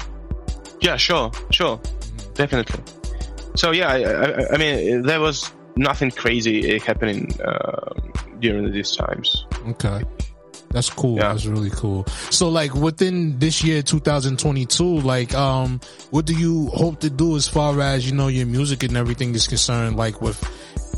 Yeah, 0.81 0.97
sure, 0.97 1.31
sure, 1.51 1.79
definitely. 2.33 2.83
So 3.57 3.71
yeah, 3.71 3.89
I, 3.91 3.97
I, 4.03 4.53
I 4.53 4.57
mean, 4.57 5.01
there 5.01 5.19
was 5.19 5.51
nothing 5.75 6.11
crazy 6.11 6.77
happening 6.79 7.39
uh, 7.41 7.93
during 8.39 8.71
these 8.71 8.95
times. 8.95 9.45
Okay. 9.69 10.03
That's 10.69 10.89
cool. 10.89 11.15
Yeah. 11.15 11.29
That's 11.29 11.45
really 11.45 11.69
cool. 11.69 12.05
So 12.29 12.49
like 12.49 12.75
within 12.75 13.39
this 13.39 13.63
year 13.63 13.81
2022, 13.81 14.99
like 14.99 15.33
um 15.33 15.79
what 16.11 16.25
do 16.25 16.33
you 16.37 16.67
hope 16.67 16.99
to 16.99 17.09
do 17.09 17.35
as 17.35 17.47
far 17.47 17.79
as, 17.81 18.07
you 18.07 18.15
know, 18.15 18.27
your 18.27 18.45
music 18.45 18.83
and 18.83 18.95
everything 18.95 19.33
is 19.33 19.47
concerned 19.47 19.95
like 19.95 20.21
with 20.21 20.37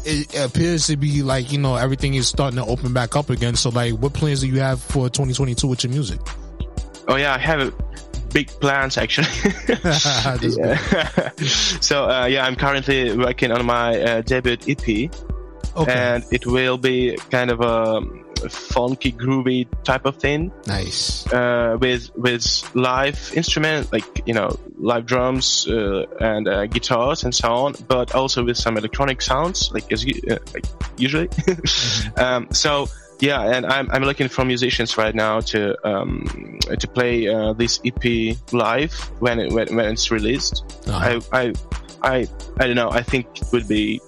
it 0.05 0.36
appears 0.38 0.88
to 0.88 0.97
be 0.97 1.22
like, 1.22 1.51
you 1.51 1.60
know, 1.60 1.76
everything 1.76 2.16
is 2.16 2.28
starting 2.28 2.57
to 2.57 2.66
open 2.66 2.93
back 2.93 3.16
up 3.16 3.30
again. 3.30 3.55
So 3.55 3.70
like 3.70 3.93
what 3.93 4.14
plans 4.14 4.41
do 4.41 4.47
you 4.47 4.60
have 4.60 4.82
for 4.82 5.07
2022 5.07 5.68
with 5.68 5.84
your 5.84 5.93
music? 5.93 6.20
Oh 7.07 7.16
yeah, 7.16 7.36
I 7.36 7.38
have 7.38 7.74
big 8.34 8.47
plans 8.59 8.97
actually. 8.97 9.27
So 11.82 12.05
uh, 12.05 12.25
yeah, 12.25 12.45
I'm 12.45 12.55
currently 12.55 13.17
working 13.17 13.51
on 13.51 13.65
my 13.65 13.99
uh, 14.01 14.21
debut 14.21 14.57
EP, 14.67 15.11
Okay. 15.75 15.91
and 15.93 16.23
it 16.32 16.45
will 16.45 16.77
be 16.77 17.15
kind 17.30 17.51
of 17.51 17.61
a 17.61 18.01
funky, 18.49 19.11
groovy 19.11 19.67
type 19.84 20.05
of 20.05 20.15
thing. 20.17 20.51
Nice. 20.67 21.27
Uh, 21.32 21.77
with 21.80 22.09
with 22.15 22.45
live 22.75 23.32
instrument 23.36 23.91
like 23.91 24.05
you 24.25 24.34
know 24.34 24.57
live 24.77 25.05
drums 25.05 25.67
uh, 25.67 26.05
and 26.19 26.47
uh, 26.47 26.65
guitars 26.67 27.23
and 27.23 27.34
so 27.36 27.51
on, 27.51 27.75
but 27.88 28.15
also 28.15 28.43
with 28.43 28.57
some 28.57 28.77
electronic 28.77 29.21
sounds 29.21 29.71
like 29.73 29.91
as 29.91 30.05
uh, 30.05 30.38
like 30.53 30.65
usually. 30.97 31.30
um, 32.17 32.47
so 32.51 32.88
yeah, 33.20 33.41
and 33.41 33.65
I'm 33.65 33.89
I'm 33.91 34.03
looking 34.03 34.28
for 34.30 34.45
musicians 34.45 34.97
right 34.97 35.13
now 35.13 35.39
to 35.51 35.76
um, 35.88 36.59
to 36.80 36.88
play 36.88 37.28
uh, 37.28 37.53
this 37.53 37.80
EP 37.86 38.38
live 38.53 38.93
when 39.20 39.39
it, 39.39 39.51
when, 39.51 39.76
when 39.76 39.86
it's 39.91 40.09
released. 40.11 40.63
I, 40.88 41.20
I 41.32 41.53
I 42.01 42.28
I 42.59 42.67
don't 42.67 42.76
know. 42.76 42.89
I 42.89 43.03
think 43.03 43.28
it 43.41 43.47
would 43.51 43.67
be 43.67 43.99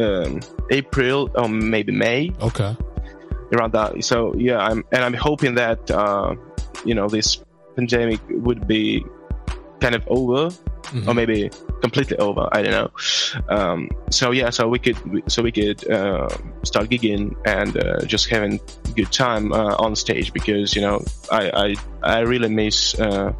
um, 0.00 0.40
April 0.70 1.30
or 1.34 1.48
maybe 1.48 1.92
May 1.92 2.32
Okay. 2.40 2.76
around 3.52 3.72
that. 3.72 4.02
So 4.04 4.34
yeah, 4.36 4.58
I'm 4.58 4.84
and 4.92 5.04
I'm 5.04 5.14
hoping 5.14 5.54
that 5.56 5.90
uh, 5.90 6.34
you 6.84 6.94
know 6.94 7.08
this 7.08 7.42
pandemic 7.76 8.20
would 8.30 8.66
be 8.66 9.04
kind 9.80 9.94
of 9.94 10.02
over, 10.08 10.50
or 11.06 11.14
maybe 11.14 11.50
completely 11.80 12.16
over. 12.18 12.48
I 12.52 12.62
don't 12.62 12.72
know. 12.72 12.90
Um, 13.48 13.90
so 14.10 14.30
yeah, 14.30 14.50
so 14.50 14.68
we 14.68 14.78
could 14.78 14.96
so 15.26 15.42
we 15.42 15.52
could 15.52 15.88
uh, 15.90 16.28
start 16.64 16.88
gigging 16.90 17.34
and 17.46 17.76
uh, 17.76 18.04
just 18.04 18.28
having 18.28 18.60
good 18.96 19.12
time 19.12 19.52
uh, 19.52 19.74
on 19.76 19.96
stage 19.96 20.32
because 20.32 20.74
you 20.74 20.82
know 20.82 21.04
I 21.30 21.50
I, 22.02 22.16
I 22.16 22.20
really 22.20 22.48
miss 22.48 22.98
uh, 22.98 23.32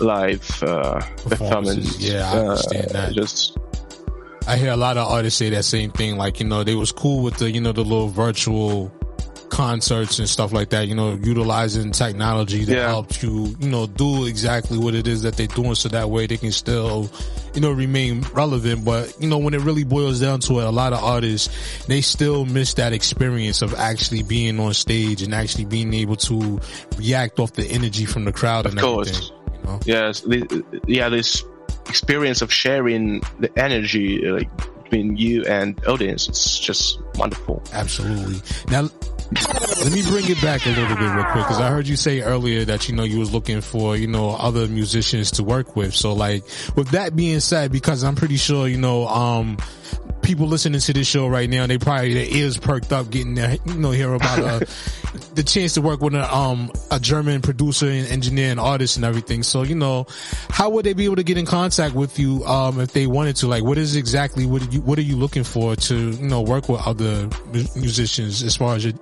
live 0.00 0.62
uh, 0.62 1.00
performance. 1.28 1.98
Yeah, 1.98 2.30
I 2.30 2.38
understand 2.38 2.86
Uh, 2.86 2.92
that. 2.92 3.12
Just 3.14 3.58
I 4.46 4.56
hear 4.56 4.72
a 4.72 4.76
lot 4.76 4.96
of 4.96 5.06
artists 5.06 5.38
say 5.38 5.50
that 5.50 5.64
same 5.64 5.90
thing. 5.92 6.16
Like, 6.16 6.40
you 6.40 6.46
know, 6.46 6.64
they 6.64 6.74
was 6.74 6.90
cool 6.92 7.22
with 7.22 7.36
the, 7.36 7.50
you 7.50 7.60
know, 7.60 7.72
the 7.72 7.84
little 7.84 8.08
virtual 8.08 8.90
concerts 9.50 10.18
and 10.18 10.28
stuff 10.28 10.52
like 10.52 10.70
that, 10.70 10.88
you 10.88 10.94
know, 10.94 11.18
utilizing 11.22 11.92
technology 11.92 12.64
to 12.64 12.74
help 12.82 13.22
you, 13.22 13.54
you 13.58 13.68
know, 13.68 13.86
do 13.86 14.24
exactly 14.26 14.78
what 14.78 14.94
it 14.94 15.06
is 15.06 15.22
that 15.22 15.36
they're 15.36 15.46
doing 15.46 15.74
so 15.74 15.88
that 15.88 16.08
way 16.08 16.26
they 16.26 16.36
can 16.36 16.52
still, 16.52 17.10
you 17.54 17.60
know, 17.60 17.70
remain 17.70 18.22
relevant. 18.32 18.84
But, 18.84 19.14
you 19.20 19.28
know, 19.28 19.38
when 19.38 19.52
it 19.54 19.60
really 19.60 19.84
boils 19.84 20.20
down 20.20 20.40
to 20.40 20.60
it, 20.60 20.64
a 20.64 20.70
lot 20.70 20.92
of 20.92 21.02
artists, 21.02 21.84
they 21.86 22.00
still 22.00 22.44
miss 22.46 22.74
that 22.74 22.92
experience 22.92 23.60
of 23.60 23.74
actually 23.74 24.22
being 24.22 24.58
on 24.60 24.72
stage 24.72 25.22
and 25.22 25.34
actually 25.34 25.66
being 25.66 25.92
able 25.92 26.16
to 26.16 26.60
react 26.96 27.38
off 27.38 27.52
the 27.52 27.66
energy 27.66 28.06
from 28.06 28.24
the 28.24 28.32
crowd 28.32 28.66
and 28.66 28.78
of 28.78 28.84
everything. 28.84 29.30
course. 29.64 29.86
Yes, 29.86 30.22
the, 30.22 30.82
yeah, 30.86 31.08
this 31.08 31.44
experience 31.88 32.40
of 32.40 32.52
sharing 32.52 33.20
the 33.40 33.50
energy 33.58 34.18
like 34.26 34.48
between 34.90 35.16
you 35.16 35.44
and 35.44 35.80
audience, 35.86 36.28
it's 36.28 36.58
just 36.58 37.00
wonderful. 37.14 37.62
Absolutely. 37.72 38.40
Now, 38.70 38.88
let 39.32 39.92
me 39.92 40.02
bring 40.02 40.28
it 40.28 40.40
back 40.42 40.66
a 40.66 40.70
little 40.70 40.96
bit 40.96 41.14
real 41.14 41.24
quick 41.24 41.44
because 41.44 41.60
I 41.60 41.68
heard 41.68 41.86
you 41.86 41.96
say 41.96 42.20
earlier 42.20 42.64
that 42.64 42.88
you 42.88 42.94
know 42.94 43.04
you 43.04 43.18
was 43.18 43.32
looking 43.32 43.60
for 43.60 43.96
you 43.96 44.06
know 44.06 44.30
other 44.30 44.66
musicians 44.66 45.30
to 45.32 45.44
work 45.44 45.76
with. 45.76 45.94
So 45.94 46.12
like 46.12 46.42
with 46.76 46.90
that 46.90 47.14
being 47.14 47.40
said, 47.40 47.70
because 47.70 48.02
I'm 48.02 48.16
pretty 48.16 48.36
sure 48.36 48.66
you 48.66 48.78
know 48.78 49.06
um 49.06 49.56
people 50.22 50.46
listening 50.46 50.80
to 50.80 50.92
this 50.92 51.06
show 51.06 51.26
right 51.26 51.48
now 51.48 51.66
they 51.66 51.78
probably 51.78 52.12
their 52.12 52.26
ears 52.26 52.58
perked 52.58 52.92
up 52.92 53.10
getting 53.10 53.34
their 53.34 53.56
you 53.64 53.74
know 53.74 53.90
hear 53.90 54.12
about 54.12 54.38
uh, 54.38 54.58
the 55.34 55.42
chance 55.42 55.74
to 55.74 55.80
work 55.80 56.00
with 56.00 56.14
a 56.14 56.34
um 56.34 56.70
a 56.90 56.98
German 57.00 57.40
producer 57.40 57.88
and 57.88 58.06
engineer 58.08 58.50
and 58.50 58.60
artist 58.60 58.96
and 58.96 59.04
everything. 59.04 59.42
So 59.42 59.62
you 59.62 59.76
know 59.76 60.06
how 60.50 60.70
would 60.70 60.84
they 60.84 60.92
be 60.92 61.04
able 61.04 61.16
to 61.16 61.24
get 61.24 61.38
in 61.38 61.46
contact 61.46 61.94
with 61.94 62.18
you 62.18 62.44
um 62.46 62.80
if 62.80 62.92
they 62.92 63.06
wanted 63.06 63.36
to? 63.36 63.46
Like 63.46 63.62
what 63.62 63.78
is 63.78 63.94
exactly 63.94 64.44
what 64.44 64.62
are 64.62 64.70
you 64.70 64.80
what 64.80 64.98
are 64.98 65.02
you 65.02 65.16
looking 65.16 65.44
for 65.44 65.76
to 65.76 66.10
you 66.10 66.28
know 66.28 66.42
work 66.42 66.68
with 66.68 66.84
other 66.84 67.28
musicians 67.76 68.42
as 68.42 68.56
far 68.56 68.74
as 68.74 68.84
your 68.84 68.94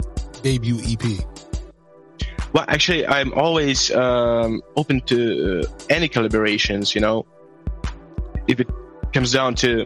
debut 0.42 0.78
EP? 0.84 1.24
Well, 2.52 2.64
actually, 2.66 3.06
I'm 3.06 3.32
always 3.34 3.90
um, 3.90 4.62
open 4.76 5.00
to 5.02 5.60
uh, 5.60 5.66
any 5.90 6.08
collaborations. 6.08 6.94
You 6.94 7.02
know, 7.02 7.26
if 8.46 8.60
it 8.60 8.68
comes 9.12 9.32
down 9.32 9.54
to 9.56 9.84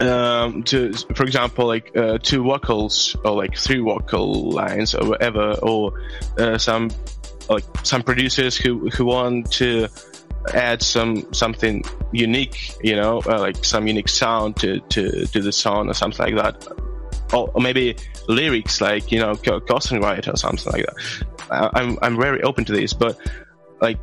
um, 0.00 0.62
to, 0.64 0.92
for 1.14 1.24
example, 1.24 1.66
like 1.66 1.96
uh, 1.96 2.18
two 2.18 2.42
vocals 2.42 3.16
or 3.24 3.32
like 3.32 3.56
three 3.56 3.80
vocal 3.80 4.50
lines 4.50 4.94
or 4.94 5.08
whatever, 5.08 5.54
or 5.62 5.92
uh, 6.38 6.58
some 6.58 6.90
like 7.48 7.64
some 7.82 8.02
producers 8.02 8.56
who 8.56 8.90
who 8.90 9.06
want 9.06 9.50
to 9.52 9.88
add 10.54 10.82
some 10.82 11.32
something 11.32 11.82
unique, 12.12 12.74
you 12.82 12.94
know, 12.94 13.22
uh, 13.26 13.40
like 13.40 13.64
some 13.64 13.86
unique 13.86 14.08
sound 14.08 14.56
to 14.56 14.80
to 14.90 15.26
to 15.26 15.40
the 15.40 15.52
song 15.52 15.88
or 15.88 15.94
something 15.94 16.34
like 16.34 16.36
that. 16.36 16.77
Or, 17.32 17.50
maybe 17.60 17.96
lyrics 18.26 18.80
like 18.80 19.12
you 19.12 19.18
know 19.18 19.34
co- 19.36 19.60
ghostwriter 19.60 20.32
or 20.32 20.36
something 20.36 20.72
like 20.72 20.86
that. 20.86 20.94
I, 21.50 21.80
I'm 21.80 21.98
I'm 22.02 22.16
very 22.16 22.42
open 22.42 22.64
to 22.66 22.72
this, 22.72 22.92
but 22.92 23.18
like 23.80 23.98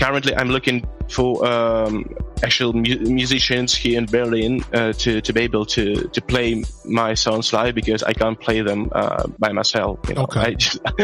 currently 0.00 0.34
I'm 0.34 0.48
looking 0.48 0.84
for 1.10 1.44
um, 1.46 2.04
actual 2.42 2.72
mu- 2.72 3.00
musicians 3.20 3.74
here 3.74 3.98
in 3.98 4.06
Berlin 4.06 4.62
uh, 4.72 4.92
to 5.04 5.20
to 5.20 5.32
be 5.32 5.40
able 5.42 5.66
to 5.76 6.08
to 6.08 6.20
play 6.22 6.64
my 6.84 7.14
songs 7.14 7.52
live 7.52 7.74
because 7.74 8.02
I 8.02 8.12
can't 8.12 8.38
play 8.40 8.62
them 8.62 8.88
uh, 8.92 9.26
by 9.38 9.52
myself. 9.52 9.98
You 10.08 10.14
know? 10.14 10.22
Okay. 10.24 10.40
I, 10.40 10.54
just, 10.54 10.78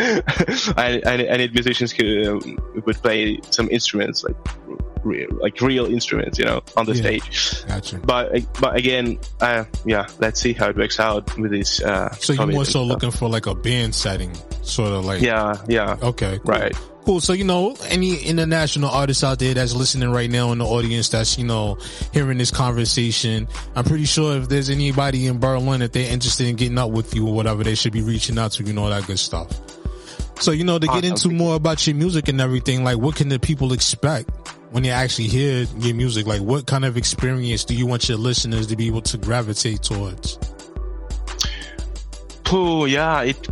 I, 0.78 1.00
I 1.06 1.36
need 1.36 1.52
musicians 1.52 1.92
who 1.92 2.38
um, 2.38 2.58
would 2.86 2.96
play 3.02 3.38
some 3.50 3.68
instruments 3.70 4.24
like 4.24 4.36
real, 5.04 5.28
like 5.40 5.60
real 5.60 5.86
instruments, 5.86 6.38
you 6.38 6.44
know, 6.44 6.60
on 6.76 6.86
the 6.86 6.94
Yeah. 6.94 7.02
stage. 7.02 7.64
Gotcha. 7.68 7.98
But 7.98 8.42
but 8.60 8.76
again, 8.76 9.18
uh, 9.40 9.64
yeah, 9.84 10.06
let's 10.18 10.40
see 10.40 10.52
how 10.52 10.68
it 10.70 10.76
works 10.76 10.98
out 11.00 11.36
with 11.38 11.50
this. 11.50 11.80
Uh, 11.82 12.10
So 12.14 12.32
you're 12.32 12.46
more 12.46 12.64
so 12.64 12.82
looking 12.84 13.10
for 13.12 13.28
like 13.28 13.46
a 13.46 13.54
band 13.54 13.94
setting, 13.94 14.32
sort 14.62 14.92
of 14.92 15.04
like 15.04 15.20
Yeah, 15.22 15.54
yeah. 15.68 15.96
Okay, 16.02 16.38
cool. 16.42 16.54
right. 16.54 16.74
Cool. 17.06 17.20
So 17.20 17.34
you 17.34 17.44
know, 17.44 17.76
any 17.86 18.16
international 18.16 18.90
artists 18.90 19.22
out 19.22 19.38
there 19.38 19.54
that's 19.54 19.76
listening 19.76 20.10
right 20.10 20.28
now 20.28 20.50
in 20.50 20.58
the 20.58 20.64
audience 20.66 21.08
that's 21.10 21.38
you 21.38 21.44
know 21.44 21.78
hearing 22.12 22.36
this 22.36 22.50
conversation, 22.50 23.46
I'm 23.76 23.84
pretty 23.84 24.06
sure 24.06 24.38
if 24.38 24.48
there's 24.48 24.70
anybody 24.70 25.28
in 25.28 25.38
Berlin 25.38 25.78
that 25.80 25.92
they're 25.92 26.12
interested 26.12 26.48
in 26.48 26.56
getting 26.56 26.78
up 26.78 26.90
with 26.90 27.14
you 27.14 27.24
or 27.28 27.32
whatever, 27.32 27.62
they 27.62 27.76
should 27.76 27.92
be 27.92 28.02
reaching 28.02 28.36
out 28.40 28.50
to 28.52 28.64
you, 28.64 28.72
know 28.72 28.90
that 28.90 29.06
good 29.06 29.20
stuff. 29.20 29.48
So 30.40 30.50
you 30.50 30.64
know 30.64 30.80
to 30.80 30.86
get 30.88 31.04
into 31.04 31.28
more 31.28 31.54
about 31.54 31.86
your 31.86 31.94
music 31.94 32.26
and 32.26 32.40
everything, 32.40 32.82
like 32.82 32.98
what 32.98 33.14
can 33.14 33.28
the 33.28 33.38
people 33.38 33.72
expect 33.72 34.28
when 34.72 34.82
they 34.82 34.90
actually 34.90 35.28
hear 35.28 35.64
your 35.78 35.94
music? 35.94 36.26
Like 36.26 36.40
what 36.40 36.66
kind 36.66 36.84
of 36.84 36.96
experience 36.96 37.64
do 37.64 37.76
you 37.76 37.86
want 37.86 38.08
your 38.08 38.18
listeners 38.18 38.66
to 38.66 38.74
be 38.74 38.88
able 38.88 39.02
to 39.02 39.16
gravitate 39.16 39.80
towards? 39.80 40.40
Pooh, 42.42 42.86
yeah, 42.86 43.22
it. 43.22 43.48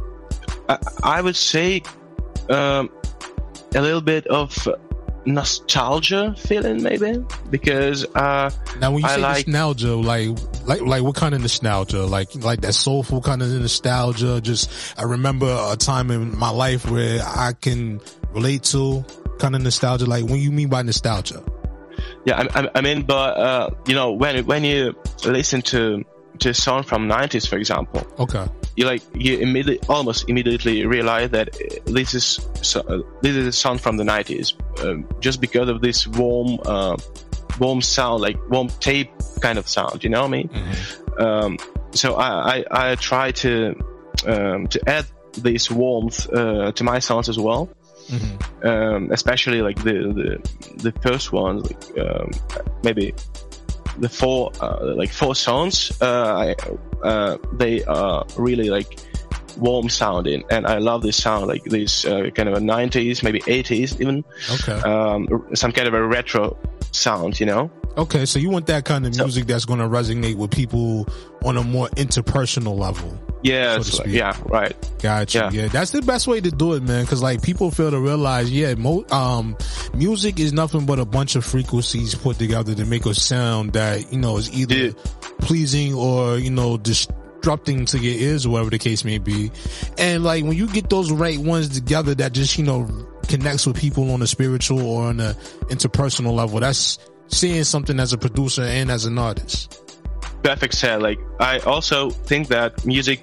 I, 0.69 0.79
I 1.05 1.21
would 1.21 1.37
say 1.37 1.83
um, 2.51 2.91
a 3.75 3.81
little 3.81 4.01
bit 4.01 4.27
of 4.29 4.69
nostalgia 5.27 6.35
feeling, 6.39 6.83
maybe, 6.83 7.25
because 7.51 8.05
uh, 8.15 8.51
Now, 8.79 8.93
when 8.93 9.03
you 9.03 9.09
I 9.09 9.17
say 9.17 9.23
like 9.23 9.49
nostalgia, 9.49 9.95
like, 9.95 10.29
like, 10.67 10.81
like, 10.83 11.03
what 11.03 11.15
kind 11.15 11.35
of 11.35 11.41
nostalgia? 11.41 12.05
Like, 12.05 12.35
like 12.37 12.61
that 12.63 12.75
soulful 12.75 13.21
kind 13.21 13.43
of 13.43 13.49
nostalgia. 13.49 14.41
Just, 14.41 14.71
I 14.99 15.05
remember 15.05 15.47
a 15.71 15.77
time 15.77 16.11
in 16.11 16.37
my 16.39 16.51
life 16.51 16.91
where 16.91 17.21
I 17.23 17.53
can 17.53 18.01
relate 18.33 18.65
to 18.65 19.05
kind 19.39 19.55
of 19.55 19.63
nostalgia. 19.63 20.07
Like, 20.07 20.25
when 20.25 20.41
you 20.41 20.53
mean 20.53 20.69
by 20.69 20.83
nostalgia? 20.83 21.43
Yeah, 22.25 22.43
I, 22.55 22.63
I, 22.63 22.71
I 22.77 22.81
mean, 22.81 23.03
but 23.03 23.37
uh, 23.37 23.71
you 23.87 23.95
know, 23.95 24.13
when 24.13 24.45
when 24.47 24.65
you 24.65 24.95
listen 25.25 25.63
to 25.63 26.05
to 26.39 26.49
a 26.51 26.55
song 26.55 26.83
from 26.83 27.07
'90s, 27.09 27.47
for 27.47 27.57
example, 27.57 28.07
Okay. 28.19 28.47
You 28.77 28.87
like 28.87 29.03
you 29.15 29.39
immediately, 29.39 29.81
almost 29.89 30.29
immediately 30.29 30.87
realize 30.87 31.31
that 31.31 31.49
uh, 31.55 31.81
this 31.87 32.15
is 32.15 32.47
so, 32.63 32.81
uh, 32.81 33.03
this 33.23 33.37
is 33.37 33.47
a 33.47 33.53
song 33.53 33.79
from 33.79 33.97
the 33.97 34.05
'90s, 34.05 34.55
um, 34.85 35.07
just 35.21 35.41
because 35.41 35.69
of 35.69 35.81
this 35.81 36.07
warm, 36.07 36.59
uh, 36.65 36.97
warm 37.59 37.81
sound, 37.81 38.23
like 38.23 38.37
warm 38.51 38.69
tape 38.81 39.11
kind 39.41 39.59
of 39.59 39.69
sound. 39.69 40.03
You 40.03 40.11
know 40.11 40.23
what 40.23 40.29
I 40.29 40.31
mean? 40.31 40.51
Um, 41.19 41.59
so 41.93 42.15
I, 42.15 42.59
I 42.59 42.65
I 42.71 42.95
try 42.97 43.31
to 43.33 43.75
um, 44.27 44.67
to 44.69 44.81
add 44.89 45.07
this 45.35 45.71
warmth 45.71 46.33
uh, 46.33 46.73
to 46.73 46.85
my 46.85 46.99
songs 46.99 47.29
as 47.29 47.39
well 47.39 47.69
um, 48.63 49.11
especially 49.11 49.63
like 49.63 49.83
the 49.83 49.93
the, 49.93 50.91
the 50.91 50.93
first 51.01 51.33
ones, 51.33 51.65
like 51.65 51.99
um, 51.99 52.31
maybe 52.83 53.15
the 53.99 54.09
four 54.09 54.53
uh, 54.61 54.95
like 54.97 55.11
four 55.11 55.35
songs. 55.35 55.93
Uh, 56.01 56.55
I, 56.55 56.55
uh, 57.05 57.39
they 57.53 57.85
are 57.85 58.25
really 58.37 58.71
like 58.71 58.99
warm 59.59 59.89
sounding, 59.89 60.43
and 60.51 60.67
I 60.67 60.79
love 60.79 61.03
this 61.03 61.17
sound, 61.17 61.47
like 61.47 61.63
this 61.65 62.05
uh, 62.05 62.31
kind 62.35 62.49
of 62.49 62.57
a 62.57 62.61
'90s, 62.61 63.23
maybe 63.23 63.41
'80s, 63.41 64.01
even 64.01 64.25
Okay. 64.51 64.81
um, 64.81 65.29
some 65.55 65.73
kind 65.73 65.87
of 65.87 65.95
a 65.95 66.07
retro 66.07 66.57
sound, 66.93 67.39
you 67.39 67.47
know. 67.47 67.71
Okay. 67.97 68.27
So 68.27 68.39
you 68.39 68.51
want 68.51 68.67
that 68.67 68.85
kind 68.85 69.07
of 69.07 69.17
music 69.17 69.47
that's 69.47 69.65
going 69.65 69.79
to 69.79 69.87
resonate 69.87 70.37
with 70.37 70.51
people 70.51 71.09
on 71.45 71.57
a 71.57 71.63
more 71.63 71.89
interpersonal 71.91 72.79
level. 72.79 73.19
Yeah, 73.45 73.81
so 73.81 74.03
yeah, 74.07 74.35
right. 74.47 74.75
Gotcha. 75.03 75.51
Yeah. 75.53 75.69
that's 75.69 75.91
the 75.91 76.01
best 76.01 76.27
way 76.27 76.41
to 76.41 76.51
do 76.51 76.73
it, 76.73 76.83
man. 76.83 77.05
Because 77.05 77.21
like 77.23 77.43
people 77.43 77.71
fail 77.71 77.91
to 77.91 78.01
realize, 78.01 78.51
yeah, 78.51 78.75
mo- 78.75 79.05
um, 79.11 79.55
music 79.93 80.41
is 80.41 80.55
nothing 80.55 80.87
but 80.87 80.99
a 80.99 81.05
bunch 81.05 81.37
of 81.37 81.45
frequencies 81.45 82.15
put 82.15 82.39
together 82.39 82.75
to 82.75 82.87
make 82.87 83.05
a 83.05 83.13
sound 83.13 83.75
that 83.75 84.11
you 84.11 84.19
know 84.19 84.39
is 84.39 84.51
either 84.51 84.95
pleasing 85.41 85.93
or 85.93 86.39
you 86.39 86.51
know 86.51 86.79
disrupting 86.79 87.85
to 87.85 87.99
your 87.99 88.15
ears 88.15 88.49
whatever 88.49 88.71
the 88.71 88.79
case 88.79 89.05
may 89.05 89.19
be. 89.19 89.51
And 89.99 90.25
like 90.25 90.43
when 90.45 90.57
you 90.57 90.67
get 90.67 90.89
those 90.89 91.13
right 91.13 91.39
ones 91.39 91.69
together, 91.69 92.15
that 92.15 92.33
just 92.33 92.57
you 92.57 92.65
know 92.65 92.89
connects 93.29 93.67
with 93.67 93.77
people 93.77 94.11
on 94.13 94.23
a 94.23 94.27
spiritual 94.27 94.81
or 94.87 95.09
on 95.09 95.21
a 95.21 95.35
interpersonal 95.69 96.33
level. 96.35 96.61
That's 96.61 96.99
seeing 97.29 97.65
something 97.65 97.99
as 98.01 98.13
a 98.13 98.19
producer 98.19 98.63
and 98.63 98.91
as 98.91 99.05
an 99.07 99.19
artist. 99.19 99.81
perfect 100.43 100.75
said 100.75 101.01
like 101.03 101.19
i 101.41 101.59
also 101.61 102.11
think 102.11 102.49
that 102.49 102.85
music 102.85 103.21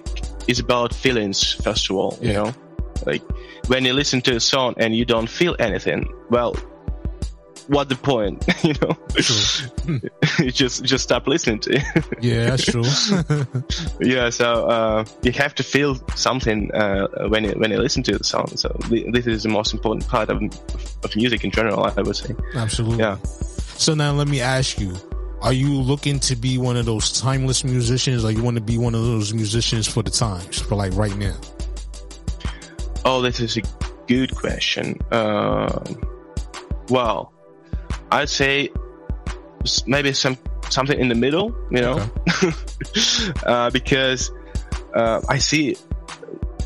is 0.48 0.60
about 0.60 0.94
feelings 0.94 1.54
first 1.64 1.90
of 1.90 1.96
all 1.96 2.18
you 2.22 2.34
know? 2.34 2.54
Like 3.06 3.24
when 3.68 3.84
you 3.86 3.94
listen 3.94 4.22
to 4.22 4.36
a 4.36 4.40
song 4.40 4.76
and 4.78 4.96
you 4.96 5.06
don't 5.06 5.28
feel 5.30 5.56
anything 5.60 6.08
well 6.30 6.54
what 7.68 7.90
the 7.90 7.96
point 7.96 8.44
you 8.64 8.74
know? 8.82 8.98
You 10.40 10.52
just 10.52 10.84
just 10.84 11.04
stop 11.04 11.28
listening 11.28 11.60
to 11.62 11.76
it. 11.76 11.84
Yeah, 12.22 12.50
that's 12.50 12.66
true. 12.66 12.84
yeah 14.02 14.30
so 14.30 14.68
uh, 14.68 15.06
you 15.24 15.32
have 15.34 15.54
to 15.56 15.64
feel 15.64 15.96
something 16.16 16.72
uh, 16.74 17.08
when 17.30 17.44
you 17.44 17.52
when 17.52 17.70
you 17.72 17.78
listen 17.78 18.02
to 18.04 18.18
the 18.18 18.24
song. 18.24 18.48
So 18.56 18.70
this 18.90 19.28
is 19.28 19.44
the 19.44 19.50
most 19.50 19.74
important 19.74 20.08
part 20.08 20.30
of 20.30 20.42
of 21.04 21.16
music 21.16 21.44
in 21.44 21.52
general 21.52 21.84
i 21.86 22.02
would 22.02 22.16
say. 22.16 22.34
Absolutely. 22.56 23.00
yeah 23.00 23.18
So 23.82 23.96
now 23.96 24.12
let 24.12 24.28
me 24.28 24.42
ask 24.42 24.80
you, 24.80 24.96
are 25.42 25.52
you 25.52 25.74
looking 25.74 26.20
to 26.20 26.36
be 26.36 26.60
one 26.60 26.78
of 26.78 26.86
those 26.86 27.20
timeless 27.20 27.64
musicians 27.64 28.24
or 28.24 28.30
you 28.30 28.44
want 28.44 28.58
to 28.58 28.62
be 28.62 28.78
one 28.78 28.94
of 28.94 29.02
those 29.02 29.34
musicians 29.34 29.88
for 29.88 30.04
the 30.04 30.12
times, 30.12 30.60
for 30.62 30.76
like 30.76 30.94
right 30.94 31.18
now? 31.18 31.36
Oh, 33.06 33.24
this 33.24 33.40
is 33.40 33.58
a 33.58 33.64
good 34.06 34.36
question. 34.36 35.00
Um, 35.12 36.00
well, 36.90 37.34
I'd 38.12 38.30
say 38.30 38.70
maybe 39.88 40.14
some 40.14 40.38
something 40.70 41.00
in 41.00 41.08
the 41.08 41.16
middle, 41.16 41.48
you 41.72 41.82
know, 41.82 42.08
uh, 43.48 43.72
because 43.72 44.30
uh, 44.94 45.22
I 45.28 45.40
see 45.40 45.76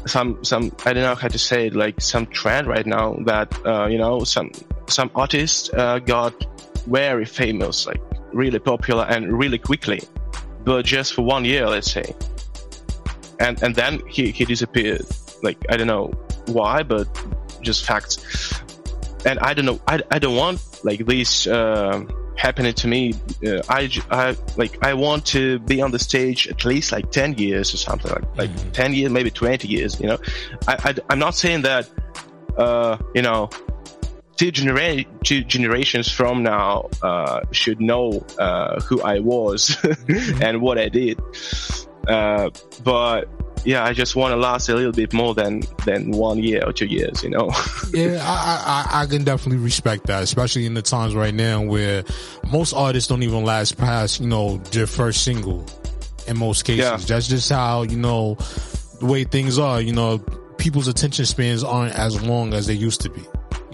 some 0.06 0.44
some 0.44 0.70
I 0.86 0.92
don't 0.92 1.04
know 1.04 1.16
how 1.16 1.30
to 1.30 1.40
say 1.40 1.68
it, 1.68 1.78
like 1.78 2.02
some 2.02 2.26
trend 2.26 2.68
right 2.68 2.86
now 2.86 3.14
that 3.24 3.58
uh, 3.66 3.86
you 3.86 4.00
know 4.00 4.26
some 4.26 4.52
some 4.90 5.10
artists 5.16 5.70
uh, 5.74 6.00
got 6.00 6.46
very 6.86 7.26
famous, 7.26 7.86
like 7.86 8.02
really 8.34 8.60
popular 8.60 9.06
and 9.06 9.38
really 9.38 9.58
quickly, 9.58 10.02
but 10.64 10.86
just 10.86 11.14
for 11.14 11.22
one 11.22 11.46
year, 11.46 11.68
let's 11.70 11.92
say, 11.92 12.16
and 13.40 13.62
and 13.64 13.76
then 13.76 14.02
he 14.08 14.32
he 14.32 14.46
disappeared. 14.46 15.06
Like 15.44 15.58
I 15.70 15.78
don't 15.78 15.88
know 15.88 16.14
why, 16.48 16.84
but 16.84 17.08
just 17.62 17.86
facts. 17.86 18.54
And 19.26 19.40
I 19.40 19.54
don't 19.54 19.66
know. 19.66 19.80
I, 19.88 20.02
I 20.12 20.20
don't 20.20 20.36
want 20.36 20.62
like 20.84 21.06
this 21.06 21.48
uh, 21.48 22.04
happening 22.36 22.74
to 22.74 22.88
me. 22.88 23.14
Uh, 23.46 23.62
I 23.70 24.36
like 24.56 24.84
I 24.86 24.94
want 24.94 25.26
to 25.28 25.60
be 25.60 25.82
on 25.82 25.92
the 25.92 26.00
stage 26.00 26.48
at 26.48 26.64
least 26.64 26.92
like 26.92 27.12
ten 27.12 27.34
years 27.38 27.74
or 27.74 27.78
something 27.78 28.12
like 28.12 28.38
like 28.38 28.74
ten 28.74 28.94
years, 28.94 29.12
maybe 29.12 29.32
twenty 29.32 29.68
years. 29.68 30.00
You 30.00 30.08
know, 30.08 30.18
I, 30.68 30.96
I 31.10 31.14
am 31.14 31.20
not 31.20 31.36
saying 31.36 31.64
that. 31.64 31.90
Uh, 32.58 32.98
you 33.14 33.22
know, 33.22 33.50
two 34.38 34.52
genera- 34.52 35.06
two 35.24 35.44
generations 35.44 36.12
from 36.12 36.44
now 36.44 36.90
uh, 37.02 37.42
should 37.52 37.80
know 37.82 38.26
uh, 38.40 38.80
who 38.82 39.02
I 39.02 39.20
was 39.20 39.78
and 40.42 40.62
what 40.62 40.78
I 40.78 40.90
did. 40.90 41.20
Uh, 42.08 42.50
but 42.84 43.28
yeah, 43.66 43.84
I 43.84 43.94
just 43.94 44.16
want 44.16 44.32
to 44.32 44.36
last 44.36 44.70
a 44.70 44.76
little 44.76 44.92
bit 44.92 45.12
more 45.12 45.34
than 45.34 45.64
than 45.86 46.12
one 46.12 46.40
year 46.40 46.64
or 46.66 46.72
two 46.72 46.86
years. 46.86 47.24
You 47.24 47.32
know. 47.32 47.52
Yeah, 47.94 48.20
I, 48.22 48.88
I, 48.92 49.04
I 49.04 49.06
can 49.06 49.24
definitely 49.24 49.64
respect 49.64 50.08
that, 50.08 50.22
especially 50.22 50.66
in 50.66 50.74
the 50.74 50.82
times 50.82 51.16
right 51.16 51.34
now 51.34 51.62
where 51.62 52.04
most 52.52 52.74
artists 52.74 53.08
don't 53.08 53.24
even 53.24 53.46
last 53.46 53.78
past, 53.78 54.20
you 54.20 54.28
know, 54.28 54.58
their 54.72 54.86
first 54.86 55.24
single 55.24 55.66
in 56.28 56.38
most 56.38 56.66
cases. 56.66 57.08
That's 57.08 57.28
just 57.28 57.50
how, 57.50 57.84
you 57.84 57.96
know, 57.96 58.36
the 59.00 59.06
way 59.06 59.24
things 59.24 59.58
are, 59.58 59.80
you 59.80 59.94
know, 59.94 60.18
people's 60.58 60.90
attention 60.90 61.26
spans 61.26 61.64
aren't 61.64 61.98
as 61.98 62.22
long 62.22 62.54
as 62.54 62.68
they 62.68 62.74
used 62.74 63.00
to 63.02 63.10
be. 63.10 63.22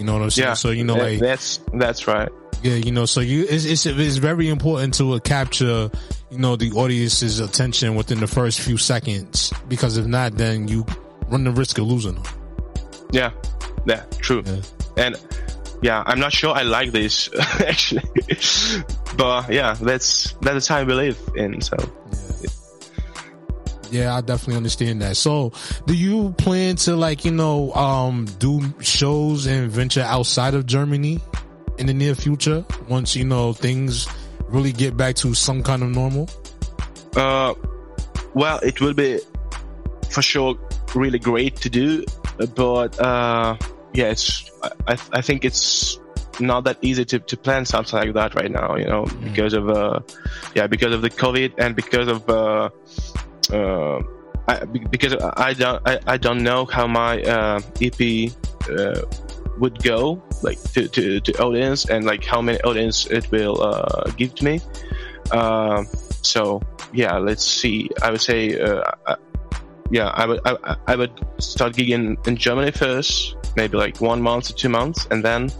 You 0.01 0.07
know 0.07 0.13
what 0.13 0.23
I'm 0.23 0.29
saying? 0.31 0.47
Yeah. 0.49 0.53
So, 0.55 0.71
you 0.71 0.83
know, 0.83 0.95
that- 0.95 1.03
like, 1.11 1.19
that's 1.19 1.59
that's 1.73 2.07
right. 2.07 2.29
Yeah, 2.63 2.75
you 2.75 2.91
know, 2.91 3.05
so 3.05 3.21
you 3.21 3.45
it's 3.49 3.65
it's, 3.65 3.85
it's 3.85 4.17
very 4.17 4.49
important 4.49 4.93
to 4.95 5.13
uh, 5.13 5.19
capture, 5.19 5.89
you 6.29 6.37
know, 6.37 6.55
the 6.55 6.71
audience's 6.73 7.39
attention 7.39 7.95
within 7.95 8.19
the 8.19 8.27
first 8.27 8.59
few 8.61 8.77
seconds 8.77 9.51
because 9.67 9.97
if 9.97 10.05
not, 10.05 10.37
then 10.37 10.67
you 10.67 10.85
run 11.29 11.43
the 11.43 11.51
risk 11.51 11.77
of 11.79 11.87
losing 11.87 12.15
them. 12.15 12.23
Yeah, 13.11 13.31
yeah, 13.85 14.03
true. 14.19 14.43
And 14.97 15.15
yeah, 15.81 16.03
I'm 16.05 16.19
not 16.19 16.33
sure 16.33 16.53
I 16.53 16.61
like 16.61 16.91
this 16.91 17.29
actually, 17.61 18.03
but 19.17 19.51
yeah, 19.51 19.73
that's 19.73 20.33
that's 20.41 20.67
the 20.67 20.73
time 20.73 20.85
we 20.87 20.93
live 20.93 21.17
in. 21.35 21.61
So 21.61 21.77
Yeah, 21.79 22.20
I 23.91 24.21
definitely 24.21 24.57
understand 24.57 25.01
that. 25.01 25.17
So, 25.17 25.51
do 25.85 25.93
you 25.93 26.33
plan 26.37 26.75
to 26.77 26.95
like 26.95 27.25
you 27.25 27.31
know 27.31 27.73
um 27.73 28.25
do 28.39 28.61
shows 28.81 29.45
and 29.45 29.69
venture 29.69 30.01
outside 30.01 30.53
of 30.53 30.65
Germany 30.65 31.19
in 31.77 31.87
the 31.87 31.93
near 31.93 32.15
future 32.15 32.65
once 32.87 33.15
you 33.15 33.25
know 33.25 33.53
things 33.53 34.07
really 34.47 34.71
get 34.71 34.95
back 34.95 35.15
to 35.15 35.33
some 35.33 35.63
kind 35.63 35.83
of 35.83 35.89
normal? 35.89 36.29
Uh, 37.15 37.53
well, 38.33 38.59
it 38.59 38.79
will 38.79 38.93
be 38.93 39.19
for 40.09 40.21
sure 40.21 40.57
really 40.95 41.19
great 41.19 41.55
to 41.57 41.69
do, 41.69 42.05
but 42.55 42.99
uh, 42.99 43.57
yeah, 43.93 44.11
it's 44.11 44.49
I, 44.87 44.97
I 45.11 45.21
think 45.21 45.45
it's 45.45 45.99
not 46.39 46.63
that 46.63 46.77
easy 46.81 47.05
to, 47.05 47.19
to 47.19 47.37
plan 47.37 47.65
something 47.65 47.97
like 47.97 48.13
that 48.13 48.35
right 48.35 48.51
now, 48.51 48.75
you 48.75 48.85
know, 48.85 49.05
because 49.23 49.53
of 49.53 49.69
uh, 49.69 49.99
yeah, 50.55 50.67
because 50.67 50.93
of 50.93 51.01
the 51.01 51.09
COVID 51.09 51.53
and 51.57 51.75
because 51.75 52.07
of 52.07 52.29
uh, 52.29 52.69
uh, 53.51 54.01
I, 54.47 54.65
because 54.65 55.15
I 55.37 55.53
don't 55.53 55.81
I, 55.87 55.99
I 56.07 56.17
don't 56.17 56.43
know 56.43 56.65
how 56.65 56.87
my 56.87 57.21
uh, 57.23 57.59
EP 57.81 58.31
uh, 58.69 59.01
would 59.57 59.81
go 59.83 60.21
like 60.41 60.61
to, 60.73 60.87
to, 60.87 61.19
to 61.19 61.33
audience 61.43 61.85
and 61.89 62.05
like 62.05 62.23
how 62.25 62.41
many 62.41 62.59
audience 62.61 63.05
it 63.07 63.29
will 63.31 63.61
uh, 63.61 64.09
give 64.17 64.33
to 64.35 64.45
me. 64.45 64.59
Um, 65.31 65.87
so 66.23 66.61
yeah, 66.93 67.17
let's 67.17 67.45
see. 67.45 67.89
I 68.01 68.11
would 68.11 68.21
say, 68.21 68.59
uh, 68.59 68.81
I, 69.07 69.15
yeah, 69.91 70.07
I 70.07 70.25
would, 70.25 70.39
I, 70.45 70.75
I- 70.87 70.95
would 70.95 71.11
start 71.39 71.73
gigging 71.73 72.25
in 72.27 72.35
Germany 72.35 72.71
first, 72.71 73.35
maybe 73.55 73.77
like 73.77 74.01
one 74.01 74.21
month 74.21 74.49
or 74.49 74.53
two 74.53 74.69
months, 74.69 75.07
and 75.11 75.23
then, 75.23 75.51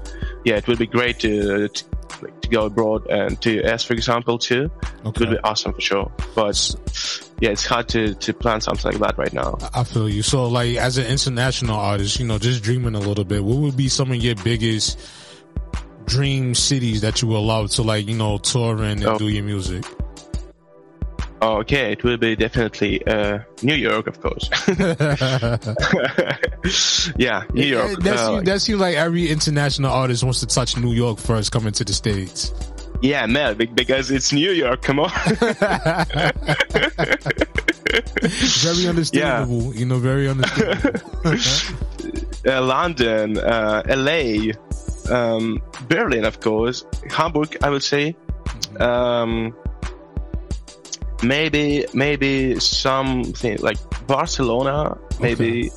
yeah, 0.46 0.56
it 0.56 0.68
would 0.68 0.80
be 0.80 0.88
great 0.88 1.20
to, 1.20 1.68
to 1.68 1.84
like 2.22 2.42
to 2.42 2.50
go 2.50 2.66
abroad 2.66 3.08
and 3.10 3.40
to 3.42 3.66
US, 3.66 3.84
for 3.84 3.94
example, 3.94 4.38
too. 4.40 4.72
It 5.06 5.20
would 5.20 5.30
be 5.30 5.38
awesome 5.44 5.74
for 5.74 5.82
sure. 5.82 6.12
But 6.36 7.31
yeah, 7.42 7.50
it's 7.50 7.66
hard 7.66 7.90
to 7.90 8.14
to 8.16 8.34
plan 8.34 8.62
something 8.62 8.92
like 8.94 9.02
that 9.02 9.18
right 9.18 9.34
now. 9.34 9.58
I 9.74 9.84
feel 9.84 10.08
you. 10.08 10.22
So, 10.24 10.48
like, 10.48 10.78
as 10.78 10.98
an 10.98 11.08
international 11.08 11.76
artist, 11.76 12.18
you 12.20 12.26
know, 12.26 12.38
just 12.40 12.64
dreaming 12.64 12.96
a 12.96 13.00
little 13.00 13.26
bit, 13.26 13.44
what 13.44 13.58
would 13.58 13.76
be 13.76 13.90
some 13.90 14.12
of 14.12 14.18
your 14.18 14.36
biggest 14.36 14.98
dream 16.06 16.56
cities 16.56 17.02
that 17.02 17.22
you 17.22 17.28
would 17.30 17.40
love 17.40 17.72
to, 17.72 17.82
like, 17.84 18.08
you 18.08 18.16
know, 18.16 18.38
tour 18.38 18.78
in 18.78 19.04
and 19.04 19.06
Oh. 19.06 19.18
do 19.18 19.28
your 19.28 19.44
music? 19.44 19.84
Okay, 21.44 21.94
it 21.94 22.04
will 22.04 22.18
be 22.18 22.36
definitely 22.36 23.04
uh, 23.08 23.40
New 23.64 23.74
York, 23.74 24.06
of 24.06 24.22
course. 24.22 24.48
yeah, 27.18 27.44
New 27.54 27.66
York. 27.66 28.00
That, 28.02 28.16
uh, 28.16 28.18
seems, 28.18 28.30
like- 28.36 28.46
that 28.46 28.62
seems 28.62 28.80
like 28.80 28.96
every 28.96 29.30
international 29.30 29.92
artist 29.92 30.24
wants 30.24 30.40
to 30.42 30.48
touch 30.48 30.78
New 30.78 30.94
York 30.94 31.18
first 31.18 31.52
coming 31.52 31.72
to 31.74 31.84
the 31.84 31.94
States. 31.94 32.54
Yeah, 33.02 33.26
man, 33.26 33.58
because 33.58 34.12
it's 34.12 34.32
New 34.32 34.52
York. 34.52 34.82
Come 34.82 35.00
on. 35.00 35.12
Very 38.22 38.88
understandable. 38.88 39.76
You 39.76 39.86
know, 39.86 39.98
very 40.00 40.30
understandable. 40.30 41.02
uh, 42.48 42.62
London, 42.64 43.38
uh, 43.38 43.84
LA, 43.88 44.54
um, 45.10 45.62
Berlin, 45.90 46.26
of 46.26 46.40
course, 46.40 46.86
Hamburg, 47.10 47.58
I 47.62 47.70
would 47.70 47.84
say. 47.84 48.16
Um, 48.80 49.54
maybe, 51.24 51.86
maybe 51.94 52.60
something 52.60 53.58
like 53.58 53.78
Barcelona, 54.08 54.98
maybe 55.20 55.72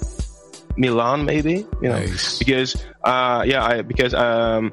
Milan, 0.77 1.25
maybe 1.25 1.67
you 1.83 1.89
know, 1.89 2.05
because 2.39 2.77
uh, 3.05 3.43
yeah, 3.47 3.65
I, 3.65 3.83
because 3.83 4.15
um, 4.15 4.73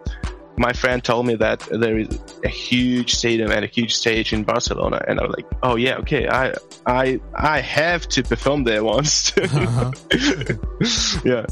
my 0.57 0.73
friend 0.73 1.03
told 1.03 1.25
me 1.25 1.35
that 1.35 1.59
there 1.71 1.97
is 1.97 2.19
a 2.43 2.49
huge 2.49 3.13
stadium 3.15 3.51
and 3.51 3.63
a 3.63 3.67
huge 3.67 3.95
stage 3.95 4.33
in 4.33 4.43
Barcelona, 4.43 5.01
and 5.07 5.19
I 5.19 5.23
was 5.23 5.35
like, 5.35 5.47
oh 5.63 5.75
yeah, 5.75 5.97
okay, 5.97 6.27
I 6.27 6.53
I 6.85 7.19
I 7.35 7.61
have 7.61 8.07
to 8.09 8.23
perform 8.23 8.63
there 8.63 8.83
once. 8.95 9.33
yeah, 11.23 11.45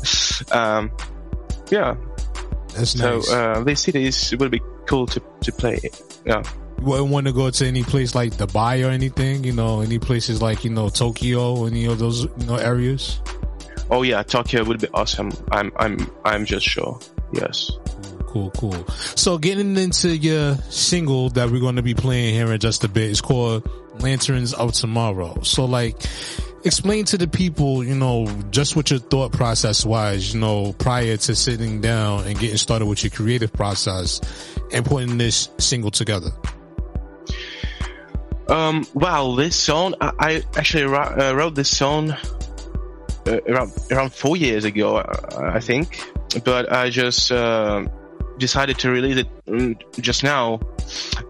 um, 0.51 0.91
yeah. 1.69 1.95
That's 2.75 2.91
so 2.91 3.15
nice. 3.15 3.31
uh, 3.31 3.63
these 3.65 3.79
cities 3.79 4.33
would 4.37 4.51
be 4.51 4.61
cool 4.85 5.07
to 5.07 5.21
to 5.41 5.51
play. 5.51 5.79
Yeah. 6.25 6.43
You 6.79 6.85
wouldn't 6.85 7.09
want 7.09 7.27
to 7.27 7.33
go 7.33 7.49
to 7.49 7.65
any 7.65 7.83
place 7.83 8.15
like 8.15 8.37
Dubai 8.37 8.87
or 8.87 8.89
anything, 8.89 9.43
you 9.43 9.51
know, 9.51 9.81
any 9.81 9.99
places 9.99 10.41
like, 10.41 10.63
you 10.63 10.69
know, 10.69 10.87
Tokyo, 10.87 11.65
any 11.65 11.85
of 11.85 11.99
those, 11.99 12.23
you 12.23 12.45
know, 12.45 12.55
areas? 12.55 13.19
Oh 13.91 14.03
yeah, 14.03 14.23
Tokyo 14.23 14.63
would 14.63 14.79
be 14.79 14.87
awesome. 14.93 15.31
I'm 15.51 15.71
I'm 15.75 16.09
I'm 16.23 16.45
just 16.45 16.65
sure. 16.65 16.99
Yes. 17.33 17.71
Cool, 18.29 18.51
cool. 18.51 18.87
So 19.15 19.39
getting 19.39 19.75
into 19.75 20.15
your 20.15 20.55
single 20.69 21.31
that 21.31 21.49
we're 21.49 21.59
going 21.59 21.77
to 21.77 21.81
be 21.81 21.95
playing 21.95 22.35
here 22.35 22.53
in 22.53 22.59
just 22.59 22.83
a 22.83 22.87
bit 22.87 23.09
is 23.09 23.21
called 23.21 23.67
Lanterns 23.99 24.53
of 24.53 24.71
Tomorrow. 24.73 25.41
So 25.41 25.65
like, 25.65 25.95
explain 26.63 27.05
to 27.05 27.17
the 27.17 27.27
people, 27.27 27.83
you 27.83 27.95
know, 27.95 28.27
just 28.51 28.75
what 28.75 28.91
your 28.91 28.99
thought 28.99 29.31
process 29.31 29.83
was, 29.83 30.35
you 30.35 30.39
know, 30.39 30.73
prior 30.73 31.17
to 31.17 31.35
sitting 31.35 31.81
down 31.81 32.27
and 32.27 32.37
getting 32.37 32.57
started 32.57 32.85
with 32.85 33.03
your 33.03 33.09
creative 33.09 33.51
process 33.51 34.21
and 34.71 34.85
putting 34.85 35.17
this 35.17 35.49
single 35.57 35.89
together. 35.89 36.29
Um. 38.47 38.85
Well, 38.93 39.35
this 39.35 39.55
song 39.55 39.95
I, 40.01 40.11
I 40.19 40.43
actually 40.55 40.83
wrote, 40.83 41.19
uh, 41.19 41.35
wrote 41.35 41.55
this 41.55 41.75
song 41.75 42.11
uh, 42.11 43.39
around 43.47 43.71
around 43.91 44.13
four 44.13 44.37
years 44.37 44.65
ago, 44.65 44.97
uh, 44.97 45.51
I 45.53 45.59
think. 45.59 45.99
But 46.43 46.71
I 46.71 46.91
just 46.91 47.31
uh, 47.31 47.85
decided 48.39 48.79
to 48.79 48.89
release 48.89 49.17
it 49.17 49.45
mm, 49.45 50.01
just 50.01 50.23
now. 50.23 50.59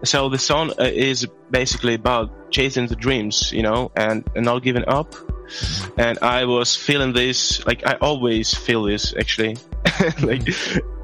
So 0.04 0.28
the 0.28 0.38
song 0.38 0.70
uh, 0.78 0.84
is 0.84 1.26
basically 1.50 1.94
about 1.94 2.50
chasing 2.50 2.86
the 2.86 2.96
dreams, 2.96 3.52
you 3.52 3.62
know, 3.62 3.92
and, 3.96 4.28
and 4.34 4.44
not 4.44 4.62
giving 4.62 4.84
up. 4.88 5.14
And 5.98 6.18
I 6.22 6.44
was 6.44 6.76
feeling 6.76 7.12
this, 7.12 7.66
like 7.66 7.86
I 7.86 7.94
always 7.94 8.54
feel 8.54 8.84
this 8.84 9.14
actually, 9.16 9.56
like. 10.22 10.48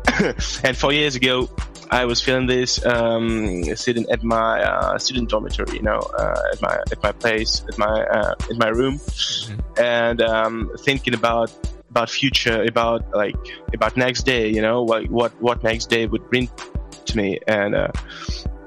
and 0.65 0.77
four 0.77 0.93
years 0.93 1.17
ago, 1.17 1.51
I 1.91 2.05
was 2.05 2.21
feeling 2.21 2.47
this 2.47 2.85
um, 2.85 3.65
sitting 3.77 4.07
at 4.11 4.23
my 4.23 4.63
uh, 4.63 4.99
student 4.99 5.29
dormitory, 5.31 5.77
you 5.77 5.83
know, 5.83 5.99
uh, 5.99 6.53
at 6.53 6.63
my 6.63 6.79
at 6.91 7.03
my 7.03 7.13
place, 7.13 7.65
at 7.69 7.79
my 7.79 8.03
uh, 8.03 8.35
in 8.51 8.59
my 8.59 8.69
room, 8.69 9.01
and 9.79 10.21
um, 10.23 10.71
thinking 10.81 11.15
about 11.15 11.51
about 11.97 12.11
future, 12.11 12.63
about 12.63 13.01
like 13.15 13.37
about 13.73 13.97
next 13.97 14.25
day, 14.25 14.49
you 14.49 14.61
know, 14.61 14.83
like 14.83 15.09
what 15.09 15.33
what 15.41 15.63
next 15.63 15.87
day 15.89 16.05
would 16.07 16.29
bring 16.29 16.49
to 17.07 17.17
me, 17.17 17.39
and 17.49 17.75
uh, 17.75 17.89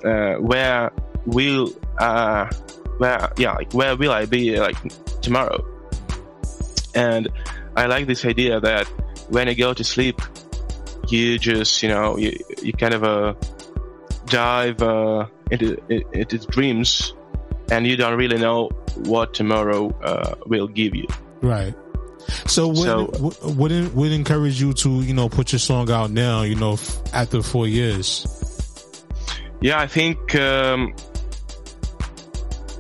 uh, 0.04 0.36
where 0.38 0.92
will 1.28 1.72
uh, 2.00 2.50
where 2.98 3.32
yeah, 3.38 3.54
like 3.54 3.72
where 3.74 3.96
will 3.96 4.12
I 4.12 4.26
be 4.26 4.60
like 4.60 4.78
tomorrow? 5.22 5.64
And 6.96 7.30
I 7.76 7.86
like 7.86 8.08
this 8.08 8.26
idea 8.26 8.60
that 8.60 8.88
when 9.30 9.48
you 9.48 9.54
go 9.54 9.76
to 9.76 9.84
sleep, 9.84 10.20
you 11.08 11.38
just 11.38 11.84
you 11.84 11.90
know 11.90 12.18
you 12.18 12.34
you 12.64 12.74
kind 12.74 12.96
of 12.96 13.04
uh, 13.04 13.34
dive 14.26 14.82
uh, 14.82 15.28
into 15.52 15.78
into 16.14 16.40
dreams, 16.50 17.14
and 17.70 17.86
you 17.86 17.96
don't 17.96 18.18
really 18.18 18.40
know 18.40 18.70
what 19.06 19.36
tomorrow 19.36 19.94
uh, 20.02 20.34
will 20.48 20.68
give 20.68 20.96
you. 20.96 21.06
Right. 21.42 21.76
So 22.48 22.68
what 22.68 23.44
would 23.44 23.96
would 23.96 24.12
encourage 24.12 24.62
you 24.62 24.74
to 24.74 25.02
you 25.02 25.14
know 25.14 25.30
put 25.30 25.52
your 25.52 25.60
song 25.60 25.90
out 25.92 26.12
now? 26.12 26.44
You 26.44 26.56
know, 26.56 26.78
after 27.14 27.42
four 27.42 27.68
years. 27.68 28.26
Yeah, 29.62 29.80
I 29.80 29.88
think 29.88 30.36
um, 30.36 30.94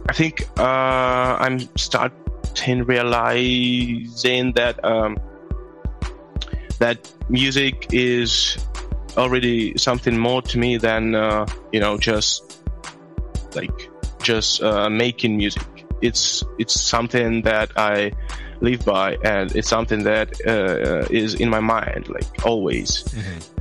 I 0.08 0.14
think 0.14 0.48
uh, 0.58 1.38
I'm 1.40 1.60
starting 1.76 2.84
realizing 2.86 4.54
that 4.54 4.84
um, 4.84 5.18
that 6.80 7.12
music 7.30 7.88
is 7.92 8.58
already 9.18 9.78
something 9.78 10.18
more 10.18 10.42
to 10.42 10.58
me 10.58 10.78
than 10.78 11.16
uh, 11.16 11.46
you 11.72 11.80
know 11.80 11.98
just 11.98 12.60
like 13.56 13.90
just 14.22 14.62
uh, 14.64 14.90
making 14.90 15.38
music. 15.38 15.86
It's 16.02 16.44
it's 16.58 16.80
something 16.80 17.42
that 17.44 17.72
I 17.76 18.14
live 18.62 18.86
by, 18.86 19.18
and 19.24 19.56
it's 19.56 19.70
something 19.70 20.04
that 20.04 20.34
uh, 20.46 21.08
is 21.10 21.36
in 21.36 21.50
my 21.50 21.60
mind, 21.60 22.10
like 22.10 22.46
always. 22.46 23.04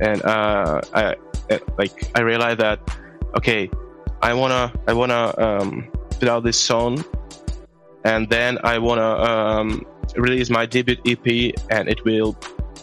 And 0.01 0.23
uh, 0.23 0.81
I 0.93 1.15
uh, 1.49 1.59
like 1.77 2.11
I 2.17 2.21
realize 2.21 2.57
that 2.57 2.79
okay, 3.35 3.69
I 4.21 4.33
wanna 4.33 4.73
I 4.87 4.93
wanna 4.93 5.33
um, 5.37 5.91
put 6.19 6.27
out 6.27 6.43
this 6.43 6.57
song, 6.57 7.03
and 8.03 8.29
then 8.29 8.59
I 8.63 8.79
wanna 8.79 9.15
um, 9.23 9.85
release 10.15 10.49
my 10.49 10.65
debut 10.65 10.97
EP, 11.05 11.53
and 11.69 11.89
it 11.89 12.03
will 12.03 12.37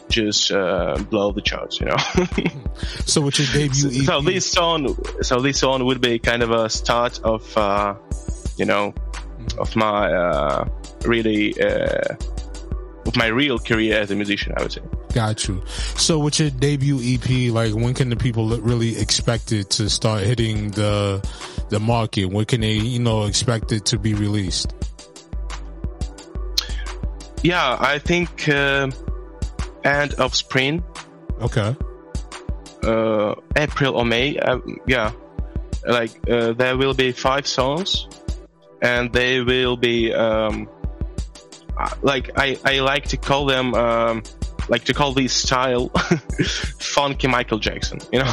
just 0.09 0.53
uh, 0.53 0.97
blow 1.11 1.33
the 1.33 1.43
charts, 1.43 1.81
you 1.81 1.87
know. 1.87 1.97
So 3.07 3.23
with 3.23 3.39
your 3.39 3.49
debut 3.49 4.01
EP, 4.01 4.05
so 4.07 4.21
this 4.21 4.51
song, 4.51 4.97
so 5.23 5.41
this 5.41 5.59
song 5.59 5.85
would 5.85 6.01
be 6.01 6.19
kind 6.19 6.43
of 6.43 6.51
a 6.51 6.69
start 6.69 7.21
of, 7.25 7.57
uh, 7.57 7.95
you 8.57 8.65
know, 8.65 8.95
of 9.59 9.75
my 9.77 10.13
uh, 10.13 10.69
really, 11.07 11.55
uh, 11.61 12.15
my 13.17 13.27
real 13.27 13.59
career 13.59 13.99
as 14.01 14.11
a 14.11 14.17
musician, 14.17 14.53
I 14.57 14.63
would 14.63 14.73
say. 14.73 14.81
got 15.15 15.47
you. 15.49 15.63
So 15.97 16.19
with 16.19 16.39
your 16.41 16.51
debut 16.51 16.99
EP, 17.03 17.53
like 17.53 17.73
when 17.75 17.95
can 17.95 18.11
the 18.11 18.17
people 18.17 18.49
really 18.59 18.99
expect 18.99 19.53
it 19.53 19.71
to 19.71 19.89
start 19.89 20.23
hitting 20.25 20.71
the 20.73 21.27
the 21.71 21.79
market? 21.81 22.27
When 22.27 22.45
can 22.45 22.61
they 22.61 22.75
you 22.75 22.99
know 22.99 23.25
expect 23.25 23.73
it 23.73 23.85
to 23.87 23.99
be 23.99 24.15
released? 24.15 24.75
Yeah, 27.43 27.77
I 27.79 27.99
think 27.99 28.49
uh, 28.49 28.91
end 29.85 30.15
of 30.15 30.35
spring, 30.35 30.83
Okay. 31.41 31.77
uh, 32.83 33.35
April 33.57 33.97
or 33.97 34.05
May. 34.05 34.37
Uh, 34.39 34.59
yeah, 34.87 35.13
like 35.87 36.11
uh, 36.29 36.53
there 36.55 36.77
will 36.77 36.95
be 36.95 37.13
five 37.13 37.47
songs, 37.47 38.09
and 38.83 39.13
they 39.13 39.43
will 39.43 39.77
be 39.77 40.13
um, 40.13 40.69
like 42.03 42.31
I 42.37 42.59
I 42.65 42.81
like 42.81 43.05
to 43.07 43.17
call 43.17 43.47
them 43.47 43.75
um, 43.75 44.23
like 44.69 44.85
to 44.85 44.95
call 44.95 45.13
this 45.13 45.33
style 45.33 45.89
funky 46.79 47.29
Michael 47.29 47.59
Jackson. 47.59 48.01
You 48.13 48.21
know. 48.21 48.25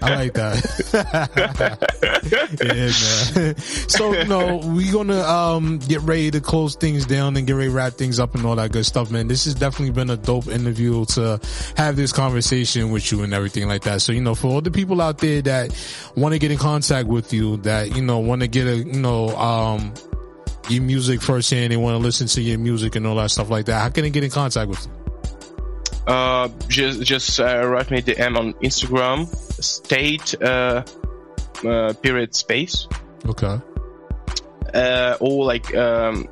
I 0.00 0.14
like 0.16 0.32
that. 0.34 0.58
yeah, 2.62 3.42
man. 3.42 3.56
So, 3.88 4.12
you 4.12 4.24
know, 4.24 4.60
we're 4.64 4.92
gonna 4.92 5.20
um 5.22 5.78
get 5.78 6.00
ready 6.02 6.30
to 6.30 6.40
close 6.40 6.76
things 6.76 7.06
down 7.06 7.36
and 7.36 7.46
get 7.46 7.54
ready 7.54 7.68
to 7.68 7.74
wrap 7.74 7.94
things 7.94 8.18
up 8.18 8.34
and 8.34 8.46
all 8.46 8.56
that 8.56 8.72
good 8.72 8.86
stuff, 8.86 9.10
man. 9.10 9.28
This 9.28 9.44
has 9.44 9.54
definitely 9.54 9.92
been 9.92 10.10
a 10.10 10.16
dope 10.16 10.48
interview 10.48 11.04
to 11.06 11.40
have 11.76 11.96
this 11.96 12.12
conversation 12.12 12.90
with 12.90 13.10
you 13.12 13.22
and 13.22 13.34
everything 13.34 13.68
like 13.68 13.82
that. 13.82 14.00
So, 14.02 14.12
you 14.12 14.20
know, 14.20 14.34
for 14.34 14.48
all 14.48 14.60
the 14.60 14.70
people 14.70 15.00
out 15.00 15.18
there 15.18 15.42
that 15.42 15.74
want 16.16 16.32
to 16.32 16.38
get 16.38 16.50
in 16.50 16.58
contact 16.58 17.08
with 17.08 17.32
you, 17.32 17.58
that 17.58 17.94
you 17.94 18.02
know 18.02 18.18
want 18.18 18.42
to 18.42 18.48
get 18.48 18.66
a 18.66 18.76
you 18.76 19.00
know 19.00 19.28
um 19.36 19.92
your 20.70 20.82
music 20.82 21.22
firsthand, 21.22 21.72
they 21.72 21.76
want 21.76 21.94
to 21.94 21.98
listen 21.98 22.26
to 22.28 22.40
your 22.40 22.58
music 22.58 22.96
and 22.96 23.06
all 23.06 23.16
that 23.16 23.30
stuff 23.30 23.50
like 23.50 23.66
that. 23.66 23.80
How 23.80 23.90
can 23.90 24.04
they 24.04 24.10
get 24.10 24.24
in 24.24 24.30
contact 24.30 24.68
with 24.68 24.86
you? 24.86 24.92
Uh, 26.06 26.48
just 26.68 27.02
just 27.02 27.38
uh, 27.40 27.66
write 27.66 27.90
me 27.90 28.00
DM 28.02 28.38
on 28.38 28.52
Instagram. 28.54 29.26
state 29.62 30.34
uh, 30.42 30.82
uh, 31.64 31.92
period 32.02 32.34
space. 32.34 32.88
Okay. 33.26 33.60
Uh, 34.72 35.16
or 35.20 35.44
like 35.44 35.74
um, 35.74 36.28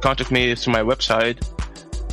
contact 0.00 0.30
me 0.30 0.54
through 0.54 0.72
my 0.72 0.82
website, 0.82 1.42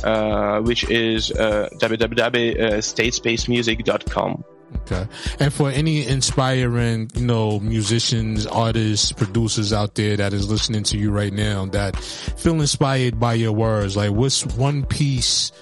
uh, 0.04 0.60
which 0.60 0.84
is 0.90 1.30
uh, 1.32 1.70
www.statespacemusic.com. 1.80 4.44
Okay. 4.76 5.06
And 5.38 5.52
for 5.52 5.70
any 5.70 6.06
inspiring, 6.06 7.10
you 7.14 7.26
know, 7.26 7.60
musicians, 7.60 8.46
artists, 8.46 9.12
producers 9.12 9.72
out 9.72 9.94
there 9.94 10.16
that 10.16 10.32
is 10.32 10.50
listening 10.50 10.82
to 10.84 10.98
you 10.98 11.10
right 11.10 11.32
now 11.32 11.66
that 11.66 11.96
feel 11.96 12.60
inspired 12.60 13.20
by 13.20 13.34
your 13.34 13.52
words, 13.52 13.96
like 13.96 14.10
what's 14.10 14.46
one 14.46 14.84
piece 14.84 15.52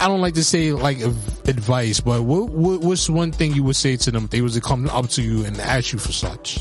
I 0.00 0.06
don't 0.06 0.20
like 0.20 0.34
to 0.34 0.44
say 0.44 0.72
like 0.72 1.00
advice, 1.00 1.98
but 1.98 2.22
what, 2.22 2.50
what 2.50 2.80
what's 2.80 3.10
one 3.10 3.32
thing 3.32 3.52
you 3.52 3.64
would 3.64 3.74
say 3.74 3.96
to 3.96 4.10
them 4.12 4.24
if 4.24 4.30
they 4.30 4.40
was 4.40 4.54
to 4.54 4.60
come 4.60 4.88
up 4.90 5.08
to 5.10 5.22
you 5.22 5.44
and 5.44 5.58
ask 5.58 5.92
you 5.92 5.98
for 5.98 6.12
such? 6.12 6.60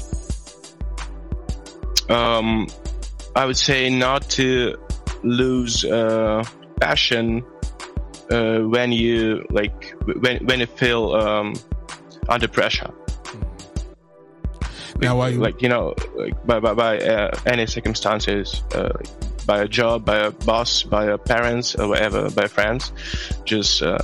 Um, 2.09 2.67
I 3.35 3.45
would 3.45 3.57
say 3.57 3.91
not 3.91 4.27
to 4.31 4.75
lose 5.21 5.85
uh, 5.85 6.43
passion 6.81 7.45
uh, 8.31 8.59
when 8.59 8.91
you 8.91 9.45
like 9.49 9.95
when 10.21 10.45
when 10.45 10.59
you 10.59 10.65
feel 10.65 11.13
um, 11.13 11.53
under 12.29 12.47
pressure. 12.47 12.91
Now, 14.99 15.17
why 15.17 15.29
like 15.29 15.61
you 15.61 15.69
know, 15.69 15.93
like 16.15 16.33
by 16.45 16.59
by, 16.59 16.73
by 16.73 16.99
uh, 16.99 17.31
any 17.45 17.67
circumstances, 17.67 18.63
uh, 18.73 18.97
by 19.45 19.61
a 19.61 19.67
job, 19.67 20.05
by 20.05 20.17
a 20.17 20.31
boss, 20.31 20.83
by 20.83 21.05
your 21.05 21.17
parents, 21.17 21.75
or 21.75 21.87
whatever, 21.87 22.29
by 22.31 22.47
friends, 22.47 22.91
just 23.45 23.81
uh, 23.83 23.97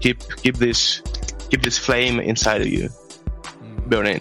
keep 0.00 0.22
keep 0.42 0.56
this 0.56 1.02
keep 1.50 1.62
this 1.62 1.78
flame 1.78 2.18
inside 2.20 2.62
of 2.62 2.68
you 2.68 2.88
burning. 3.86 4.20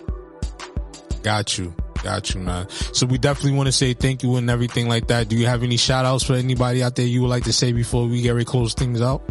Got 1.23 1.57
you. 1.57 1.73
Got 2.05 2.35
you, 2.35 2.41
man. 2.41 2.69
So 2.69 3.07
we 3.07 3.17
definitely 3.17 3.53
want 3.57 3.65
to 3.65 3.71
say 3.71 3.95
thank 3.95 4.21
you 4.21 4.35
and 4.35 4.47
everything 4.47 4.87
like 4.87 5.07
that. 5.07 5.27
Do 5.27 5.35
you 5.35 5.47
have 5.47 5.63
any 5.63 5.75
shout 5.75 6.05
outs 6.05 6.23
for 6.23 6.33
anybody 6.33 6.83
out 6.83 6.95
there 6.95 7.07
you 7.07 7.23
would 7.23 7.29
like 7.31 7.45
to 7.45 7.51
say 7.53 7.71
before 7.73 8.05
we 8.07 8.21
get 8.21 8.29
ready 8.33 8.45
close 8.45 8.75
things 8.75 9.01
out? 9.01 9.23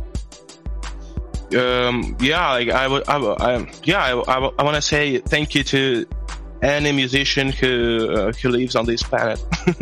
um 1.56 2.16
yeah 2.18 2.50
like 2.50 2.68
i 2.70 2.88
would 2.88 3.06
i, 3.08 3.16
would- 3.16 3.40
I 3.40 3.70
yeah 3.84 4.02
i, 4.02 4.10
I, 4.12 4.38
I 4.58 4.62
want 4.64 4.74
to 4.74 4.82
say 4.82 5.18
thank 5.18 5.54
you 5.54 5.62
to 5.64 6.04
any 6.62 6.90
musician 6.90 7.52
who 7.52 8.08
uh, 8.10 8.32
who 8.32 8.48
lives 8.48 8.74
on 8.74 8.86
this 8.86 9.04
planet 9.04 9.40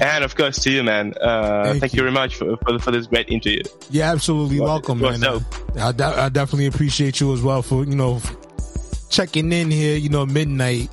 and 0.00 0.24
of 0.24 0.34
course 0.34 0.58
to 0.64 0.72
you 0.72 0.82
man 0.82 1.14
uh 1.20 1.74
thank, 1.78 1.92
you. 1.92 2.00
very 2.00 2.10
much 2.10 2.34
for, 2.36 2.56
for 2.66 2.78
for 2.80 2.90
this 2.90 3.06
great 3.06 3.28
interview 3.28 3.62
Yeah, 3.90 4.10
absolutely 4.10 4.58
welcome, 4.58 4.98
man. 5.00 5.22
I, 5.22 5.38
I 5.76 5.92
definitely 6.28 6.66
appreciate 6.66 7.20
you 7.20 7.32
as 7.32 7.42
well 7.42 7.62
for 7.62 7.84
you 7.84 7.94
know 7.94 8.20
checking 9.10 9.52
in 9.52 9.70
here. 9.70 9.96
You 9.96 10.08
know, 10.08 10.24
midnight. 10.24 10.88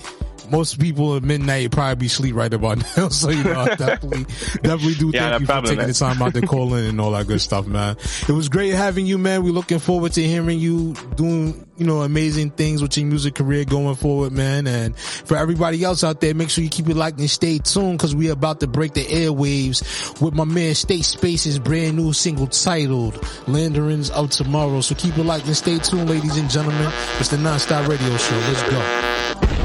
Most 0.49 0.79
people 0.79 1.15
at 1.15 1.23
midnight 1.23 1.71
probably 1.71 1.95
be 1.95 2.07
sleep 2.07 2.35
right 2.35 2.53
about 2.53 2.77
now, 2.97 3.09
so 3.09 3.29
you 3.29 3.43
know, 3.43 3.59
I 3.61 3.75
definitely, 3.75 4.23
definitely 4.61 4.93
do 4.95 5.11
Yeah, 5.13 5.29
thank 5.31 5.41
you 5.41 5.45
problem, 5.47 5.65
for 5.65 5.69
taking 5.69 5.77
man. 5.79 5.87
the 5.87 5.93
time 5.93 6.21
out 6.21 6.33
to 6.33 6.41
call 6.41 6.73
in 6.75 6.85
and 6.85 7.01
all 7.01 7.11
that 7.11 7.27
good 7.27 7.41
stuff, 7.41 7.67
man. 7.67 7.97
It 8.27 8.31
was 8.31 8.49
great 8.49 8.73
having 8.73 9.05
you, 9.05 9.17
man. 9.17 9.43
We're 9.43 9.51
looking 9.53 9.79
forward 9.79 10.13
to 10.13 10.23
hearing 10.23 10.59
you 10.59 10.93
doing, 11.15 11.67
you 11.77 11.85
know, 11.85 12.01
amazing 12.01 12.51
things 12.51 12.81
with 12.81 12.97
your 12.97 13.05
music 13.07 13.35
career 13.35 13.65
going 13.65 13.95
forward, 13.95 14.31
man. 14.31 14.67
And 14.67 14.95
for 14.97 15.37
everybody 15.37 15.83
else 15.83 16.03
out 16.03 16.21
there, 16.21 16.33
make 16.33 16.49
sure 16.49 16.63
you 16.63 16.69
keep 16.69 16.87
it 16.89 16.95
locked 16.95 17.19
and 17.19 17.29
stay 17.29 17.57
tuned 17.59 17.97
because 17.97 18.15
we're 18.15 18.31
about 18.33 18.59
to 18.61 18.67
break 18.67 18.93
the 18.93 19.03
airwaves 19.05 20.21
with 20.21 20.33
my 20.33 20.45
man 20.45 20.75
State 20.75 21.05
Space's 21.05 21.59
brand 21.59 21.97
new 21.97 22.13
single 22.13 22.47
titled 22.47 23.15
Lanterns 23.47 24.09
of 24.11 24.29
Tomorrow. 24.31 24.81
So 24.81 24.95
keep 24.95 25.17
it 25.17 25.23
locked 25.23 25.45
and 25.45 25.57
stay 25.57 25.77
tuned, 25.79 26.09
ladies 26.09 26.37
and 26.37 26.49
gentlemen. 26.49 26.91
It's 27.19 27.29
the 27.29 27.37
Nonstop 27.37 27.87
Radio 27.87 28.15
Show. 28.17 28.35
Let's 28.35 28.63
go. 28.63 29.56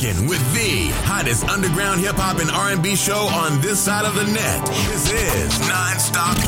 Rocking 0.00 0.26
with 0.26 0.40
the 0.54 0.88
hottest 1.04 1.44
underground 1.44 2.00
hip 2.00 2.16
hop 2.16 2.38
and 2.40 2.50
R&B 2.50 2.96
show 2.96 3.28
on 3.28 3.60
this 3.60 3.78
side 3.80 4.06
of 4.06 4.14
the 4.14 4.24
net. 4.24 4.64
This 4.88 5.12
is 5.12 5.52
Nonstop 5.68 6.39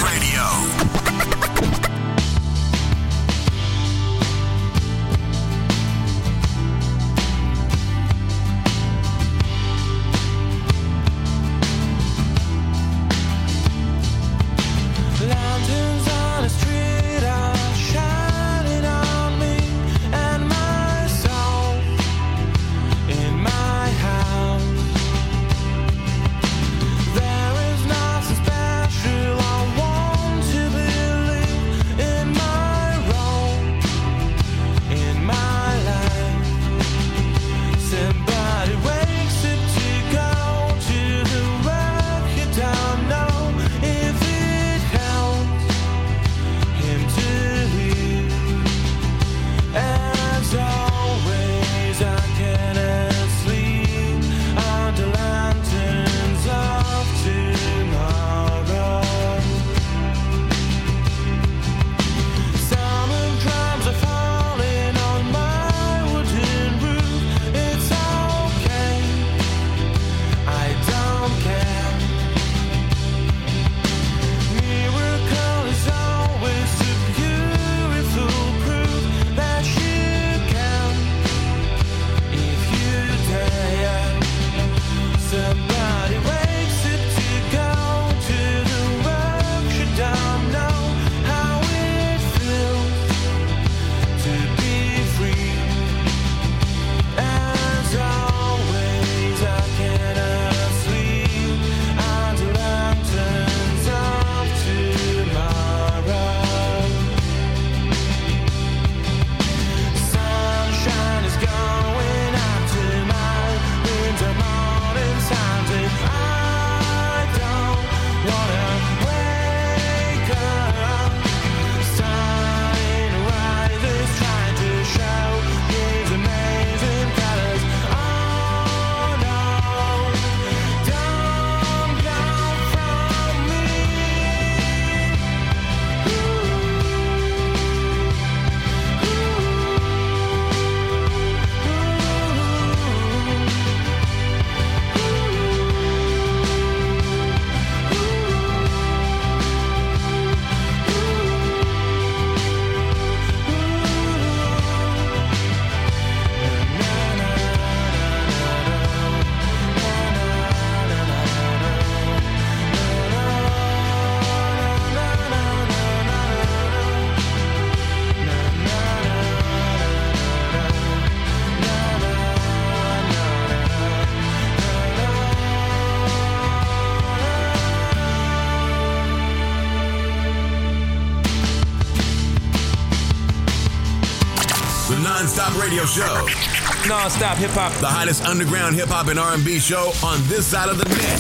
Non-stop 187.03 187.37
hip 187.37 187.51
hop. 187.51 187.73
The 187.81 187.89
hottest 187.89 188.25
underground 188.25 188.77
hip 188.77 188.87
hop 188.87 189.09
and 189.09 189.19
R&B 189.19 189.59
show 189.59 189.91
on 190.07 190.23
this 190.29 190.47
side 190.47 190.69
of 190.69 190.79
the 190.79 190.85
net. 190.85 191.19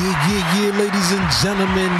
Yeah, 0.00 0.16
yeah, 0.24 0.56
yeah, 0.56 0.78
ladies 0.78 1.12
and 1.12 1.30
gentlemen. 1.44 1.92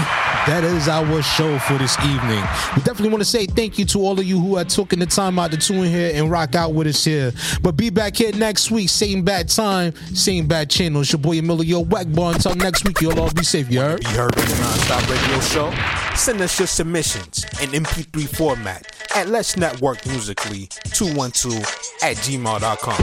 That 0.48 0.64
is 0.64 0.88
our 0.88 1.20
show 1.20 1.58
for 1.58 1.76
this 1.76 1.92
evening. 2.00 2.40
We 2.74 2.80
definitely 2.80 3.10
want 3.10 3.20
to 3.20 3.28
say 3.28 3.44
thank 3.44 3.78
you 3.78 3.84
to 3.84 3.98
all 3.98 4.18
of 4.18 4.24
you 4.24 4.40
who 4.40 4.56
are 4.56 4.64
taking 4.64 5.00
the 5.00 5.04
time 5.04 5.38
out 5.38 5.50
to 5.50 5.58
tune 5.58 5.84
here 5.84 6.10
and 6.14 6.30
rock 6.30 6.54
out 6.54 6.72
with 6.72 6.86
us 6.86 7.04
here. 7.04 7.32
But 7.60 7.72
be 7.72 7.90
back 7.90 8.16
here 8.16 8.32
next 8.32 8.70
week, 8.70 8.88
same 8.88 9.22
bad 9.22 9.50
time, 9.50 9.94
same 10.14 10.46
bad 10.46 10.70
channel. 10.70 11.02
It's 11.02 11.12
your 11.12 11.20
boy 11.20 11.40
Emilio 11.40 11.84
Egbar. 11.84 12.36
Until 12.36 12.54
next 12.54 12.86
week, 12.86 12.98
you'll 13.02 13.20
all 13.20 13.30
be 13.30 13.44
safe, 13.44 13.70
you 13.70 13.80
heard? 13.80 14.02
You 14.02 14.08
heard 14.16 14.34
on 14.38 14.44
the 14.46 14.54
Nonstop 14.54 15.06
Radio 15.10 15.40
Show? 15.40 16.16
Send 16.16 16.40
us 16.40 16.58
your 16.58 16.66
submissions 16.66 17.44
in 17.60 17.72
MP3 17.72 18.26
format 18.34 18.95
at 19.16 19.28
Let's 19.28 19.56
Network 19.56 20.04
Musically 20.04 20.68
212 20.92 21.56
at 22.02 22.16
gmail.com. 22.18 23.02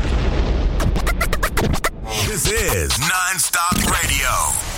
This 2.27 2.51
is 2.51 2.99
Non-stop 2.99 3.75
radio. 3.77 4.72